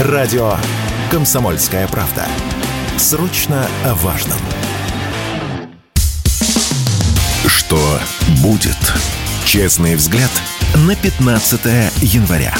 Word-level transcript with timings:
Радио 0.00 0.54
«Комсомольская 1.12 1.86
правда». 1.86 2.26
Срочно 2.98 3.68
о 3.84 3.94
важном. 3.94 4.38
Что 7.46 7.78
будет? 8.42 8.76
Честный 9.44 9.94
взгляд 9.94 10.30
на 10.88 10.96
15 10.96 11.60
января. 12.02 12.52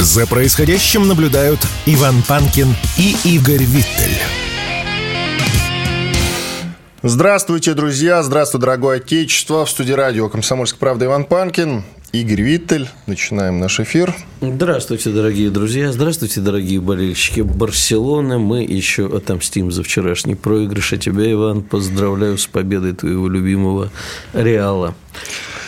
За 0.00 0.26
происходящим 0.26 1.08
наблюдают 1.08 1.66
Иван 1.86 2.22
Панкин 2.28 2.76
и 2.98 3.16
Игорь 3.24 3.64
Виттель. 3.64 4.20
Здравствуйте, 7.02 7.72
друзья! 7.72 8.22
Здравствуй, 8.22 8.60
дорогое 8.60 8.98
отечество! 8.98 9.64
В 9.64 9.70
студии 9.70 9.94
радио 9.94 10.28
«Комсомольская 10.28 10.78
правда» 10.78 11.06
Иван 11.06 11.24
Панкин. 11.24 11.84
Игорь 12.12 12.42
Виттель. 12.42 12.90
Начинаем 13.06 13.58
наш 13.58 13.80
эфир. 13.80 14.14
Здравствуйте, 14.42 15.08
дорогие 15.08 15.50
друзья. 15.50 15.90
Здравствуйте, 15.92 16.42
дорогие 16.42 16.78
болельщики 16.78 17.40
Барселоны. 17.40 18.38
Мы 18.38 18.64
еще 18.64 19.06
отомстим 19.06 19.72
за 19.72 19.82
вчерашний 19.82 20.34
проигрыш. 20.34 20.92
А 20.92 20.98
тебя, 20.98 21.32
Иван, 21.32 21.62
поздравляю 21.62 22.36
с 22.36 22.46
победой 22.46 22.92
твоего 22.92 23.28
любимого 23.28 23.90
Реала 24.34 24.94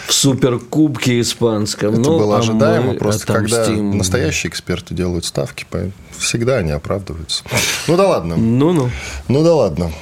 в 0.06 0.12
суперкубке 0.12 1.18
испанском. 1.20 1.94
Это 1.94 2.10
ну, 2.10 2.18
было 2.18 2.36
а 2.36 2.40
ожидаемо, 2.40 2.92
мы 2.92 2.98
просто 2.98 3.24
когда 3.24 3.62
отомстим. 3.62 3.96
настоящие 3.96 4.50
эксперты 4.50 4.94
делают 4.94 5.24
ставки, 5.24 5.66
всегда 6.10 6.58
они 6.58 6.72
оправдываются. 6.72 7.42
Ну 7.88 7.96
да 7.96 8.06
ладно. 8.06 8.36
Ну-ну. 8.36 8.90
Ну 9.28 9.42
да 9.42 9.54
ладно. 9.54 9.92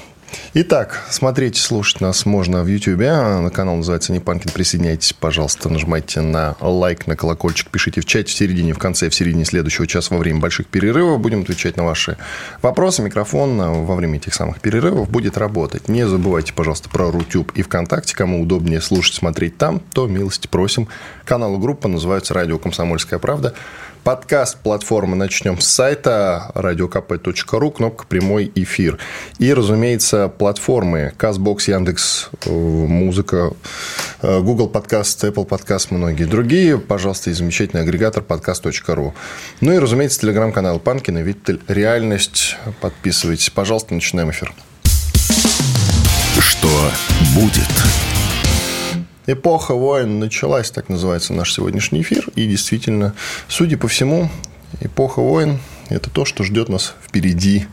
Итак, 0.55 1.07
смотреть, 1.09 1.57
слушать 1.57 2.03
нас 2.03 2.27
можно 2.27 2.63
в 2.63 2.67
YouTube. 2.67 3.01
На 3.01 3.49
канал 3.49 3.77
называется 3.77 4.13
Непанкин. 4.13 4.51
Присоединяйтесь, 4.51 5.15
пожалуйста, 5.15 5.71
нажимайте 5.71 6.21
на 6.21 6.57
лайк, 6.61 7.07
на 7.07 7.17
колокольчик, 7.17 7.71
пишите 7.71 8.03
в 8.03 8.05
чате 8.05 8.29
в 8.29 8.35
середине, 8.35 8.75
в 8.75 8.79
конце, 8.79 9.09
в 9.09 9.15
середине 9.15 9.47
следующего 9.47 9.87
часа 9.87 10.15
во 10.15 10.19
время 10.19 10.41
больших 10.41 10.67
перерывов. 10.67 11.23
Будем 11.23 11.41
отвечать 11.41 11.79
на 11.79 11.85
ваши 11.85 12.19
вопросы. 12.61 13.01
Микрофон 13.01 13.57
во 13.87 13.95
время 13.95 14.19
этих 14.19 14.35
самых 14.35 14.61
перерывов 14.61 15.09
будет 15.09 15.39
работать. 15.39 15.89
Не 15.89 16.07
забывайте, 16.07 16.53
пожалуйста, 16.53 16.91
про 16.91 17.11
Рутюб 17.11 17.53
и 17.53 17.63
ВКонтакте. 17.63 18.15
Кому 18.15 18.43
удобнее 18.43 18.83
слушать, 18.83 19.15
смотреть 19.15 19.57
там, 19.57 19.81
то 19.81 20.07
милости 20.07 20.49
просим. 20.49 20.87
Канал 21.25 21.55
и 21.55 21.59
группа 21.61 21.89
называются 21.89 22.35
«Радио 22.35 22.59
Комсомольская 22.59 23.19
правда». 23.19 23.55
Подкаст 24.05 24.57
платформы 24.57 25.15
начнем 25.15 25.61
с 25.61 25.67
сайта 25.69 26.51
radiokp.ru, 26.57 27.71
кнопка 27.71 28.05
«Прямой 28.05 28.51
эфир». 28.57 28.99
И, 29.39 29.55
разумеется, 29.55 30.27
платформы 30.27 31.15
CastBox, 31.17 31.71
Яндекс, 31.71 32.31
Музыка, 32.47 33.53
Google 34.21 34.69
Подкаст, 34.69 35.23
Apple 35.23 35.45
Подкаст, 35.45 35.93
многие 35.93 36.25
другие. 36.25 36.79
Пожалуйста, 36.79 37.31
и 37.31 37.33
замечательный 37.33 37.83
агрегатор 37.83 38.25
подкаст.ру. 38.25 39.15
Ну 39.61 39.73
и, 39.73 39.79
разумеется, 39.79 40.19
телеграм-канал 40.19 40.81
Панкина, 40.81 41.19
Виттель, 41.19 41.61
Реальность. 41.69 42.57
Подписывайтесь. 42.81 43.51
Пожалуйста, 43.51 43.95
начинаем 43.95 44.33
эфир. 44.33 44.53
Что 46.41 46.91
будет? 47.37 48.12
Эпоха 49.27 49.75
войн 49.75 50.19
началась, 50.19 50.71
так 50.71 50.89
называется 50.89 51.33
наш 51.33 51.53
сегодняшний 51.53 52.03
эфир. 52.03 52.29
И 52.35 52.47
действительно, 52.47 53.15
судя 53.49 53.79
по 53.79 53.89
всему, 53.89 54.31
эпоха 54.81 55.21
войн– 55.21 55.61
это 55.89 56.11
то, 56.11 56.25
что 56.25 56.43
ждет 56.43 56.69
нас 56.69 56.95
впереди. 57.03 57.67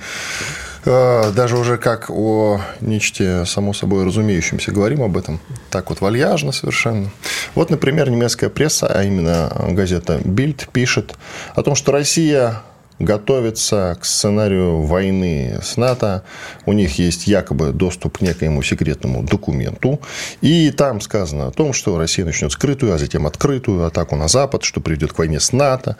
Даже 0.85 1.57
уже 1.57 1.77
как 1.77 2.09
о 2.09 2.61
нечто 2.79 3.43
само 3.45 3.73
собой 3.73 4.05
разумеющемся 4.05 4.71
говорим 4.71 5.01
об 5.01 5.17
этом. 5.17 5.41
Так 5.71 5.89
вот 5.89 5.99
вальяжно 6.01 6.51
совершенно. 6.51 7.09
Вот, 7.53 7.69
например, 7.69 8.09
немецкая 8.09 8.49
пресса, 8.49 8.87
а 8.87 9.03
именно 9.03 9.51
газета 9.71 10.17
Bild 10.17 10.69
пишет 10.71 11.15
о 11.53 11.63
том, 11.63 11.75
что 11.75 11.91
Россия 11.91 12.61
готовятся 12.99 13.97
к 13.99 14.05
сценарию 14.05 14.81
войны 14.81 15.59
с 15.63 15.77
НАТО. 15.77 16.23
У 16.65 16.73
них 16.73 16.99
есть 16.99 17.27
якобы 17.27 17.71
доступ 17.71 18.19
к 18.19 18.21
некоему 18.21 18.61
секретному 18.61 19.23
документу. 19.23 19.99
И 20.41 20.71
там 20.71 21.01
сказано 21.01 21.47
о 21.47 21.51
том, 21.51 21.73
что 21.73 21.97
Россия 21.97 22.25
начнет 22.25 22.51
скрытую, 22.51 22.93
а 22.93 22.97
затем 22.97 23.25
открытую 23.25 23.85
атаку 23.85 24.15
на 24.15 24.27
Запад, 24.27 24.63
что 24.63 24.81
приведет 24.81 25.13
к 25.13 25.17
войне 25.17 25.39
с 25.39 25.53
НАТО. 25.53 25.95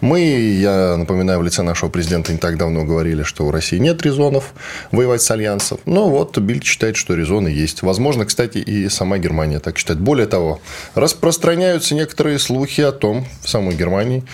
Мы, 0.00 0.20
я 0.20 0.96
напоминаю, 0.96 1.40
в 1.40 1.42
лице 1.42 1.62
нашего 1.62 1.90
президента 1.90 2.32
не 2.32 2.38
так 2.38 2.56
давно 2.56 2.84
говорили, 2.84 3.24
что 3.24 3.46
у 3.46 3.50
России 3.50 3.78
нет 3.78 4.02
резонов 4.02 4.54
воевать 4.92 5.22
с 5.22 5.30
альянсом. 5.30 5.78
Но 5.86 6.08
вот 6.08 6.38
Бильд 6.38 6.64
считает, 6.64 6.96
что 6.96 7.14
резоны 7.14 7.48
есть. 7.48 7.82
Возможно, 7.82 8.24
кстати, 8.24 8.58
и 8.58 8.88
сама 8.88 9.18
Германия 9.18 9.58
так 9.58 9.76
считает. 9.76 10.00
Более 10.00 10.26
того, 10.26 10.60
распространяются 10.94 11.94
некоторые 11.94 12.38
слухи 12.38 12.80
о 12.80 12.92
том, 12.92 13.26
в 13.42 13.48
самой 13.48 13.74
Германии, 13.74 14.24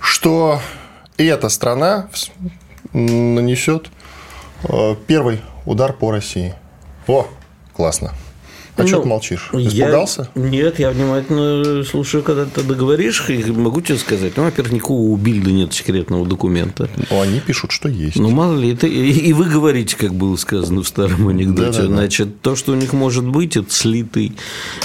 что 0.00 0.60
и 1.18 1.24
эта 1.24 1.48
страна 1.48 2.08
нанесет 2.92 3.88
первый 5.06 5.40
удар 5.66 5.92
по 5.92 6.10
России. 6.10 6.54
О, 7.06 7.26
классно. 7.74 8.12
А 8.76 8.82
ну, 8.82 8.88
что 8.88 9.00
ты 9.00 9.08
молчишь? 9.08 9.50
Испугался? 9.52 10.28
Я... 10.34 10.42
Нет, 10.42 10.78
я 10.80 10.90
внимательно 10.90 11.84
слушаю, 11.84 12.24
когда 12.24 12.44
ты 12.44 12.62
договоришь, 12.62 13.24
и 13.28 13.44
могу 13.52 13.80
тебе 13.80 13.98
сказать. 13.98 14.32
Ну, 14.36 14.44
во-первых, 14.44 14.72
никакого 14.72 15.00
у 15.00 15.16
Бильда 15.16 15.52
нет 15.52 15.72
секретного 15.72 16.26
документа. 16.26 16.88
Ну, 17.10 17.20
они 17.20 17.40
пишут, 17.40 17.70
что 17.70 17.88
есть. 17.88 18.16
Ну, 18.16 18.30
мало 18.30 18.58
ли, 18.58 18.72
это... 18.72 18.88
и 18.88 19.32
вы 19.32 19.44
говорите, 19.44 19.96
как 19.96 20.14
было 20.14 20.36
сказано 20.36 20.82
в 20.82 20.88
старом 20.88 21.28
анекдоте. 21.28 21.82
Да, 21.82 21.88
да, 21.88 21.94
Значит, 21.94 22.28
да. 22.28 22.50
то, 22.50 22.56
что 22.56 22.72
у 22.72 22.74
них 22.74 22.92
может 22.92 23.24
быть, 23.24 23.56
это 23.56 23.72
слитый 23.72 24.32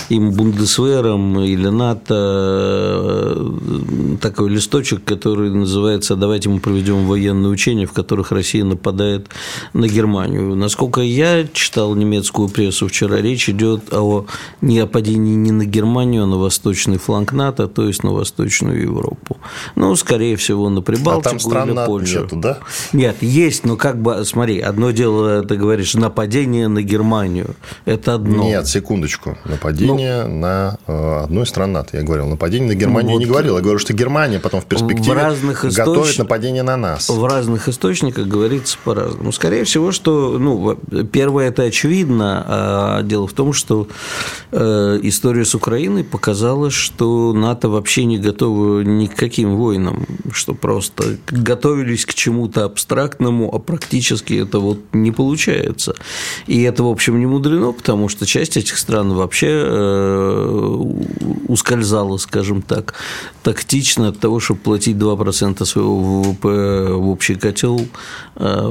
им 0.09 0.31
Бундесвером 0.31 1.39
или 1.39 1.67
НАТО 1.67 2.15
э, 2.15 4.17
такой 4.21 4.49
листочек, 4.49 5.03
который 5.03 5.49
называется 5.49 6.15
«Давайте 6.15 6.49
мы 6.49 6.59
проведем 6.59 7.05
военные 7.05 7.49
учения, 7.49 7.87
в 7.87 7.93
которых 7.93 8.31
Россия 8.31 8.63
нападает 8.63 9.27
на 9.73 9.87
Германию». 9.87 10.55
Насколько 10.55 11.01
я 11.01 11.47
читал 11.51 11.95
немецкую 11.95 12.49
прессу 12.49 12.87
вчера, 12.87 13.17
речь 13.17 13.49
идет 13.49 13.78
идет 13.79 13.93
о 13.93 14.25
не 14.61 14.79
нападении 14.79 15.35
не 15.35 15.51
на 15.51 15.65
Германию, 15.65 16.23
а 16.23 16.25
на 16.25 16.37
восточный 16.37 16.97
фланг 16.97 17.31
НАТО, 17.31 17.67
то 17.67 17.87
есть 17.87 18.03
на 18.03 18.11
Восточную 18.11 18.81
Европу. 18.81 19.37
Ну, 19.75 19.95
скорее 19.95 20.35
всего, 20.35 20.69
на 20.69 20.81
Прибалтику 20.81 21.27
а 21.27 21.29
там 21.29 21.39
стран 21.39 21.69
или 21.69 21.85
Польшу. 21.85 22.21
Нету, 22.21 22.35
да? 22.37 22.59
Нет, 22.93 23.17
есть, 23.21 23.65
но 23.65 23.75
как 23.75 24.01
бы, 24.01 24.23
смотри, 24.25 24.59
одно 24.59 24.91
дело, 24.91 25.43
ты 25.43 25.55
говоришь, 25.55 25.93
нападение 25.95 26.67
на 26.67 26.81
Германию. 26.81 27.55
Это 27.85 28.15
одно. 28.15 28.43
Нет, 28.43 28.67
секундочку. 28.67 29.37
Нападение 29.45 30.25
ну, 30.25 30.37
на 30.37 30.77
э, 30.87 31.23
одну 31.23 31.43
из 31.43 31.49
стран 31.49 31.73
НАТО. 31.73 31.97
Я 31.97 32.03
говорил, 32.03 32.27
нападение 32.27 32.69
на 32.69 32.75
Германию 32.75 33.13
вот, 33.13 33.19
я 33.19 33.25
не 33.25 33.31
говорил. 33.31 33.55
Я 33.55 33.61
говорю, 33.61 33.79
что 33.79 33.93
Германия 33.93 34.39
потом 34.39 34.61
в 34.61 34.65
перспективе 34.65 35.13
в 35.13 35.15
разных 35.15 35.65
готовит 35.65 36.05
источ... 36.05 36.17
нападение 36.17 36.63
на 36.63 36.77
нас. 36.77 37.09
В 37.09 37.25
разных 37.25 37.69
источниках 37.69 38.27
говорится 38.27 38.77
по-разному. 38.83 39.31
Скорее 39.31 39.63
всего, 39.63 39.91
что, 39.91 40.37
ну, 40.37 40.75
первое, 41.11 41.49
это 41.49 41.63
очевидно. 41.63 42.45
А 42.47 43.03
дело 43.03 43.27
в 43.27 43.33
том, 43.33 43.53
что 43.53 43.68
что 43.69 43.87
э, 44.51 44.99
история 45.03 45.45
с 45.45 45.53
Украиной 45.53 46.03
показала, 46.03 46.71
что 46.71 47.33
НАТО 47.33 47.69
вообще 47.69 48.05
не 48.05 48.17
готово 48.17 48.81
ни 48.81 49.05
к 49.05 49.15
каким 49.15 49.55
войнам, 49.55 50.07
что 50.31 50.55
просто 50.55 51.17
готовились 51.29 52.03
к 52.05 52.15
чему-то 52.15 52.65
абстрактному, 52.65 53.53
а 53.53 53.59
практически 53.59 54.33
это 54.33 54.59
вот 54.59 54.79
не 54.93 55.11
получается. 55.11 55.93
И 56.47 56.63
это, 56.63 56.83
в 56.83 56.87
общем, 56.87 57.19
не 57.19 57.27
мудрено, 57.27 57.71
потому 57.71 58.09
что 58.09 58.25
часть 58.25 58.57
этих 58.57 58.75
стран 58.79 59.13
вообще 59.13 59.49
э, 59.51 60.79
ускользала, 61.47 62.17
скажем 62.17 62.63
так, 62.63 62.95
тактично 63.43 64.07
от 64.07 64.19
того, 64.19 64.39
чтобы 64.39 64.61
платить 64.61 64.97
2% 64.97 65.65
своего 65.65 66.21
ВВП 66.21 66.93
в 66.93 67.09
общий 67.09 67.35
котел, 67.35 67.79
э, 68.35 68.63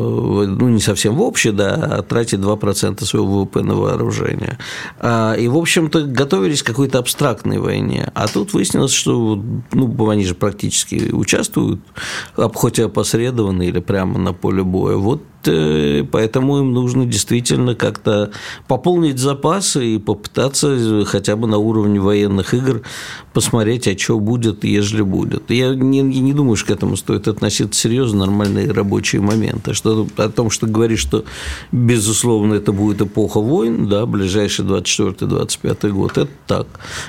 ну, 0.58 0.68
не 0.68 0.80
совсем 0.80 1.14
в 1.14 1.22
общий, 1.22 1.52
да, 1.52 1.74
а 1.74 2.02
тратить 2.02 2.40
2% 2.40 3.04
своего 3.04 3.42
ВВП 3.42 3.62
на 3.62 3.74
вооружение. 3.74 4.58
А, 4.98 5.34
и, 5.34 5.48
в 5.48 5.56
общем-то, 5.56 6.02
готовились 6.02 6.62
к 6.62 6.66
какой-то 6.66 6.98
абстрактной 6.98 7.58
войне. 7.58 8.10
А 8.14 8.28
тут 8.28 8.52
выяснилось, 8.52 8.92
что 8.92 9.42
ну, 9.72 10.10
они 10.10 10.24
же 10.24 10.34
практически 10.34 11.10
участвуют, 11.12 11.80
хоть 12.54 12.78
и 12.78 12.82
опосредованно 12.82 13.62
или 13.62 13.80
прямо 13.80 14.18
на 14.18 14.32
поле 14.32 14.62
боя. 14.62 14.96
Вот 14.96 15.22
поэтому 15.44 16.58
им 16.58 16.72
нужно 16.72 17.06
действительно 17.06 17.74
как-то 17.74 18.30
пополнить 18.66 19.18
запасы 19.18 19.94
и 19.94 19.98
попытаться 19.98 21.04
хотя 21.06 21.36
бы 21.36 21.46
на 21.46 21.58
уровне 21.58 22.00
военных 22.00 22.54
игр 22.54 22.82
посмотреть, 23.32 23.86
а 23.86 23.96
что 23.96 24.18
будет, 24.18 24.64
ежели 24.64 25.02
будет. 25.02 25.50
Я 25.50 25.74
не, 25.74 26.00
не 26.00 26.32
думаю, 26.32 26.56
что 26.56 26.68
к 26.68 26.70
этому 26.70 26.96
стоит 26.96 27.28
относиться 27.28 27.80
серьезно, 27.80 28.26
нормальные 28.26 28.72
рабочие 28.72 29.20
моменты. 29.20 29.74
Что, 29.74 30.06
о 30.16 30.28
том, 30.28 30.50
что 30.50 30.66
говоришь, 30.66 31.00
что, 31.00 31.24
безусловно, 31.70 32.54
это 32.54 32.72
будет 32.72 33.00
эпоха 33.00 33.40
войн, 33.40 33.88
да, 33.88 34.06
ближайший 34.06 34.64
24-25 34.64 35.90
год, 35.90 36.18
это 36.18 36.30
так. 36.46 36.66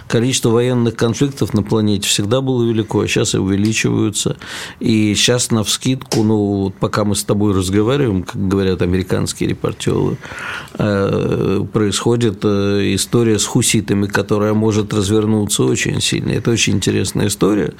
Количество 0.07 0.49
военных 0.49 0.95
конфликтов 0.95 1.53
на 1.53 1.63
планете 1.63 2.07
всегда 2.07 2.41
было 2.41 2.63
велико, 2.63 3.01
а 3.01 3.07
сейчас 3.07 3.33
и 3.33 3.37
увеличиваются. 3.37 4.37
И 4.79 5.15
сейчас 5.15 5.51
на 5.51 5.63
вскидку, 5.63 6.23
ну, 6.23 6.73
пока 6.79 7.05
мы 7.05 7.15
с 7.15 7.23
тобой 7.23 7.53
разговариваем, 7.53 8.18
как 8.23 8.47
говорят 8.47 8.81
американские 8.81 9.49
репортеры, 9.49 10.17
э, 10.77 11.65
происходит 11.71 12.39
э, 12.43 12.95
история 12.95 13.39
с 13.39 13.45
хуситами, 13.45 14.07
которая 14.07 14.53
может 14.53 14.93
развернуться 14.93 15.63
очень 15.63 16.01
сильно. 16.01 16.31
Это 16.31 16.51
очень 16.51 16.73
интересная 16.75 17.27
история, 17.27 17.73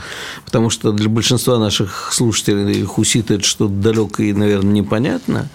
потому 0.46 0.70
что 0.70 0.92
для 0.92 1.10
большинства 1.10 1.60
наших 1.60 2.12
слушателей 2.14 2.84
хуситы– 2.84 3.34
это 3.36 3.44
что-то 3.44 3.74
далекое 3.74 4.28
и, 4.28 4.34
наверное, 4.34 4.74
непонятно. 4.74 5.50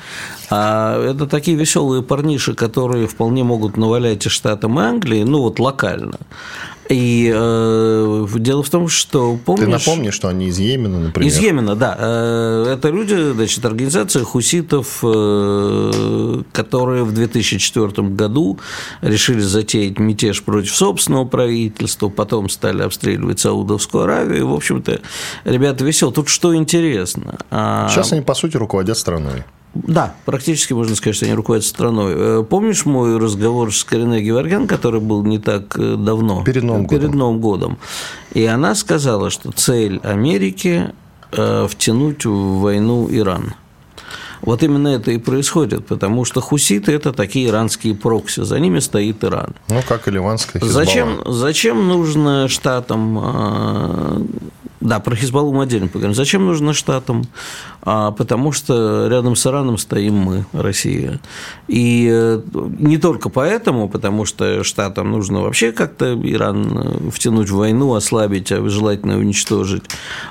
А 0.50 1.02
это 1.10 1.26
такие 1.26 1.56
веселые 1.56 2.02
парниши, 2.02 2.54
которые 2.54 3.06
вполне 3.06 3.44
могут 3.44 3.76
навалять 3.76 4.26
и 4.26 4.28
штатам 4.28 4.78
Англии, 4.78 5.22
ну 5.22 5.40
вот 5.40 5.58
локально. 5.58 6.19
И 6.88 7.32
э, 7.34 8.26
дело 8.36 8.62
в 8.62 8.70
том, 8.70 8.88
что 8.88 9.38
помнишь... 9.44 9.64
Ты 9.64 9.70
напомни, 9.70 10.10
что 10.10 10.28
они 10.28 10.48
из 10.48 10.58
Йемена, 10.58 11.00
например. 11.00 11.28
Из 11.28 11.38
Йемена, 11.38 11.76
да. 11.76 11.96
Э, 11.98 12.75
это 12.76 12.90
люди, 12.90 13.32
значит, 13.32 13.64
организация 13.64 14.22
хуситов, 14.25 14.98
э, 15.02 16.42
которые 16.52 17.04
в 17.04 17.12
2004 17.12 18.08
году 18.08 18.58
решили 19.00 19.40
затеять 19.40 19.98
мятеж 19.98 20.42
против 20.42 20.75
собственного 20.75 21.25
правительства, 21.25 22.08
потом 22.08 22.48
стали 22.48 22.82
обстреливать 22.82 23.40
Саудовскую 23.40 24.04
Аравию. 24.04 24.48
В 24.48 24.54
общем-то, 24.54 25.00
ребята 25.44 25.84
веселые. 25.84 26.14
Тут 26.14 26.28
что 26.28 26.54
интересно. 26.54 27.38
А 27.50 27.88
Сейчас 27.88 28.12
они, 28.12 28.22
по 28.22 28.34
сути, 28.34 28.56
руководят 28.56 28.98
страной. 28.98 29.44
Да, 29.75 30.15
практически 30.25 30.73
можно 30.73 30.94
сказать, 30.94 31.17
что 31.17 31.26
они 31.26 31.35
руководят 31.35 31.65
страной. 31.65 32.15
Э, 32.17 32.44
помнишь 32.49 32.85
мой 32.85 33.19
разговор 33.19 33.75
с 33.75 33.82
Кариной 33.82 34.23
Геворгян, 34.23 34.69
который 34.69 35.00
был 35.00 35.25
не 35.25 35.38
так 35.38 35.76
э, 35.76 35.97
давно? 35.97 36.44
Перед 36.44 36.62
Новым 36.62 36.87
Перед 36.87 37.03
годом. 37.03 37.19
Новым 37.19 37.41
годом. 37.41 37.79
И 38.32 38.44
она 38.44 38.75
сказала, 38.76 39.31
что 39.31 39.50
цель 39.50 39.99
Америки 40.05 40.93
э, 41.32 41.67
втянуть 41.69 42.25
в 42.25 42.61
войну 42.61 43.09
Иран. 43.11 43.55
Вот 44.43 44.62
именно 44.62 44.88
это 44.88 45.11
и 45.11 45.19
происходит, 45.19 45.87
потому 45.87 46.25
что 46.25 46.41
хуситы– 46.41 46.93
это 46.94 47.12
такие 47.12 47.49
иранские 47.49 47.94
прокси, 47.94 48.44
за 48.44 48.61
ними 48.61 48.79
стоит 48.79 49.25
Иран. 49.25 49.55
Ну, 49.69 49.81
как 49.88 50.06
и 50.06 50.11
ливанская 50.11 50.61
Хизбалла. 50.61 50.85
Зачем, 50.85 51.23
зачем 51.26 51.88
нужно 51.88 52.47
штатам 52.49 54.29
да, 54.85 55.00
про 55.00 55.17
Хизбаллу 55.17 55.50
мы 55.53 55.62
отдельно 55.62 55.88
поговорим. 55.88 56.15
Зачем 56.15 56.44
нужно 56.44 56.75
штатам? 56.75 57.25
А, 57.86 58.12
потому 58.12 58.52
что 58.52 59.08
рядом 59.08 59.36
с 59.36 59.46
Ираном 59.46 59.76
стоим 59.76 60.14
мы, 60.14 60.46
Россия. 60.52 61.20
И 61.69 62.08
э, 62.10 62.40
не 62.78 62.96
только 62.96 63.28
поэтому, 63.28 63.88
потому 63.88 64.25
что 64.25 64.64
штатам 64.64 65.10
нужно 65.12 65.42
вообще 65.42 65.70
как-то 65.70 66.19
Иран 66.22 66.78
э, 66.78 67.10
втянуть 67.10 67.50
в 67.50 67.56
войну, 67.56 67.94
ослабить, 67.94 68.50
а 68.52 68.66
желательно 68.69 69.19
уничтожить. 69.19 69.84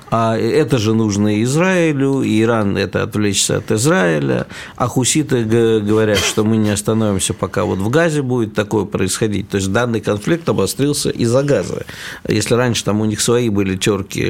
А 0.09 0.35
это 0.35 0.79
же 0.79 0.95
нужно 0.95 1.37
и 1.37 1.43
Израилю, 1.43 2.21
и 2.23 2.41
Иран– 2.41 2.75
это 2.77 3.03
отвлечься 3.03 3.57
от 3.57 3.71
Израиля. 3.71 4.47
А 4.75 4.87
хуситы 4.87 5.43
говорят, 5.43 6.19
что 6.19 6.43
мы 6.43 6.57
не 6.57 6.71
остановимся, 6.71 7.33
пока 7.33 7.65
вот 7.65 7.77
в 7.77 7.89
Газе 7.89 8.23
будет 8.23 8.55
такое 8.55 8.85
происходить. 8.85 9.49
То 9.49 9.57
есть 9.57 9.71
данный 9.71 10.01
конфликт 10.01 10.49
обострился 10.49 11.11
из-за 11.11 11.43
Газа. 11.43 11.85
Если 12.27 12.55
раньше 12.55 12.83
там 12.83 13.01
у 13.01 13.05
них 13.05 13.21
свои 13.21 13.49
были 13.49 13.75
терки 13.75 14.23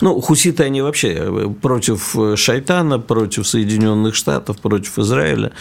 ну, 0.00 0.20
хуситы, 0.20 0.64
они 0.64 0.82
вообще 0.82 1.52
против 1.60 2.14
шайтана, 2.36 2.98
против 2.98 3.46
Соединенных 3.46 4.14
Штатов, 4.14 4.58
против 4.58 4.98
Израиля, 4.98 5.52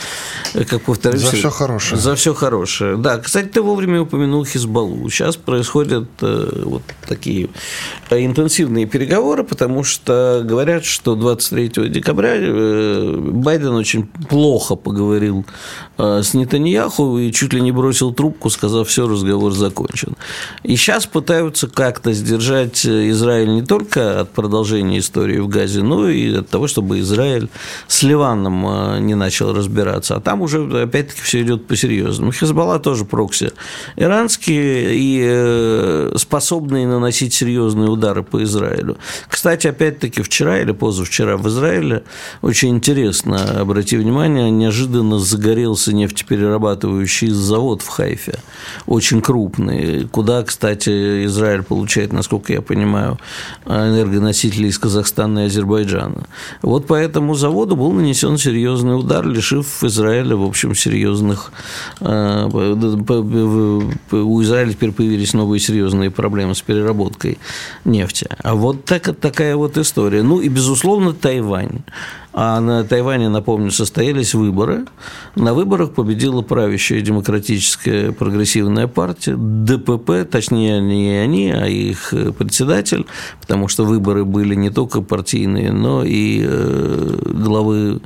как 0.54 0.82
повторюсь. 0.84 1.22
За 1.22 1.32
все 1.32 1.50
хорошее. 1.50 2.02
За 2.02 2.16
все 2.16 2.34
хорошее. 2.34 2.98
Да, 2.98 3.18
кстати, 3.18 3.48
ты 3.48 3.62
вовремя 3.62 4.02
упомянул 4.02 4.46
Хизбаллу. 4.46 5.10
Сейчас 5.10 5.36
происходят 5.38 6.08
э, 6.22 6.64
вот 6.66 6.84
такие 7.08 7.50
интенсивные 8.10 8.86
переговоры, 8.86 9.44
потому 9.44 9.84
что 9.84 10.42
говорят, 10.44 10.86
что 10.86 11.16
23 11.16 11.90
декабря 11.90 12.34
э, 12.36 13.16
Байден 13.18 13.74
очень 13.74 14.08
плохо 14.30 14.76
поговорил 14.76 15.46
э, 15.98 16.22
с 16.24 16.34
Нетаньяху 16.34 17.18
и 17.18 17.32
чуть 17.32 17.54
ли 17.54 17.62
не 17.62 17.72
бросил 17.72 18.14
трубку, 18.14 18.50
сказав, 18.50 18.88
все, 18.88 19.08
разговор 19.08 19.52
закончен. 19.54 20.16
И 20.64 20.76
сейчас 20.76 21.06
пытаются 21.06 21.68
как-то 21.68 22.14
сдержать 22.14 22.86
Израиль 22.86 23.50
не 23.50 23.64
только 23.64 24.22
от 24.22 24.32
продолжения 24.32 25.00
истории 25.00 25.40
в 25.40 25.48
Газе, 25.48 25.82
но 25.84 26.10
и 26.10 26.36
от 26.36 26.50
того, 26.50 26.61
чтобы 26.68 27.00
Израиль 27.00 27.50
с 27.88 28.04
Ливаном 28.04 28.66
э, 28.68 29.00
не 29.00 29.16
начал 29.16 29.54
разбираться. 29.54 30.16
А 30.16 30.19
там 30.19 30.42
уже, 30.42 30.63
опять-таки, 30.84 31.22
все 31.22 31.42
идет 31.42 31.68
по-серьезному. 31.68 32.31
Хизбалла 32.31 32.80
тоже 32.80 33.06
прокси 33.06 33.52
иранские 33.96 34.96
и 34.96 35.22
э, 35.24 36.13
способные 36.18 36.88
наносить 36.88 37.34
серьезные 37.34 37.90
удары 37.90 38.24
по 38.24 38.44
Израилю. 38.44 38.98
Кстати, 39.28 39.68
опять-таки, 39.68 40.22
вчера 40.22 40.60
или 40.60 40.72
позавчера 40.72 41.38
в 41.38 41.48
Израиле, 41.48 42.04
очень 42.42 42.69
интересно, 42.69 43.62
обрати 43.62 43.98
внимание, 43.98 44.50
неожиданно 44.50 45.19
загорелся 45.19 45.94
нефтеперерабатывающий 45.94 47.30
завод 47.30 47.81
в 47.81 47.88
Хайфе, 47.88 48.40
очень 48.86 49.22
крупный, 49.22 50.08
куда, 50.12 50.44
кстати, 50.44 51.25
Израиль 51.25 51.63
получает, 51.63 52.13
насколько 52.13 52.54
я 52.54 52.62
понимаю, 52.62 53.19
энергоносителей 53.66 54.69
из 54.69 54.78
Казахстана 54.78 55.40
и 55.40 55.46
Азербайджана. 55.48 56.28
Вот 56.62 56.88
по 56.88 56.94
этому 56.94 57.36
заводу 57.36 57.75
был 57.75 57.92
нанесен 57.92 58.38
серьезный 58.38 58.98
удар, 58.98 59.27
лишив 59.27 59.83
Израиля, 59.83 60.36
в 60.36 60.44
общем, 60.44 60.75
серьезных... 60.75 61.51
Э, 62.01 62.48
у 64.12 64.42
Израиля 64.42 64.74
теперь 64.74 64.92
появились 64.92 65.33
новые 65.33 65.59
серьезные 65.59 66.12
проблемы 66.12 66.56
с 66.56 66.62
переработкой 66.62 67.38
нефти. 67.86 68.27
А 68.44 68.56
вот 68.56 68.86
так, 68.86 69.15
такая 69.19 69.56
вот 69.56 69.77
история. 69.77 70.24
Ну 70.24 70.39
и, 70.39 70.50
безусловно, 70.50 71.13
Тайвань. 71.13 71.80
А 72.33 72.62
на 72.62 72.86
Тайване, 72.86 73.28
напомню, 73.28 73.72
состоялись 73.72 74.33
выборы. 74.33 74.86
На 75.36 75.54
выборах 75.54 75.92
победила 75.92 76.42
правящая 76.42 77.01
демократическая 77.01 78.13
прогрессивная 78.13 78.88
партия, 78.88 79.36
ДПП, 79.38 80.30
точнее, 80.30 80.80
не 80.80 81.10
они, 81.18 81.51
а 81.51 81.68
их 81.68 82.13
председатель, 82.38 83.06
потому 83.42 83.68
что 83.68 83.83
выборы 83.83 84.24
были 84.24 84.56
не 84.56 84.69
только 84.69 85.01
партийные, 85.01 85.74
но 85.74 86.06
и 86.06 86.42
э, 86.45 87.18
главы, 87.25 88.00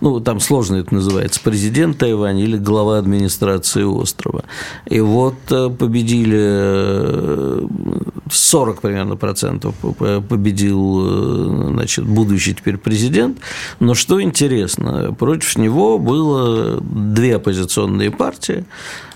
ну, 0.00 0.20
там 0.20 0.38
сложно 0.38 0.76
это 0.76 0.94
называется, 0.94 1.40
президент 1.42 1.98
Тайваня 1.98 2.44
или 2.44 2.56
глава 2.56 2.98
администрации 2.98 3.82
острова. 3.82 4.44
И 4.86 5.00
вот 5.00 5.34
э, 5.50 5.68
победили 5.70 7.68
40 8.30 8.76
э, 8.76 8.80
примерно 8.80 9.16
процентов 9.16 9.74
победил 10.28 11.70
значит, 11.72 12.04
будущий 12.04 12.54
теперь 12.54 12.76
президент, 12.76 13.38
но 13.80 13.94
что 13.94 14.22
интересно, 14.22 15.14
против 15.18 15.56
него 15.56 15.98
было 15.98 16.80
две 16.80 17.36
оппозиционные 17.36 18.10
партии. 18.10 18.64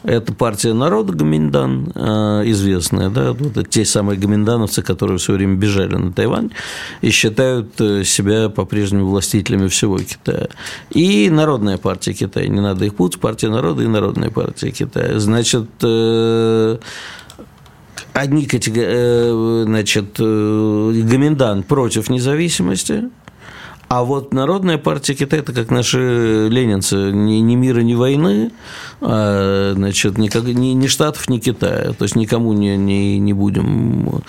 Это 0.04 0.32
партия 0.32 0.72
народа 0.72 1.12
Гаминдан, 1.12 1.90
э, 1.94 2.42
известная, 2.46 3.10
да, 3.10 3.32
вот 3.32 3.68
те 3.68 3.84
самые 3.84 4.18
гаминдановцы, 4.18 4.80
которые 4.82 5.18
все 5.18 5.32
время 5.32 5.56
бежали 5.56 5.96
на 5.96 6.12
Тайвань 6.12 6.50
и 7.00 7.10
считают 7.10 7.80
э, 7.80 8.04
себя 8.04 8.48
по-прежнему 8.48 9.08
властителями 9.08 9.66
всего 9.66 9.98
Китая. 9.98 10.48
И 10.90 11.28
Народная 11.30 11.78
партия 11.78 12.12
Китая, 12.12 12.46
не 12.48 12.60
надо 12.60 12.84
их 12.84 12.94
путать, 12.94 13.20
партия 13.20 13.48
народа 13.48 13.82
и 13.82 13.88
Народная 13.88 14.30
партия 14.30 14.70
Китая. 14.70 15.18
Значит, 15.18 15.66
э, 15.82 16.78
одни 18.12 18.48
значит, 18.48 20.18
Гоминдан 20.18 21.64
против 21.64 22.08
независимости, 22.08 23.10
а 23.88 24.04
вот 24.04 24.34
Народная 24.34 24.76
партия 24.76 25.14
Китая– 25.14 25.40
это 25.42 25.52
как 25.52 25.70
наши 25.70 26.48
ленинцы, 26.48 27.10
ни, 27.10 27.36
ни 27.36 27.54
мира, 27.54 27.80
ни 27.80 27.94
войны, 27.94 28.52
а, 29.00 29.72
значит, 29.74 30.18
ни, 30.18 30.28
ни, 30.52 30.74
ни 30.74 30.86
Штатов, 30.86 31.30
ни 31.30 31.38
Китая. 31.38 31.92
То 31.92 32.04
есть 32.04 32.14
никому 32.14 32.52
не, 32.52 32.76
не, 32.76 33.18
не 33.18 33.32
будем 33.32 34.22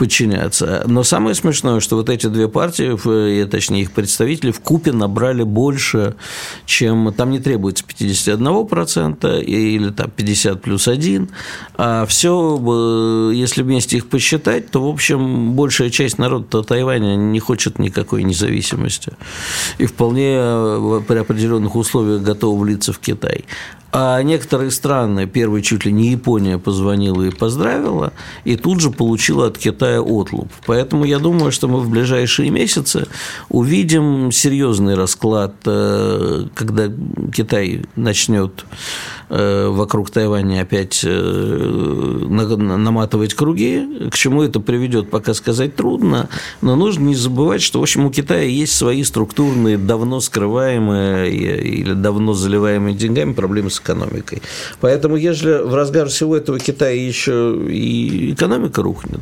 подчиняться. 0.00 0.82
Но 0.86 1.04
самое 1.04 1.34
смешное, 1.34 1.78
что 1.80 1.96
вот 1.96 2.08
эти 2.08 2.26
две 2.26 2.48
партии, 2.48 3.44
точнее 3.44 3.82
их 3.82 3.92
представители, 3.92 4.50
в 4.50 4.60
купе 4.60 4.92
набрали 4.92 5.42
больше, 5.42 6.14
чем 6.64 7.12
там 7.12 7.30
не 7.30 7.38
требуется 7.38 7.84
51% 7.84 9.44
или 9.44 9.90
там 9.90 10.10
50 10.10 10.62
плюс 10.62 10.88
1, 10.88 11.28
а 11.74 12.06
все, 12.06 13.30
если 13.34 13.62
вместе 13.62 13.98
их 13.98 14.08
посчитать, 14.08 14.70
то, 14.70 14.82
в 14.82 14.88
общем, 14.88 15.52
большая 15.52 15.90
часть 15.90 16.16
народа 16.16 16.62
Тайваня 16.62 17.14
не 17.14 17.38
хочет 17.38 17.78
никакой 17.78 18.22
независимости 18.22 19.12
и 19.76 19.84
вполне 19.84 21.02
при 21.06 21.18
определенных 21.18 21.76
условиях 21.76 22.22
готова 22.22 22.58
влиться 22.58 22.94
в 22.94 22.98
Китай. 23.00 23.44
А 23.92 24.22
некоторые 24.22 24.70
страны, 24.70 25.26
первый 25.26 25.62
чуть 25.62 25.84
ли 25.84 25.92
не 25.92 26.10
Япония, 26.10 26.58
позвонила 26.58 27.22
и 27.22 27.30
поздравила, 27.30 28.12
и 28.44 28.56
тут 28.56 28.80
же 28.80 28.90
получила 28.90 29.48
от 29.48 29.58
Китая 29.58 30.00
отлуп. 30.00 30.48
Поэтому 30.66 31.04
я 31.04 31.18
думаю, 31.18 31.50
что 31.50 31.66
мы 31.66 31.80
в 31.80 31.90
ближайшие 31.90 32.50
месяцы 32.50 33.08
увидим 33.48 34.30
серьезный 34.30 34.94
расклад, 34.94 35.54
э, 35.64 36.46
когда 36.54 36.88
Китай 37.34 37.82
начнет 37.96 38.64
э, 39.28 39.68
вокруг 39.68 40.10
Тайваня 40.10 40.62
опять 40.62 41.04
наматывать 41.04 43.34
круги. 43.34 44.08
К 44.10 44.14
чему 44.14 44.42
это 44.42 44.60
приведет, 44.60 45.10
пока 45.10 45.34
сказать 45.34 45.74
трудно, 45.74 46.28
но 46.60 46.76
нужно 46.76 47.04
не 47.04 47.16
забывать, 47.16 47.62
что, 47.62 47.80
в 47.80 47.82
общем, 47.82 48.04
у 48.04 48.10
Китая 48.10 48.44
есть 48.44 48.74
свои 48.74 49.02
структурные, 49.02 49.78
давно 49.78 50.20
скрываемые 50.20 51.32
или 51.32 51.94
давно 51.94 52.34
заливаемые 52.34 52.94
деньгами 52.94 53.32
проблемы 53.32 53.70
с 53.70 53.79
экономикой. 53.82 54.42
Поэтому, 54.80 55.16
если 55.16 55.62
в 55.62 55.74
разгар 55.74 56.08
всего 56.08 56.36
этого 56.36 56.58
Китая 56.58 56.92
еще 56.92 57.56
и 57.68 58.32
экономика 58.32 58.82
рухнет, 58.82 59.20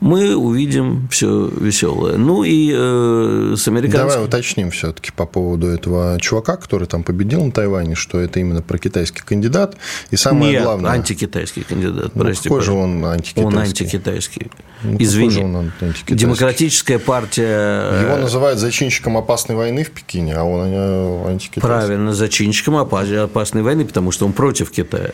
мы 0.00 0.36
увидим 0.36 1.08
все 1.10 1.48
веселое. 1.48 2.16
Ну 2.16 2.44
и 2.44 2.72
э, 2.74 3.54
с 3.56 3.68
американцами... 3.68 4.10
Давай 4.10 4.24
уточним 4.24 4.70
все-таки 4.70 5.10
по 5.12 5.26
поводу 5.26 5.68
этого 5.68 6.18
чувака, 6.20 6.56
который 6.56 6.86
там 6.86 7.02
победил 7.02 7.44
на 7.44 7.52
Тайване, 7.52 7.94
что 7.94 8.18
это 8.18 8.40
именно 8.40 8.62
про 8.62 8.78
китайский 8.78 9.22
кандидат. 9.22 9.76
И 10.10 10.16
самое 10.16 10.52
Нет, 10.52 10.64
главное... 10.64 10.92
антикитайский 10.92 11.62
кандидат, 11.62 12.14
ну, 12.14 12.22
прости. 12.22 12.48
Какой 12.48 12.62
же 12.62 12.72
он 12.72 13.04
антикитайский? 13.04 13.44
Он 13.44 13.58
антикитайский. 13.58 14.50
Ну, 14.82 14.96
Извини. 14.98 15.42
Он 15.42 15.56
антикитайский? 15.56 16.14
Демократическая 16.14 16.98
партия... 16.98 18.02
Его 18.02 18.16
называют 18.16 18.58
зачинщиком 18.58 19.16
опасной 19.16 19.56
войны 19.56 19.84
в 19.84 19.90
Пекине, 19.90 20.34
а 20.34 20.44
он 20.44 20.62
э, 20.66 21.30
антикитайский. 21.30 21.60
Правильно, 21.60 22.12
зачинщиком 22.12 22.76
опасной 22.76 23.62
войны, 23.62 23.84
потому 23.94 24.10
что 24.10 24.26
он 24.26 24.32
против 24.32 24.72
Китая. 24.72 25.12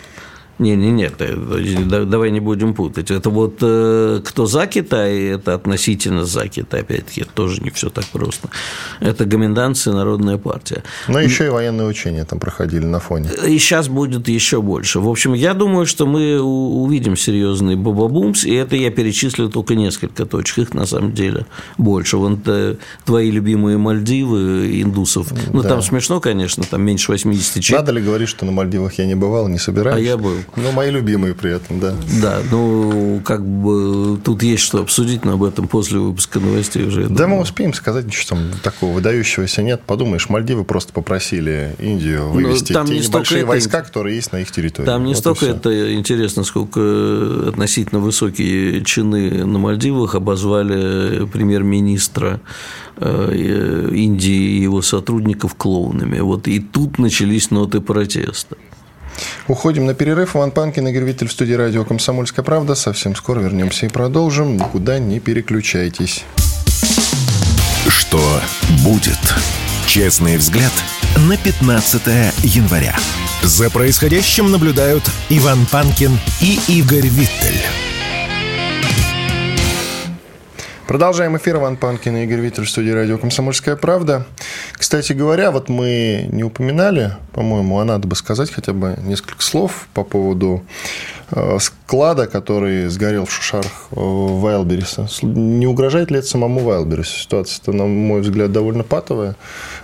Не, 0.60 0.76
не, 0.76 0.90
нет, 0.90 1.14
давай 2.10 2.30
не 2.30 2.40
будем 2.40 2.74
путать. 2.74 3.10
Это 3.10 3.30
вот 3.30 3.58
э, 3.62 4.20
кто 4.22 4.44
за 4.44 4.66
Китай, 4.66 5.24
это 5.24 5.54
относительно 5.54 6.26
за 6.26 6.48
Китай, 6.48 6.82
опять-таки, 6.82 7.24
тоже 7.24 7.62
не 7.62 7.70
все 7.70 7.88
так 7.88 8.04
просто. 8.04 8.50
Это 9.00 9.24
гоминданция, 9.24 9.94
народная 9.94 10.36
партия. 10.36 10.82
Но 11.08 11.18
еще 11.18 11.46
и 11.46 11.48
военные 11.48 11.88
учения 11.88 12.26
там 12.26 12.38
проходили 12.38 12.84
на 12.84 13.00
фоне. 13.00 13.30
И 13.48 13.58
сейчас 13.58 13.88
будет 13.88 14.28
еще 14.28 14.60
больше. 14.60 15.00
В 15.00 15.08
общем, 15.08 15.32
я 15.32 15.54
думаю, 15.54 15.86
что 15.86 16.06
мы 16.06 16.38
увидим 16.38 17.16
серьезный 17.16 17.76
бабабумс, 17.76 18.44
и 18.44 18.52
это 18.52 18.76
я 18.76 18.90
перечислил 18.90 19.50
только 19.50 19.74
несколько 19.74 20.26
точек, 20.26 20.58
их 20.58 20.74
на 20.74 20.84
самом 20.84 21.14
деле 21.14 21.46
больше. 21.78 22.18
Вон 22.18 22.38
э, 22.44 22.74
твои 23.06 23.30
любимые 23.30 23.78
Мальдивы, 23.78 24.82
индусов. 24.82 25.32
Ну, 25.54 25.62
да. 25.62 25.70
там 25.70 25.82
смешно, 25.82 26.20
конечно, 26.20 26.64
там 26.64 26.82
меньше 26.82 27.12
80 27.12 27.64
человек. 27.64 27.86
Надо 27.86 27.98
ли 27.98 28.04
говорить, 28.04 28.28
что 28.28 28.44
на 28.44 28.52
Мальдивах 28.52 28.98
я 28.98 29.06
не 29.06 29.14
бывал, 29.14 29.48
не 29.48 29.58
собираюсь? 29.58 29.96
А 29.96 30.00
я 30.00 30.18
был. 30.18 30.34
Ну, 30.56 30.72
мои 30.72 30.90
любимые 30.90 31.34
при 31.34 31.52
этом, 31.52 31.80
да. 31.80 31.94
Да, 32.20 32.40
ну, 32.50 33.20
как 33.24 33.44
бы 33.44 34.18
тут 34.22 34.42
есть 34.42 34.62
что 34.62 34.80
обсудить, 34.80 35.24
но 35.24 35.34
об 35.34 35.44
этом 35.44 35.68
после 35.68 35.98
выпуска 35.98 36.40
новостей 36.40 36.84
уже. 36.84 37.08
Да, 37.08 37.26
мы 37.26 37.40
успеем 37.40 37.72
сказать, 37.72 38.06
ничего 38.06 38.36
там 38.36 38.50
такого 38.62 38.92
выдающегося 38.92 39.62
нет. 39.62 39.82
Подумаешь, 39.86 40.28
Мальдивы 40.28 40.64
просто 40.64 40.92
попросили 40.92 41.76
Индию 41.78 42.24
ну, 42.24 42.32
вывести 42.32 42.72
там 42.72 42.86
те 42.86 42.94
не 42.94 43.06
небольшие 43.06 43.44
войска, 43.44 43.78
это... 43.78 43.86
которые 43.86 44.16
есть 44.16 44.32
на 44.32 44.40
их 44.40 44.50
территории. 44.50 44.86
Там 44.86 45.04
не 45.04 45.14
вот 45.14 45.20
столько 45.20 45.46
это 45.46 45.94
интересно, 45.94 46.44
сколько 46.44 47.48
относительно 47.48 48.00
высокие 48.00 48.84
чины 48.84 49.44
на 49.44 49.58
Мальдивах 49.58 50.14
обозвали 50.14 51.26
премьер-министра 51.26 52.40
э, 52.96 53.88
Индии 53.92 54.58
и 54.58 54.62
его 54.62 54.82
сотрудников 54.82 55.54
клоунами. 55.54 56.20
Вот 56.20 56.48
и 56.48 56.60
тут 56.60 56.98
начались 56.98 57.50
ноты 57.50 57.80
протеста. 57.80 58.56
Уходим 59.48 59.86
на 59.86 59.94
перерыв. 59.94 60.36
Иван 60.36 60.50
Панкин, 60.50 60.88
Игорь 60.88 61.04
Виттель 61.04 61.28
в 61.28 61.32
студии 61.32 61.54
радио 61.54 61.84
«Комсомольская 61.84 62.44
правда». 62.44 62.74
Совсем 62.74 63.14
скоро 63.14 63.40
вернемся 63.40 63.86
и 63.86 63.88
продолжим. 63.88 64.56
Никуда 64.56 64.98
не 64.98 65.20
переключайтесь. 65.20 66.24
Что 67.88 68.40
будет? 68.84 69.18
Честный 69.86 70.36
взгляд 70.36 70.72
на 71.28 71.36
15 71.36 72.02
января. 72.44 72.96
За 73.42 73.70
происходящим 73.70 74.50
наблюдают 74.50 75.02
Иван 75.28 75.66
Панкин 75.66 76.18
и 76.40 76.58
Игорь 76.68 77.08
Виттель. 77.08 77.89
Продолжаем 80.90 81.36
эфир. 81.36 81.54
Иван 81.54 81.76
Панкин 81.76 82.16
и 82.16 82.24
Игорь 82.24 82.40
Виттель 82.40 82.64
в 82.64 82.68
студии 82.68 82.90
радио 82.90 83.16
«Комсомольская 83.16 83.76
правда». 83.76 84.26
Кстати 84.72 85.12
говоря, 85.12 85.52
вот 85.52 85.68
мы 85.68 86.28
не 86.32 86.42
упоминали, 86.42 87.12
по-моему, 87.32 87.78
а 87.78 87.84
надо 87.84 88.08
бы 88.08 88.16
сказать 88.16 88.50
хотя 88.50 88.72
бы 88.72 88.98
несколько 89.04 89.40
слов 89.40 89.86
по 89.94 90.02
поводу 90.02 90.64
э, 91.30 91.58
склада, 91.60 92.26
который 92.26 92.88
сгорел 92.88 93.24
в 93.24 93.32
шушарах 93.32 93.70
э, 93.92 93.94
Вайлбериса. 93.94 95.06
Не 95.22 95.68
угрожает 95.68 96.10
ли 96.10 96.18
это 96.18 96.26
самому 96.26 96.58
Вайлберису? 96.58 97.18
Ситуация-то, 97.20 97.70
на 97.70 97.86
мой 97.86 98.22
взгляд, 98.22 98.50
довольно 98.50 98.82
патовая. 98.82 99.36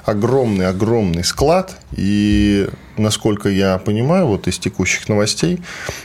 Огромный-огромный 0.06 1.22
склад. 1.22 1.76
И, 1.92 2.68
насколько 2.96 3.48
я 3.48 3.78
понимаю, 3.78 4.26
вот 4.26 4.48
из 4.48 4.58
текущих 4.58 5.08
новостей, 5.08 5.62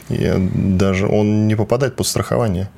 даже 0.10 1.08
он 1.08 1.48
не 1.48 1.56
попадает 1.56 1.96
под 1.96 2.06
страхование. 2.06 2.70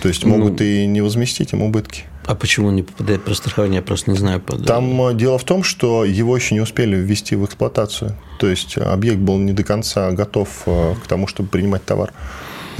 То 0.00 0.08
есть 0.08 0.24
могут 0.24 0.60
ну, 0.60 0.64
и 0.64 0.86
не 0.86 1.00
возместить 1.02 1.52
им 1.52 1.62
убытки. 1.62 2.04
А 2.26 2.34
почему 2.34 2.70
не 2.70 2.82
попадает 2.82 3.24
под 3.24 3.36
страхование? 3.36 3.76
Я 3.76 3.82
просто 3.82 4.10
не 4.10 4.16
знаю. 4.16 4.40
Под... 4.40 4.64
Там 4.64 5.02
э, 5.02 5.14
дело 5.14 5.36
в 5.38 5.44
том, 5.44 5.62
что 5.62 6.04
его 6.04 6.36
еще 6.36 6.54
не 6.54 6.60
успели 6.60 6.96
ввести 6.96 7.36
в 7.36 7.44
эксплуатацию. 7.44 8.16
То 8.38 8.48
есть 8.48 8.78
объект 8.78 9.18
был 9.18 9.38
не 9.38 9.52
до 9.52 9.64
конца 9.64 10.10
готов 10.12 10.48
э, 10.66 10.94
к 11.02 11.06
тому, 11.06 11.26
чтобы 11.26 11.48
принимать 11.48 11.84
товар 11.84 12.12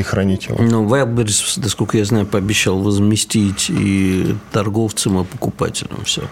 и 0.00 0.02
хранить 0.02 0.46
его. 0.48 0.62
Ну, 0.62 0.86
Wildberries, 0.86 1.60
насколько 1.62 1.98
я 1.98 2.04
знаю, 2.04 2.26
пообещал 2.26 2.78
возместить 2.80 3.70
и 3.70 4.34
торговцам, 4.52 5.20
и 5.20 5.24
покупателям 5.24 6.04
все. 6.04 6.22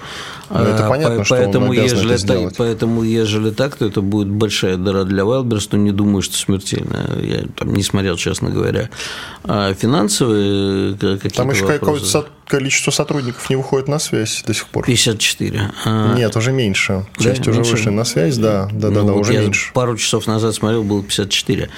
Ну, 0.50 0.60
это 0.60 0.86
а, 0.86 0.88
понятно, 0.88 1.18
по, 1.18 1.24
что 1.24 1.36
поэтому, 1.36 1.66
он 1.66 1.72
ежели 1.72 2.14
это 2.14 2.16
сделать. 2.16 2.54
Поэтому, 2.56 3.02
ежели 3.02 3.50
так, 3.50 3.76
то 3.76 3.86
это 3.86 4.00
будет 4.00 4.28
большая 4.28 4.76
дыра 4.76 5.04
для 5.04 5.22
Wildberries, 5.22 5.68
но 5.72 5.78
не 5.78 5.92
думаю, 5.92 6.22
что 6.22 6.36
смертельная. 6.36 7.20
Я 7.20 7.44
там 7.54 7.74
не 7.74 7.82
смотрел, 7.82 8.16
честно 8.16 8.50
говоря. 8.50 8.90
А 9.44 9.74
финансовые 9.74 10.94
какие-то 10.94 11.36
Там 11.36 11.50
еще 11.50 11.66
какое-то 11.66 12.26
количество 12.48 12.90
сотрудников 12.90 13.48
не 13.50 13.56
выходит 13.56 13.88
на 13.88 13.98
связь 13.98 14.42
до 14.46 14.54
сих 14.54 14.66
пор. 14.66 14.84
54. 14.84 15.70
А... 15.84 16.14
Нет, 16.14 16.34
уже 16.36 16.52
меньше. 16.52 17.06
Часть 17.18 17.42
да, 17.42 17.50
уже 17.50 17.60
меньше? 17.60 17.72
вышли 17.72 17.90
на 17.90 18.04
связь, 18.04 18.36
да, 18.36 18.68
да, 18.72 18.88
ну, 18.88 18.94
да, 18.94 19.02
да, 19.02 19.12
уже 19.12 19.34
я 19.34 19.42
меньше. 19.42 19.72
Пару 19.74 19.96
часов 19.96 20.26
назад 20.26 20.54
смотрел, 20.54 20.82
было 20.82 21.02
54. 21.02 21.68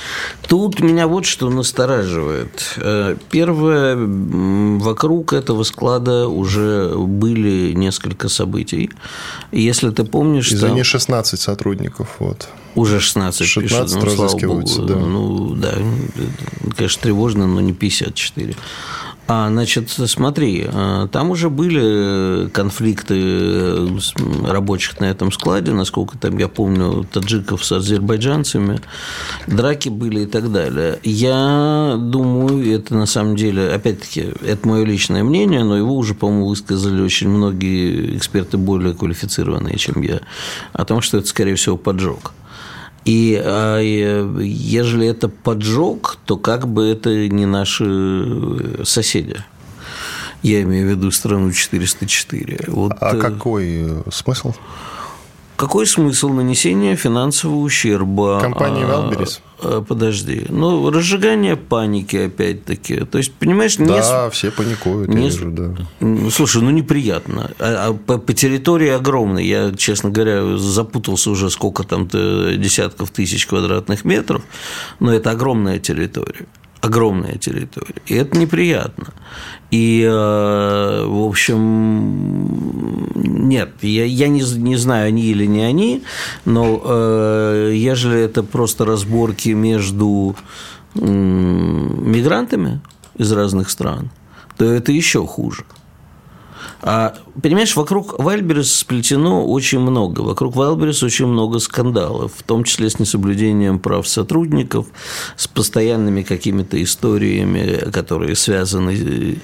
Тут 0.47 0.81
меня 0.81 1.07
вот 1.09 1.27
что 1.27 1.50
настораживает. 1.50 2.75
Э, 2.77 3.17
первое, 3.31 3.97
вокруг 3.97 5.33
этого 5.33 5.65
склада 5.65 6.29
уже 6.29 6.95
были 6.97 7.73
несколько 7.73 8.29
событий. 8.29 8.91
Если 9.53 9.91
ты 9.91 10.05
помнишь... 10.05 10.53
Извини, 10.53 10.77
там... 10.77 10.85
16 10.85 11.41
сотрудников. 11.41 12.17
Вот. 12.21 12.49
Уже 12.77 13.00
16, 13.00 13.47
16 13.47 14.00
пишут. 14.00 14.05
Ну, 14.05 14.11
слава 14.11 14.47
богу. 14.47 14.87
Да. 14.87 14.95
Ну, 14.95 15.55
да, 15.55 15.75
конечно, 16.77 17.03
тревожно, 17.03 17.47
но 17.47 17.61
не 17.61 17.73
54. 17.73 18.55
А, 19.32 19.49
значит, 19.49 19.90
смотри, 19.90 20.66
а, 20.66 21.06
там 21.06 21.30
уже 21.30 21.50
были 21.50 22.49
конфликты 22.49 23.14
э, 23.16 23.88
рабочих 24.44 24.99
на 24.99 25.04
этом 25.04 25.30
складе, 25.30 25.70
насколько 25.70 26.18
там 26.18 26.37
я 26.38 26.49
помню, 26.49 27.04
таджиков 27.04 27.64
с 27.64 27.70
азербайджанцами, 27.70 28.80
драки 29.46 29.88
были 29.88 30.22
и 30.22 30.26
так 30.26 30.50
далее. 30.50 30.99
Я 31.04 31.94
думаю, 31.96 32.75
это 32.75 32.96
на 32.96 33.06
самом 33.06 33.37
деле, 33.37 33.68
опять-таки, 33.68 34.32
это 34.44 34.66
мое 34.66 34.84
личное 34.84 35.22
мнение, 35.22 35.62
но 35.62 35.76
его 35.76 35.96
уже, 35.96 36.14
по-моему, 36.14 36.49
высказали 36.49 37.00
очень 37.00 37.28
многие 37.28 38.16
эксперты 38.16 38.56
более 38.56 38.94
квалифицированные, 38.94 39.76
чем 39.76 40.02
я, 40.02 40.22
о 40.72 40.84
том, 40.84 41.02
что 41.02 41.18
это, 41.18 41.28
скорее 41.28 41.54
всего, 41.54 41.76
поджог. 41.76 42.32
И 43.04 43.40
а, 43.42 43.78
ежели 43.80 45.07
это 45.07 45.28
поджог, 45.28 46.19
то 46.26 46.37
как 46.37 46.69
бы 46.69 46.87
это 46.87 47.28
не 47.28 47.47
наши 47.47 47.85
э, 47.87 48.85
соседи. 48.85 49.37
Я 50.42 50.62
имею 50.62 50.87
в 50.87 50.90
виду 50.90 51.11
страну 51.11 51.50
404. 51.50 52.66
Вот, 52.69 52.92
а 53.00 53.16
э, 53.16 53.19
какой 53.19 54.02
смысл? 54.11 54.52
Какой 55.61 55.87
смысл 55.87 56.31
нанесения 56.31 56.97
финансового 56.97 57.59
ущерба? 57.59 58.40
Компании 58.40 58.83
Валберис? 58.83 59.43
А, 59.59 59.83
подожди. 59.83 60.47
Ну, 60.49 60.90
разжигание 60.90 61.55
паники, 61.55 62.17
опять-таки. 62.17 63.05
То 63.05 63.19
есть, 63.19 63.35
понимаешь, 63.35 63.76
Да, 63.76 64.25
не... 64.25 64.31
все 64.31 64.50
паникуют, 64.50 65.11
не... 65.11 65.25
я 65.25 65.29
вижу, 65.29 65.50
да. 65.50 66.31
Слушай, 66.31 66.62
ну, 66.62 66.71
неприятно. 66.71 67.50
А, 67.59 67.88
а 67.88 67.93
по, 67.93 68.17
по 68.17 68.33
территории 68.33 68.88
огромной. 68.88 69.45
Я, 69.45 69.75
честно 69.76 70.09
говоря, 70.09 70.57
запутался 70.57 71.31
уже 71.31 71.50
сколько 71.50 71.85
там 71.85 72.09
десятков 72.09 73.11
тысяч 73.11 73.47
квадратных 73.47 74.07
метров. 74.07 74.43
Но 74.99 75.12
это 75.12 75.31
огромная 75.31 75.79
территория 75.79 76.47
огромная 76.80 77.37
территория. 77.37 77.96
И 78.06 78.14
это 78.14 78.38
неприятно. 78.38 79.08
И, 79.70 80.02
э, 80.02 81.04
в 81.06 81.28
общем, 81.28 83.06
нет, 83.14 83.70
я, 83.82 84.04
я 84.04 84.28
не, 84.28 84.40
не 84.58 84.76
знаю, 84.76 85.08
они 85.08 85.22
или 85.25 85.46
не 85.46 85.62
они, 85.62 86.02
но 86.44 86.82
э, 86.84 87.72
ежели 87.75 88.20
это 88.20 88.42
просто 88.42 88.84
разборки 88.84 89.50
между 89.50 90.34
э, 90.94 91.00
мигрантами 91.00 92.80
из 93.16 93.30
разных 93.32 93.70
стран, 93.70 94.10
то 94.56 94.64
это 94.64 94.92
еще 94.92 95.26
хуже. 95.26 95.64
А, 96.82 97.14
понимаешь, 97.42 97.76
вокруг 97.76 98.18
Вайльберес 98.18 98.72
сплетено 98.75 99.46
очень 99.46 99.80
много. 99.80 100.20
Вокруг 100.20 100.56
Вайльберес 100.56 101.02
очень 101.02 101.26
много 101.26 101.58
скандалов, 101.58 102.32
в 102.37 102.42
том 102.42 102.64
числе 102.64 102.88
с 102.88 102.99
несоблюдением 102.99 103.78
прав 103.78 104.08
сотрудников, 104.08 104.87
с 105.37 105.46
постоянными 105.46 106.22
какими-то 106.22 106.82
историями, 106.82 107.90
которые 107.90 108.34
связаны 108.34 109.38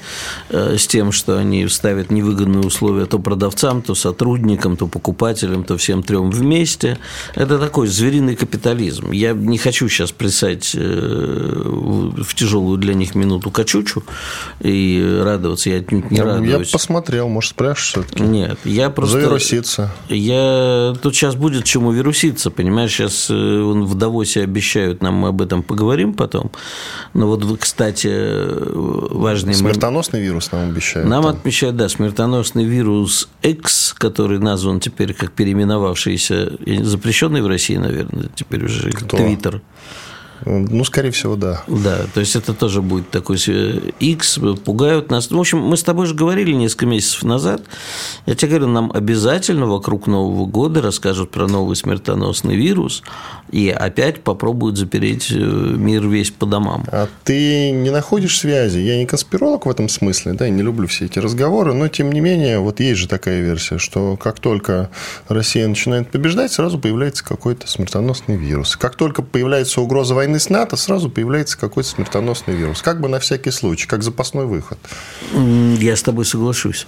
э, 0.49 0.77
с 0.79 0.87
тем, 0.87 1.13
что 1.13 1.39
они 1.39 1.69
ставят 1.69 2.11
невыгодные 2.11 2.65
условия 2.65 3.07
то 3.07 3.19
продавцам, 3.19 3.83
то 3.83 3.95
сотрудникам, 3.95 4.77
то 4.77 4.87
покупателям, 4.87 5.65
то 5.65 5.77
всем 5.77 6.03
трем 6.03 6.31
вместе. 6.31 6.99
Это 7.35 7.59
такой 7.59 7.87
звериный 7.87 8.37
капитализм. 8.37 9.11
Я 9.11 9.33
не 9.33 9.59
хочу 9.59 9.89
сейчас 9.89 10.11
писать 10.11 10.73
э, 10.75 11.63
в 12.17 12.35
тяжелую 12.35 12.79
для 12.79 12.95
них 12.95 13.15
минуту 13.15 13.51
качучу 13.51 14.03
и 14.61 15.21
радоваться. 15.23 15.71
Я 15.71 15.79
отнюдь 15.79 16.11
не 16.11 16.21
радуюсь. 16.21 16.69
Я 16.69 16.73
посмотрел 16.73 17.26
хотел, 17.27 17.29
может, 17.29 17.51
спрашиваешь 17.51 18.07
все-таки? 18.07 18.23
Нет, 18.23 18.59
я 18.65 18.91
просто... 18.91 19.21
Завируситься. 19.21 19.93
Я... 20.09 20.95
Тут 21.03 21.15
сейчас 21.15 21.35
будет 21.35 21.65
чему 21.65 21.93
вируситься, 21.93 22.51
понимаешь? 22.51 22.93
Сейчас 22.93 23.29
э, 23.31 23.35
в 23.35 23.95
Давосе 23.95 24.43
обещают, 24.43 25.03
нам 25.03 25.15
мы 25.15 25.29
об 25.29 25.43
этом 25.43 25.63
поговорим 25.63 26.15
потом. 26.15 26.51
Но 27.15 27.27
вот, 27.27 27.45
кстати, 27.59 28.09
важный... 29.15 29.55
Смертоносный 29.55 30.21
вирус 30.21 30.53
нам 30.53 30.71
обещают. 30.71 31.09
Нам 31.09 31.23
там. 31.25 31.37
отмечают, 31.37 31.77
да, 31.77 31.89
смертоносный 31.89 32.65
вирус 32.65 33.29
X, 33.43 33.95
который 33.97 34.39
назван 34.39 34.81
теперь 34.81 35.15
как 35.15 35.33
переименовавшийся, 35.33 36.53
запрещенный 36.83 37.43
в 37.43 37.47
России, 37.47 37.77
наверное, 37.77 38.29
теперь 38.35 38.65
уже 38.65 38.91
Твиттер. 38.91 39.63
Ну, 40.45 40.85
скорее 40.85 41.11
всего, 41.11 41.37
да. 41.37 41.63
Да, 41.67 42.07
то 42.13 42.21
есть 42.21 42.37
это 42.37 42.55
тоже 42.55 42.83
будет 42.83 43.11
такой 43.11 43.37
X, 43.37 44.39
пугают 44.65 45.11
нас. 45.11 45.31
В 45.31 45.39
общем, 45.39 45.59
мы 45.59 45.77
с 45.77 45.83
тобой 45.83 46.07
же 46.07 46.15
говорили 46.15 46.53
несколько 46.53 46.87
месяцев 46.87 47.23
назад. 47.23 47.63
Я 48.27 48.35
тебе 48.35 48.51
говорю, 48.51 48.69
нам 48.69 48.91
обязательно 48.93 49.67
вокруг 49.67 50.07
Нового 50.07 50.47
года 50.47 50.83
расскажут 50.83 51.31
про 51.31 51.47
новый 51.47 51.77
смертоносный 51.77 52.57
вирус 52.57 53.03
и 53.51 53.71
опять 53.71 54.23
попробуют 54.23 54.77
запереть 54.77 55.31
э, 55.31 55.37
мир 55.37 56.07
весь 56.07 56.31
по 56.31 56.47
домам. 56.47 56.85
А 56.89 57.09
ты 57.25 57.71
не 57.71 57.91
находишь 57.91 58.39
связи? 58.39 58.79
Я 58.79 58.99
не 58.99 59.07
конспиролог 59.07 59.67
в 59.67 59.71
этом 59.71 59.89
смысле, 59.89 60.33
да, 60.33 60.47
я 60.47 60.51
не 60.51 60.63
люблю 60.63 60.87
все 60.87 61.07
эти 61.07 61.19
разговоры, 61.19 61.73
но 61.73 61.89
тем 61.89 62.11
не 62.13 62.21
менее, 62.21 62.59
вот 62.59 62.81
есть 62.81 63.01
же 63.01 63.09
такая 63.09 63.41
версия, 63.41 63.79
что 63.79 64.17
как 64.17 64.41
только 64.41 64.91
Россия 65.29 65.67
начинает 65.69 66.11
побеждать, 66.11 66.53
сразу 66.53 66.79
появляется 66.79 67.25
какой-то 67.25 67.69
смертоносный 67.69 68.37
вирус. 68.37 68.77
Как 68.77 68.97
только 68.97 69.23
появляется 69.23 69.81
угроза 69.81 70.15
войны 70.15 70.26
войны 70.27 70.41
с 70.41 70.51
НАТО 70.51 70.77
сразу 70.77 71.09
появляется 71.09 71.57
какой-то 71.57 71.89
смертоносный 71.89 72.57
вирус. 72.57 72.83
Как 72.83 73.01
бы 73.01 73.09
на 73.09 73.21
всякий 73.21 73.53
случай, 73.53 73.87
как 73.87 74.03
запасной 74.03 74.47
выход. 74.47 74.79
Я 75.33 75.95
с 75.95 76.03
тобой 76.03 76.25
соглашусь. 76.25 76.87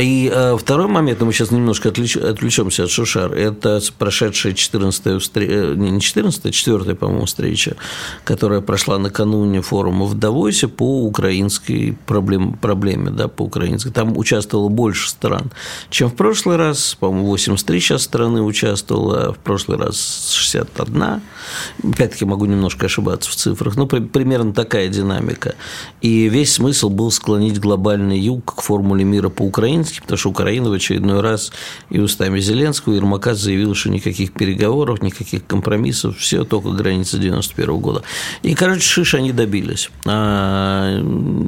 И 0.00 0.30
э, 0.32 0.56
второй 0.58 0.86
момент, 0.86 1.20
мы 1.20 1.34
сейчас 1.34 1.50
немножко 1.50 1.90
отвлеч, 1.90 2.16
отвлечемся 2.16 2.84
от 2.84 2.90
Шушар, 2.90 3.32
это 3.34 3.78
прошедшая 3.98 4.54
14 4.54 5.20
встреча, 5.20 5.52
э, 5.52 5.74
не 5.74 6.00
14 6.00 6.46
а 6.46 6.50
4 6.50 6.94
по-моему, 6.94 7.26
встреча, 7.26 7.76
которая 8.24 8.62
прошла 8.62 8.98
накануне 8.98 9.60
форума 9.60 10.06
в 10.06 10.14
Давосе 10.14 10.68
по 10.68 11.04
украинской 11.04 11.96
проблем, 12.06 12.54
проблеме, 12.54 13.10
да, 13.10 13.28
по 13.28 13.42
украинской. 13.42 13.90
Там 13.90 14.16
участвовало 14.16 14.70
больше 14.70 15.10
стран, 15.10 15.50
чем 15.90 16.08
в 16.08 16.14
прошлый 16.14 16.56
раз, 16.56 16.96
по-моему, 16.98 17.26
83 17.26 17.80
сейчас 17.80 18.02
страны 18.02 18.40
участвовало, 18.40 19.26
а 19.26 19.32
в 19.32 19.38
прошлый 19.38 19.76
раз 19.76 20.32
61. 20.32 21.20
Опять-таки 21.84 22.24
могу 22.24 22.46
немножко 22.46 22.86
ошибаться 22.86 23.30
в 23.30 23.34
цифрах, 23.34 23.76
но 23.76 23.86
примерно 23.86 24.54
такая 24.54 24.88
динамика. 24.88 25.54
И 26.00 26.30
весь 26.30 26.54
смысл 26.54 26.88
был 26.88 27.10
склонить 27.10 27.60
глобальный 27.60 28.18
юг 28.18 28.54
к 28.54 28.62
формуле 28.62 29.04
мира 29.04 29.28
по 29.28 29.42
Украине, 29.42 29.81
Зеленский, 29.82 30.02
потому 30.02 30.18
что 30.18 30.30
Украина 30.30 30.70
в 30.70 30.72
очередной 30.72 31.20
раз 31.20 31.52
и 31.90 31.98
устами 31.98 32.40
Зеленского, 32.40 32.94
Ермака 32.94 33.34
заявил, 33.34 33.74
что 33.74 33.90
никаких 33.90 34.32
переговоров, 34.32 35.02
никаких 35.02 35.46
компромиссов, 35.46 36.18
все 36.18 36.44
только 36.44 36.70
граница 36.70 37.18
91 37.18 37.78
года. 37.78 38.02
И, 38.42 38.54
короче, 38.54 38.80
шиш 38.80 39.14
они 39.14 39.32
добились. 39.32 39.90
А 40.06 40.98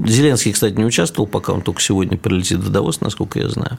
Зеленский, 0.06 0.52
кстати, 0.52 0.74
не 0.74 0.84
участвовал, 0.84 1.26
пока 1.26 1.52
он 1.52 1.62
только 1.62 1.80
сегодня 1.80 2.16
прилетит 2.16 2.58
в 2.58 2.70
Давос, 2.70 3.00
насколько 3.00 3.38
я 3.38 3.48
знаю. 3.48 3.78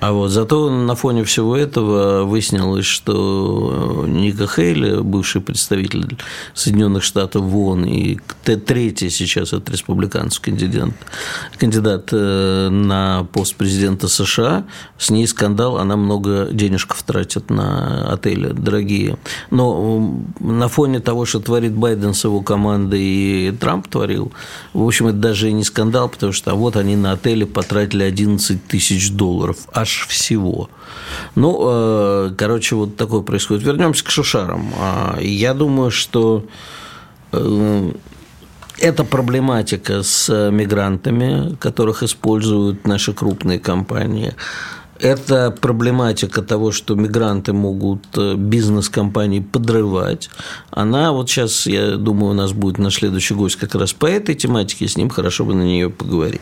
А 0.00 0.12
вот 0.12 0.30
зато 0.30 0.70
на 0.70 0.94
фоне 0.94 1.24
всего 1.24 1.56
этого 1.56 2.24
выяснилось, 2.24 2.86
что 2.86 4.04
Ника 4.06 4.46
Хейли, 4.46 5.00
бывший 5.00 5.40
представитель 5.40 6.16
Соединенных 6.54 7.02
Штатов 7.02 7.42
в 7.42 7.56
ООН 7.56 7.84
и 7.84 8.18
третий 8.66 9.10
сейчас 9.10 9.52
от 9.52 9.68
республиканцев 9.70 10.40
кандидат, 10.40 10.90
кандидат 11.58 12.08
э, 12.12 12.68
на 12.70 13.26
пост 13.32 13.54
президента 13.56 13.73
президента 13.74 14.06
США, 14.06 14.64
с 14.98 15.10
ней 15.10 15.26
скандал, 15.26 15.78
она 15.78 15.96
много 15.96 16.48
денежков 16.52 17.02
тратит 17.02 17.50
на 17.50 18.12
отели 18.12 18.52
дорогие. 18.52 19.18
Но 19.50 20.14
на 20.38 20.68
фоне 20.68 21.00
того, 21.00 21.24
что 21.24 21.40
творит 21.40 21.72
Байден 21.72 22.14
с 22.14 22.22
его 22.22 22.40
командой 22.40 23.02
и 23.02 23.50
Трамп 23.50 23.88
творил, 23.88 24.30
в 24.74 24.86
общем, 24.86 25.08
это 25.08 25.18
даже 25.18 25.50
не 25.50 25.64
скандал, 25.64 26.08
потому 26.08 26.32
что 26.32 26.52
а 26.52 26.54
вот 26.54 26.76
они 26.76 26.94
на 26.94 27.12
отеле 27.12 27.46
потратили 27.46 28.04
11 28.04 28.64
тысяч 28.64 29.10
долларов, 29.10 29.56
аж 29.72 30.06
всего. 30.08 30.70
Ну, 31.34 31.58
э, 31.60 32.34
короче, 32.38 32.76
вот 32.76 32.96
такое 32.96 33.22
происходит. 33.22 33.64
Вернемся 33.64 34.04
к 34.04 34.10
шушарам. 34.10 34.72
А, 34.78 35.18
я 35.20 35.52
думаю, 35.52 35.90
что 35.90 36.44
э, 37.32 37.90
это 38.78 39.04
проблематика 39.04 40.02
с 40.02 40.50
мигрантами, 40.50 41.54
которых 41.56 42.02
используют 42.02 42.86
наши 42.86 43.12
крупные 43.12 43.58
компании. 43.58 44.34
Это 45.00 45.50
проблематика 45.50 46.40
того, 46.42 46.70
что 46.70 46.94
мигранты 46.94 47.52
могут 47.52 48.04
э, 48.16 48.34
бизнес-компании 48.36 49.40
подрывать. 49.40 50.30
Она 50.70 51.12
вот 51.12 51.28
сейчас, 51.28 51.66
я 51.66 51.96
думаю, 51.96 52.30
у 52.30 52.34
нас 52.34 52.52
будет 52.52 52.78
на 52.78 52.90
следующий 52.90 53.34
гость 53.34 53.56
как 53.56 53.74
раз 53.74 53.92
по 53.92 54.06
этой 54.06 54.36
тематике, 54.36 54.86
с 54.86 54.96
ним 54.96 55.10
хорошо 55.10 55.44
бы 55.44 55.54
на 55.54 55.62
нее 55.62 55.90
поговорить. 55.90 56.40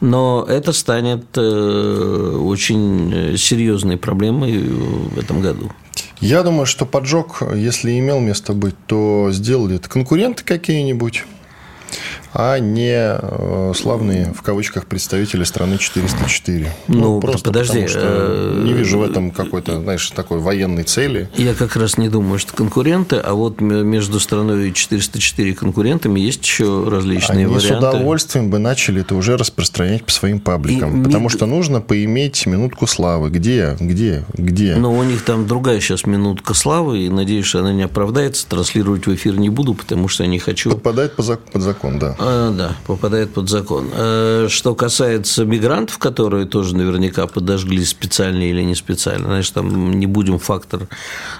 Но 0.00 0.46
это 0.48 0.72
станет 0.72 1.26
э, 1.36 2.40
очень 2.40 3.12
э, 3.12 3.36
серьезной 3.36 3.96
проблемой 3.96 4.58
в 4.58 5.18
этом 5.18 5.40
году. 5.40 5.72
Я 6.20 6.44
думаю, 6.44 6.66
что 6.66 6.86
поджог, 6.86 7.42
если 7.54 7.98
имел 7.98 8.20
место 8.20 8.52
быть, 8.52 8.76
то 8.86 9.28
сделали 9.32 9.76
это 9.76 9.88
конкуренты 9.88 10.44
какие-нибудь 10.44 11.24
а 12.32 12.58
не 12.58 12.94
э, 12.94 13.72
славные, 13.74 14.32
в 14.32 14.42
кавычках, 14.42 14.86
представители 14.86 15.44
страны 15.44 15.78
404. 15.78 16.72
Ну, 16.88 16.98
ну 16.98 17.20
просто 17.20 17.44
подожди. 17.44 17.82
Потому, 17.82 17.88
что 17.88 18.00
э, 18.02 18.62
не 18.64 18.72
вижу 18.72 18.98
в 18.98 19.02
этом 19.02 19.30
какой-то, 19.30 19.80
знаешь, 19.80 20.10
такой 20.10 20.38
военной 20.38 20.84
цели. 20.84 21.28
Я 21.36 21.54
как 21.54 21.76
раз 21.76 21.98
не 21.98 22.08
думаю, 22.08 22.38
что 22.38 22.54
конкуренты, 22.54 23.16
а 23.16 23.34
вот 23.34 23.60
между 23.60 24.20
страной 24.20 24.72
404 24.72 25.54
конкурентами 25.54 26.20
есть 26.20 26.42
еще 26.42 26.88
различные 26.88 27.46
Они 27.46 27.46
варианты. 27.46 27.68
с 27.68 27.78
удовольствием 27.78 28.50
бы 28.50 28.58
начали 28.58 29.00
это 29.00 29.14
уже 29.14 29.36
распространять 29.36 30.04
по 30.04 30.12
своим 30.12 30.40
пабликам, 30.40 31.00
и 31.00 31.04
потому 31.04 31.24
ми... 31.24 31.30
что 31.30 31.46
нужно 31.46 31.80
поиметь 31.80 32.46
минутку 32.46 32.86
славы. 32.86 33.30
Где? 33.30 33.76
Где? 33.80 34.24
Где? 34.34 34.76
Но 34.76 34.92
у 34.92 35.02
них 35.02 35.24
там 35.24 35.46
другая 35.46 35.80
сейчас 35.80 36.06
минутка 36.06 36.54
славы, 36.54 37.00
и 37.00 37.08
надеюсь, 37.08 37.46
что 37.46 37.60
она 37.60 37.72
не 37.72 37.82
оправдается. 37.82 38.46
Транслировать 38.46 39.06
в 39.06 39.14
эфир 39.14 39.36
не 39.38 39.48
буду, 39.48 39.74
потому 39.74 40.08
что 40.08 40.24
я 40.24 40.28
не 40.28 40.38
хочу... 40.38 40.70
Подпадает 40.70 41.14
под 41.16 41.62
закон, 41.62 41.98
да. 41.98 42.16
А, 42.18 42.50
да, 42.50 42.76
попадает 42.86 43.32
под 43.32 43.48
закон. 43.48 43.90
Э, 43.94 44.46
что 44.48 44.74
касается 44.74 45.44
мигрантов, 45.44 45.98
которые 45.98 46.46
тоже 46.46 46.76
наверняка 46.76 47.26
подожгли 47.26 47.84
специально 47.84 48.42
или 48.42 48.62
не 48.62 48.74
специально, 48.74 49.26
знаешь, 49.26 49.50
там 49.50 49.92
не 49.92 50.06
будем 50.06 50.38
фактор 50.38 50.88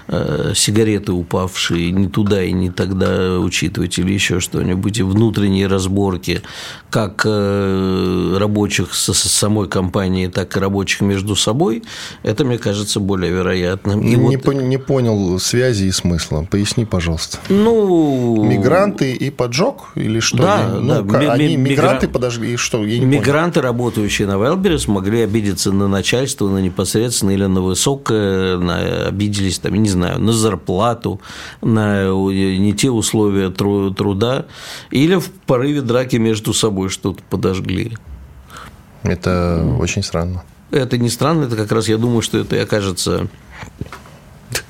э, 0.07 0.53
сигареты 0.55 1.11
упавшие 1.11 1.91
не 1.91 2.07
туда 2.07 2.43
и 2.43 2.51
не 2.53 2.69
тогда 2.69 3.39
учитывать 3.39 3.99
или 3.99 4.13
еще 4.13 4.39
что-нибудь, 4.39 4.99
и 4.99 5.03
внутренние 5.03 5.67
разборки 5.67 6.41
как 6.89 7.23
э, 7.25 8.37
рабочих 8.39 8.93
с 8.93 9.13
самой 9.13 9.67
компанией, 9.67 10.27
так 10.27 10.55
и 10.55 10.59
рабочих 10.59 11.01
между 11.01 11.35
собой, 11.35 11.83
это, 12.23 12.45
мне 12.45 12.57
кажется, 12.57 12.99
более 12.99 13.31
вероятным. 13.31 14.01
И 14.01 14.15
не, 14.15 14.15
вот... 14.15 14.43
по, 14.43 14.51
не 14.51 14.77
понял 14.77 15.39
связи 15.39 15.85
и 15.85 15.91
смысла. 15.91 16.47
Поясни, 16.49 16.85
пожалуйста. 16.85 17.37
Ну... 17.49 18.43
Мигранты 18.43 19.13
и 19.13 19.29
поджог 19.29 19.89
или 19.95 20.19
что? 20.19 20.37
Да, 20.37 20.68
ну, 20.71 21.01
да. 21.03 21.33
Они 21.33 21.55
мигранты 21.55 22.07
мигра... 22.07 22.13
подожгли, 22.13 22.53
и 22.53 22.55
что? 22.55 22.85
Я 22.85 22.99
не 22.99 23.05
мигранты, 23.05 23.59
понял. 23.59 23.67
работающие 23.67 24.27
на 24.27 24.37
Велберес, 24.37 24.87
могли 24.87 25.21
обидеться 25.21 25.71
на 25.71 25.87
начальство, 25.87 26.49
на 26.49 26.59
непосредственно 26.59 27.31
или 27.31 27.45
на 27.45 27.61
высокое, 27.61 28.57
на, 28.57 29.07
обиделись, 29.07 29.59
там, 29.59 29.73
не 29.75 29.89
знаю, 29.89 30.19
на 30.19 30.31
зарплату, 30.31 31.21
на 31.61 32.07
не 32.09 32.73
те 32.73 32.89
условия 32.89 33.49
труда, 33.49 34.45
или 34.91 35.15
в 35.15 35.29
порыве 35.45 35.81
драки 35.81 36.17
между 36.17 36.53
собой 36.53 36.89
что-то 36.89 37.21
подожгли. 37.29 37.97
Это 39.03 39.65
очень 39.79 40.03
странно. 40.03 40.43
Это 40.71 40.97
не 40.97 41.09
странно, 41.09 41.45
это 41.45 41.55
как 41.55 41.71
раз 41.71 41.87
я 41.87 41.97
думаю, 41.97 42.21
что 42.21 42.37
это 42.37 42.61
окажется 42.61 43.27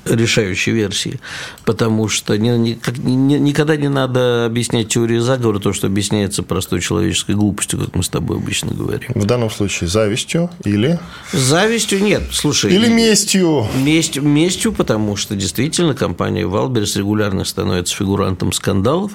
решающей 0.04 0.72
версии, 0.72 1.20
потому 1.64 2.08
что 2.08 2.36
ни, 2.36 2.50
ни, 2.50 2.78
ни, 2.98 3.34
никогда 3.34 3.76
не 3.76 3.88
надо 3.88 4.46
объяснять 4.46 4.88
теорию 4.88 5.22
заговора, 5.22 5.58
то, 5.58 5.72
что 5.72 5.86
объясняется 5.86 6.42
простой 6.42 6.80
человеческой 6.80 7.34
глупостью, 7.34 7.80
как 7.80 7.94
мы 7.94 8.02
с 8.02 8.08
тобой 8.08 8.38
обычно 8.38 8.72
говорим. 8.72 9.10
В 9.14 9.26
данном 9.26 9.50
случае 9.50 9.88
завистью 9.88 10.50
или? 10.64 10.98
Завистью 11.32 12.02
нет, 12.02 12.22
слушай. 12.32 12.72
Или 12.72 12.88
местью. 12.88 13.66
Месть, 13.76 14.16
местью, 14.18 14.72
потому 14.72 15.16
что 15.16 15.36
действительно 15.36 15.94
компания 15.94 16.46
Wildberries 16.46 16.96
регулярно 16.96 17.44
становится 17.44 17.94
фигурантом 17.94 18.52
скандалов 18.52 19.12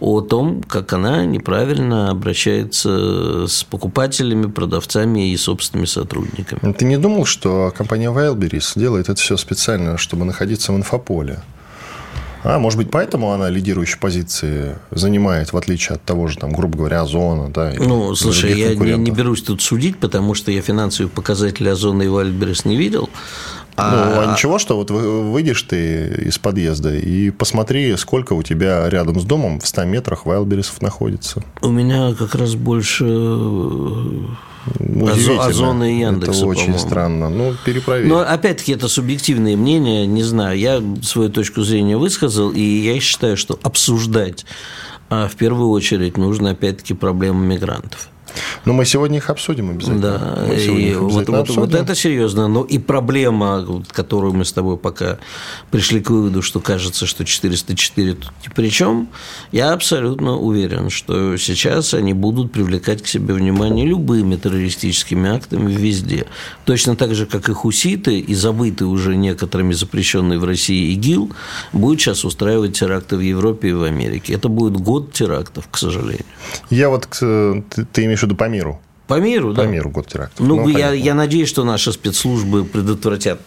о 0.00 0.20
том, 0.20 0.62
как 0.62 0.92
она 0.92 1.24
неправильно 1.24 2.10
обращается 2.10 3.46
с 3.46 3.64
покупателями, 3.64 4.46
продавцами 4.46 5.30
и 5.30 5.36
собственными 5.36 5.86
сотрудниками. 5.86 6.72
Ты 6.72 6.84
не 6.84 6.96
думал, 6.96 7.24
что 7.24 7.72
компания 7.76 8.10
Wildberries 8.10 8.72
делает 8.78 9.08
это 9.08 9.20
все 9.20 9.36
специально, 9.36 9.98
чтобы 9.98 10.24
находиться 10.32 10.72
в 10.72 10.76
инфополе? 10.76 11.38
А, 12.44 12.58
может 12.58 12.76
быть, 12.76 12.90
поэтому 12.90 13.30
она 13.32 13.48
лидирующие 13.48 13.98
позиции 14.00 14.76
занимает, 14.90 15.52
в 15.52 15.56
отличие 15.56 15.94
от 15.94 16.02
того 16.02 16.26
же, 16.26 16.38
там, 16.38 16.52
грубо 16.52 16.76
говоря, 16.76 17.02
Озона, 17.02 17.50
да? 17.50 17.72
Ну, 17.78 18.14
слушай, 18.16 18.58
я 18.58 18.74
не, 18.74 18.94
не 18.96 19.10
берусь 19.12 19.42
тут 19.42 19.62
судить, 19.62 19.98
потому 19.98 20.34
что 20.34 20.50
я 20.50 20.60
финансовые 20.60 21.08
показатели 21.08 21.68
Озона 21.68 22.02
и 22.02 22.08
Вальберес 22.08 22.64
не 22.64 22.76
видел. 22.76 23.08
А... 23.76 24.14
Ну, 24.14 24.20
а 24.20 24.32
ничего, 24.32 24.58
что 24.58 24.76
вот 24.76 24.90
выйдешь 24.90 25.62
ты 25.62 26.26
из 26.26 26.38
подъезда 26.38 26.94
и 26.94 27.30
посмотри, 27.30 27.96
сколько 27.96 28.32
у 28.32 28.42
тебя 28.42 28.88
рядом 28.90 29.20
с 29.20 29.24
домом 29.24 29.60
в 29.60 29.66
100 29.66 29.84
метрах 29.84 30.26
Вайлдберрисов 30.26 30.82
находится. 30.82 31.42
У 31.62 31.70
меня 31.70 32.12
как 32.14 32.34
раз 32.34 32.54
больше 32.54 33.04
Озона 35.40 35.92
и 35.92 35.98
Яндекса, 36.00 36.40
Это 36.40 36.46
очень 36.46 36.78
странно. 36.78 37.28
Ну, 37.28 37.54
перепроверь. 37.64 38.08
Но, 38.08 38.20
опять-таки, 38.20 38.72
это 38.72 38.88
субъективное 38.88 39.56
мнение, 39.56 40.06
не 40.06 40.22
знаю. 40.22 40.58
Я 40.58 40.82
свою 41.02 41.30
точку 41.30 41.62
зрения 41.62 41.96
высказал, 41.96 42.50
и 42.50 42.60
я 42.60 43.00
считаю, 43.00 43.36
что 43.36 43.58
обсуждать 43.62 44.44
а, 45.10 45.28
в 45.28 45.34
первую 45.36 45.70
очередь 45.70 46.16
нужно, 46.16 46.50
опять-таки, 46.50 46.94
проблему 46.94 47.40
мигрантов. 47.40 48.08
Но 48.64 48.72
мы 48.72 48.84
сегодня 48.84 49.18
их 49.18 49.30
обсудим 49.30 49.70
обязательно. 49.70 50.36
Да, 50.48 50.54
и 50.54 50.94
вот, 50.94 51.28
вот, 51.28 51.50
вот 51.50 51.74
это 51.74 51.94
серьезно. 51.94 52.48
Но 52.48 52.64
и 52.64 52.78
проблема, 52.78 53.82
которую 53.92 54.32
мы 54.32 54.44
с 54.44 54.52
тобой 54.52 54.76
пока 54.76 55.18
пришли 55.70 56.00
к 56.00 56.10
выводу, 56.10 56.42
что 56.42 56.60
кажется, 56.60 57.06
что 57.06 57.24
404 57.24 58.14
тут 58.14 58.32
ни 58.46 58.52
при 58.52 58.70
чем, 58.70 59.08
я 59.50 59.72
абсолютно 59.72 60.36
уверен, 60.36 60.90
что 60.90 61.36
сейчас 61.36 61.94
они 61.94 62.12
будут 62.12 62.52
привлекать 62.52 63.02
к 63.02 63.06
себе 63.06 63.34
внимание 63.34 63.86
любыми 63.86 64.36
террористическими 64.36 65.30
актами 65.30 65.72
везде. 65.72 66.26
Точно 66.64 66.96
так 66.96 67.14
же, 67.14 67.26
как 67.26 67.48
и 67.48 67.52
хуситы, 67.52 68.18
и 68.18 68.34
забытый 68.34 68.86
уже 68.86 69.16
некоторыми 69.16 69.72
запрещенный 69.72 70.38
в 70.38 70.44
России 70.44 70.92
ИГИЛ, 70.94 71.32
будет 71.72 72.00
сейчас 72.00 72.24
устраивать 72.24 72.78
теракты 72.78 73.16
в 73.16 73.20
Европе 73.20 73.70
и 73.70 73.72
в 73.72 73.82
Америке. 73.82 74.34
Это 74.34 74.48
будет 74.48 74.76
год 74.76 75.12
терактов, 75.12 75.68
к 75.70 75.78
сожалению. 75.78 76.24
Я 76.70 76.88
вот, 76.88 77.08
ты, 77.08 77.84
ты 77.92 78.04
имеешь 78.04 78.21
виду 78.22 78.36
по 78.36 78.48
миру? 78.48 78.80
По 79.08 79.20
миру, 79.20 79.52
да. 79.52 79.64
По 79.64 79.66
миру 79.66 79.90
год 79.90 80.06
терактов. 80.06 80.46
Ну, 80.46 80.56
ну 80.56 80.68
я, 80.68 80.92
я 80.92 81.14
надеюсь, 81.14 81.48
что 81.48 81.64
наши 81.64 81.92
спецслужбы 81.92 82.64
предотвратят 82.64 83.40